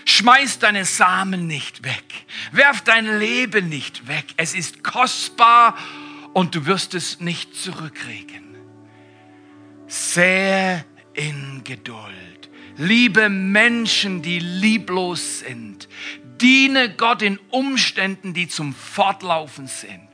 Schmeiß 0.05 0.59
deine 0.59 0.85
Samen 0.85 1.45
nicht 1.45 1.83
weg. 1.83 2.05
Werf 2.53 2.81
dein 2.81 3.19
Leben 3.19 3.67
nicht 3.67 4.07
weg. 4.07 4.23
Es 4.37 4.55
ist 4.55 4.81
kostbar 4.81 5.77
und 6.31 6.55
du 6.55 6.65
wirst 6.65 6.93
es 6.93 7.19
nicht 7.19 7.53
zurückkriegen. 7.53 8.55
Sähe 9.87 10.85
in 11.13 11.65
Geduld. 11.65 12.49
Liebe 12.77 13.27
Menschen, 13.27 14.21
die 14.21 14.39
lieblos 14.39 15.39
sind. 15.39 15.89
Diene 16.41 16.89
Gott 16.89 17.21
in 17.21 17.39
Umständen, 17.49 18.33
die 18.33 18.47
zum 18.47 18.73
Fortlaufen 18.73 19.67
sind. 19.67 20.09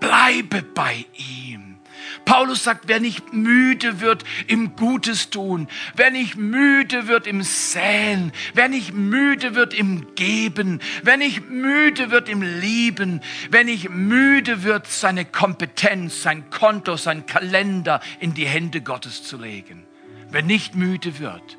Bleibe 0.00 0.62
bei 0.62 1.04
ihm. 1.16 1.78
Paulus 2.24 2.64
sagt, 2.64 2.88
wer 2.88 3.00
nicht 3.00 3.32
müde 3.32 4.00
wird 4.00 4.24
im 4.46 4.76
Gutes 4.76 5.30
tun, 5.30 5.68
wer 5.96 6.10
nicht 6.10 6.36
müde 6.36 7.08
wird 7.08 7.26
im 7.26 7.42
Säen, 7.42 8.32
wer 8.54 8.68
nicht 8.68 8.92
müde 8.92 9.54
wird 9.54 9.74
im 9.74 10.14
Geben, 10.14 10.80
wer 11.02 11.16
nicht 11.16 11.48
müde 11.50 12.10
wird 12.10 12.28
im 12.28 12.42
Lieben, 12.42 13.20
wer 13.50 13.64
nicht 13.64 13.90
müde 13.90 14.62
wird, 14.62 14.86
seine 14.86 15.24
Kompetenz, 15.24 16.22
sein 16.22 16.50
Konto, 16.50 16.96
sein 16.96 17.26
Kalender 17.26 18.00
in 18.20 18.34
die 18.34 18.46
Hände 18.46 18.80
Gottes 18.80 19.24
zu 19.24 19.36
legen. 19.36 19.84
Wer 20.30 20.42
nicht 20.42 20.74
müde 20.74 21.18
wird, 21.18 21.58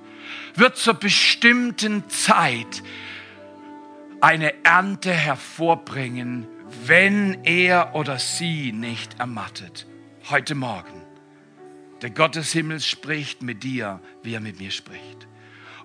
wird 0.56 0.78
zur 0.78 0.94
bestimmten 0.94 2.08
Zeit 2.10 2.84
eine 4.22 4.66
Ernte 4.66 5.12
hervorbringen, 5.12 6.48
wenn 6.86 7.44
er 7.44 7.96
oder 7.96 8.20
sie 8.20 8.72
nicht 8.72 9.20
ermattet. 9.20 9.88
Heute 10.30 10.56
Morgen, 10.56 11.02
der 12.02 12.10
Gott 12.10 12.36
des 12.36 12.52
Himmels 12.52 12.86
spricht 12.86 13.42
mit 13.42 13.64
dir, 13.64 14.00
wie 14.24 14.34
er 14.34 14.42
mit 14.42 14.60
mir 14.60 14.72
spricht. 14.72 15.28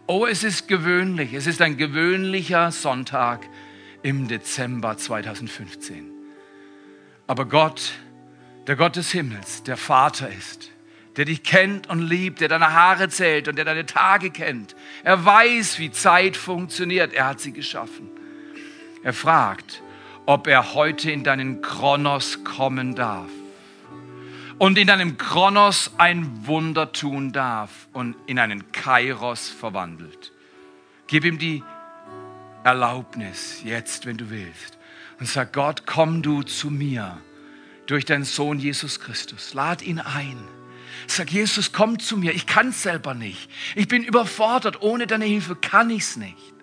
Oh, 0.06 0.26
es 0.26 0.44
ist 0.44 0.68
gewöhnlich, 0.68 1.32
es 1.32 1.46
ist 1.46 1.62
ein 1.62 1.76
gewöhnlicher 1.76 2.70
Sonntag 2.70 3.48
im 4.02 4.28
Dezember 4.28 4.98
2015. 4.98 6.10
Aber 7.26 7.46
Gott, 7.46 7.92
der 8.66 8.76
Gott 8.76 8.96
des 8.96 9.12
Himmels, 9.12 9.62
der 9.62 9.78
Vater 9.78 10.28
ist, 10.28 10.70
der 11.16 11.24
dich 11.24 11.42
kennt 11.42 11.88
und 11.88 12.00
liebt, 12.00 12.40
der 12.40 12.48
deine 12.48 12.72
Haare 12.72 13.08
zählt 13.08 13.48
und 13.48 13.56
der 13.56 13.64
deine 13.64 13.86
Tage 13.86 14.30
kennt. 14.30 14.74
Er 15.04 15.24
weiß, 15.24 15.78
wie 15.78 15.90
Zeit 15.90 16.36
funktioniert. 16.36 17.14
Er 17.14 17.26
hat 17.26 17.40
sie 17.40 17.52
geschaffen. 17.52 18.10
Er 19.04 19.12
fragt, 19.12 19.82
ob 20.24 20.46
er 20.46 20.72
heute 20.72 21.10
in 21.10 21.24
deinen 21.24 21.60
Kronos 21.60 22.42
kommen 22.42 22.94
darf 22.94 23.28
und 24.58 24.78
in 24.78 24.86
deinem 24.86 25.18
Kronos 25.18 25.92
ein 25.98 26.46
Wunder 26.46 26.90
tun 26.90 27.30
darf 27.30 27.86
und 27.92 28.16
in 28.26 28.38
einen 28.38 28.72
Kairos 28.72 29.50
verwandelt. 29.50 30.32
Gib 31.06 31.26
ihm 31.26 31.38
die 31.38 31.62
Erlaubnis 32.64 33.60
jetzt, 33.62 34.06
wenn 34.06 34.16
du 34.16 34.30
willst, 34.30 34.78
und 35.20 35.28
sag 35.28 35.52
Gott, 35.52 35.82
komm 35.84 36.22
du 36.22 36.42
zu 36.42 36.70
mir 36.70 37.18
durch 37.86 38.06
deinen 38.06 38.24
Sohn 38.24 38.58
Jesus 38.58 39.00
Christus. 39.00 39.52
Lad 39.52 39.82
ihn 39.82 40.00
ein. 40.00 40.38
Sag 41.06 41.30
Jesus, 41.30 41.72
komm 41.72 41.98
zu 41.98 42.16
mir. 42.16 42.32
Ich 42.32 42.46
kann 42.46 42.68
es 42.68 42.82
selber 42.82 43.12
nicht. 43.12 43.50
Ich 43.74 43.86
bin 43.86 44.02
überfordert. 44.02 44.80
Ohne 44.80 45.06
deine 45.06 45.26
Hilfe 45.26 45.54
kann 45.56 45.90
ich 45.90 46.02
es 46.02 46.16
nicht. 46.16 46.53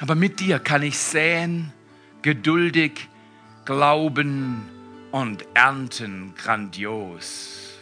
Aber 0.00 0.14
mit 0.14 0.40
dir 0.40 0.58
kann 0.58 0.82
ich 0.82 0.98
säen, 0.98 1.72
geduldig 2.22 3.08
glauben 3.64 4.68
und 5.12 5.44
ernten 5.54 6.34
grandios. 6.36 7.78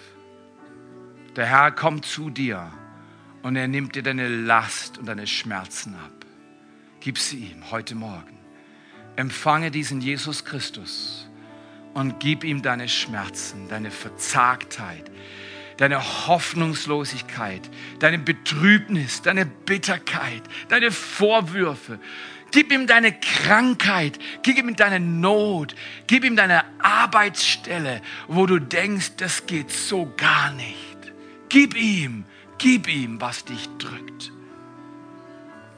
Der 1.36 1.46
Herr 1.46 1.70
kommt 1.70 2.04
zu 2.04 2.28
dir 2.28 2.70
und 3.42 3.56
er 3.56 3.68
nimmt 3.68 3.94
dir 3.94 4.02
deine 4.02 4.28
Last 4.28 4.98
und 4.98 5.06
deine 5.06 5.26
Schmerzen 5.26 5.94
ab. 5.94 6.26
Gib 7.00 7.18
sie 7.18 7.38
ihm 7.38 7.70
heute 7.70 7.94
Morgen. 7.94 8.38
Empfange 9.16 9.70
diesen 9.70 10.00
Jesus 10.00 10.44
Christus 10.44 11.28
und 11.94 12.20
gib 12.20 12.44
ihm 12.44 12.62
deine 12.62 12.88
Schmerzen, 12.88 13.68
deine 13.68 13.90
Verzagtheit, 13.90 15.10
deine 15.76 16.26
Hoffnungslosigkeit, 16.26 17.62
deine 17.98 18.18
Betrübnis, 18.18 19.22
deine 19.22 19.46
Bitterkeit, 19.46 20.42
deine 20.68 20.90
Vorwürfe. 20.90 21.98
Gib 22.52 22.70
ihm 22.70 22.86
deine 22.86 23.18
Krankheit, 23.18 24.18
gib 24.42 24.58
ihm 24.58 24.76
deine 24.76 25.00
Not, 25.00 25.74
gib 26.06 26.22
ihm 26.24 26.36
deine 26.36 26.64
Arbeitsstelle, 26.80 28.02
wo 28.28 28.44
du 28.46 28.58
denkst, 28.58 29.12
das 29.16 29.46
geht 29.46 29.70
so 29.70 30.12
gar 30.16 30.52
nicht. 30.52 30.76
Gib 31.48 31.74
ihm, 31.74 32.24
gib 32.58 32.88
ihm, 32.88 33.20
was 33.20 33.44
dich 33.44 33.68
drückt. 33.78 34.32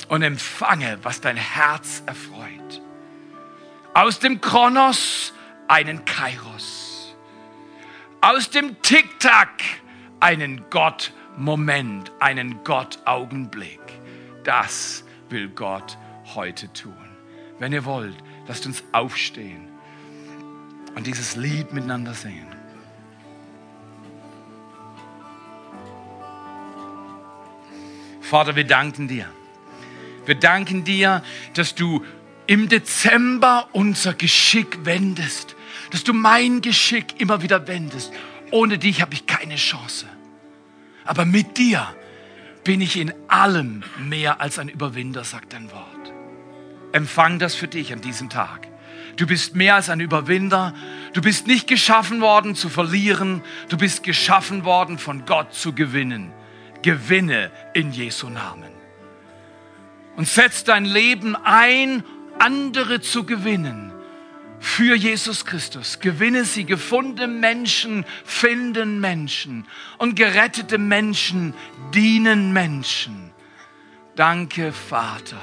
Und 0.08 0.22
empfange, 0.22 0.98
was 1.02 1.20
dein 1.20 1.36
Herz 1.36 2.02
erfreut. 2.06 2.82
Aus 3.94 4.18
dem 4.18 4.40
Kronos 4.40 5.32
einen 5.68 6.04
Kairos. 6.04 7.14
Aus 8.20 8.50
dem 8.50 8.80
Tick-Tack 8.82 9.62
einen 10.20 10.64
Gott-Moment, 10.70 12.12
einen 12.20 12.62
Gott-Augenblick. 12.64 13.80
Das 14.44 15.04
will 15.28 15.48
Gott 15.48 15.98
heute 16.34 16.72
tun. 16.72 16.96
Wenn 17.58 17.72
ihr 17.72 17.84
wollt, 17.84 18.16
lasst 18.46 18.66
uns 18.66 18.82
aufstehen 18.92 19.68
und 20.94 21.06
dieses 21.06 21.36
Lied 21.36 21.72
miteinander 21.72 22.14
singen. 22.14 22.54
Vater, 28.20 28.56
wir 28.56 28.64
danken 28.64 29.06
dir. 29.06 29.26
Wir 30.26 30.34
danken 30.34 30.84
dir, 30.84 31.22
dass 31.52 31.74
du 31.74 32.04
im 32.46 32.68
Dezember 32.68 33.68
unser 33.72 34.14
Geschick 34.14 34.84
wendest, 34.84 35.54
dass 35.90 36.04
du 36.04 36.12
mein 36.12 36.60
Geschick 36.60 37.20
immer 37.20 37.42
wieder 37.42 37.66
wendest. 37.68 38.12
Ohne 38.54 38.78
dich 38.78 39.02
habe 39.02 39.14
ich 39.14 39.26
keine 39.26 39.56
Chance. 39.56 40.06
Aber 41.04 41.24
mit 41.24 41.58
dir 41.58 41.92
bin 42.62 42.80
ich 42.80 42.96
in 42.96 43.12
allem 43.26 43.82
mehr 43.98 44.40
als 44.40 44.60
ein 44.60 44.68
Überwinder, 44.68 45.24
sagt 45.24 45.54
dein 45.54 45.72
Wort. 45.72 46.12
Empfang 46.92 47.40
das 47.40 47.56
für 47.56 47.66
dich 47.66 47.92
an 47.92 48.00
diesem 48.00 48.30
Tag. 48.30 48.68
Du 49.16 49.26
bist 49.26 49.56
mehr 49.56 49.74
als 49.74 49.90
ein 49.90 49.98
Überwinder. 49.98 50.72
Du 51.14 51.20
bist 51.20 51.48
nicht 51.48 51.66
geschaffen 51.66 52.20
worden 52.20 52.54
zu 52.54 52.68
verlieren. 52.68 53.42
Du 53.70 53.76
bist 53.76 54.04
geschaffen 54.04 54.64
worden 54.64 54.98
von 54.98 55.26
Gott 55.26 55.52
zu 55.52 55.72
gewinnen. 55.72 56.30
Gewinne 56.82 57.50
in 57.72 57.90
Jesu 57.90 58.28
Namen. 58.28 58.70
Und 60.14 60.28
setz 60.28 60.62
dein 60.62 60.84
Leben 60.84 61.34
ein, 61.34 62.04
andere 62.38 63.00
zu 63.00 63.26
gewinnen 63.26 63.93
für 64.64 64.96
Jesus 64.96 65.44
Christus. 65.44 66.00
Gewinne 66.00 66.44
sie. 66.44 66.64
Gefundene 66.64 67.28
Menschen 67.28 68.04
finden 68.24 68.98
Menschen. 68.98 69.66
Und 69.98 70.16
gerettete 70.16 70.78
Menschen 70.78 71.54
dienen 71.94 72.52
Menschen. 72.52 73.30
Danke, 74.16 74.72
Vater 74.72 75.40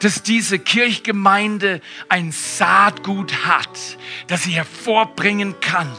dass 0.00 0.22
diese 0.22 0.60
Kirchgemeinde 0.60 1.80
ein 2.08 2.30
Saatgut 2.30 3.44
hat, 3.44 3.98
das 4.28 4.44
sie 4.44 4.52
hervorbringen 4.52 5.58
kann 5.58 5.90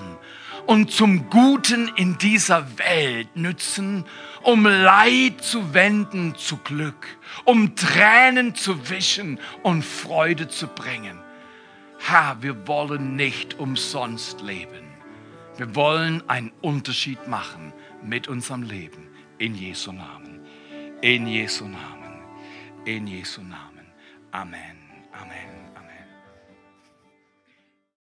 und 0.66 0.90
zum 0.90 1.30
Guten 1.30 1.92
in 1.98 2.18
dieser 2.18 2.78
Welt 2.78 3.36
nützen, 3.36 4.06
um 4.42 4.66
Leid 4.66 5.44
zu 5.44 5.74
wenden 5.74 6.36
zu 6.36 6.56
Glück, 6.56 7.18
um 7.44 7.76
Tränen 7.76 8.56
zu 8.56 8.90
wischen 8.90 9.38
und 9.64 9.84
Freude 9.84 10.48
zu 10.48 10.68
bringen. 10.68 11.20
Herr, 12.00 12.42
wir 12.42 12.68
wollen 12.68 13.16
nicht 13.16 13.60
umsonst 13.60 14.42
leben. 14.42 14.88
Wir 15.58 15.76
wollen 15.76 16.28
einen 16.30 16.52
Unterschied 16.62 17.28
machen 17.28 17.74
mit 18.04 18.28
unserem 18.28 18.64
Leben. 18.64 19.10
In 19.38 19.56
Jesu 19.56 19.92
Namen. 19.92 20.46
In 21.02 21.28
Jesu 21.28 21.66
Namen. 21.66 22.22
In 22.86 23.08
Jesu 23.08 23.42
Namen. 23.42 23.86
Amen. 24.32 24.60
Amen. 24.62 24.79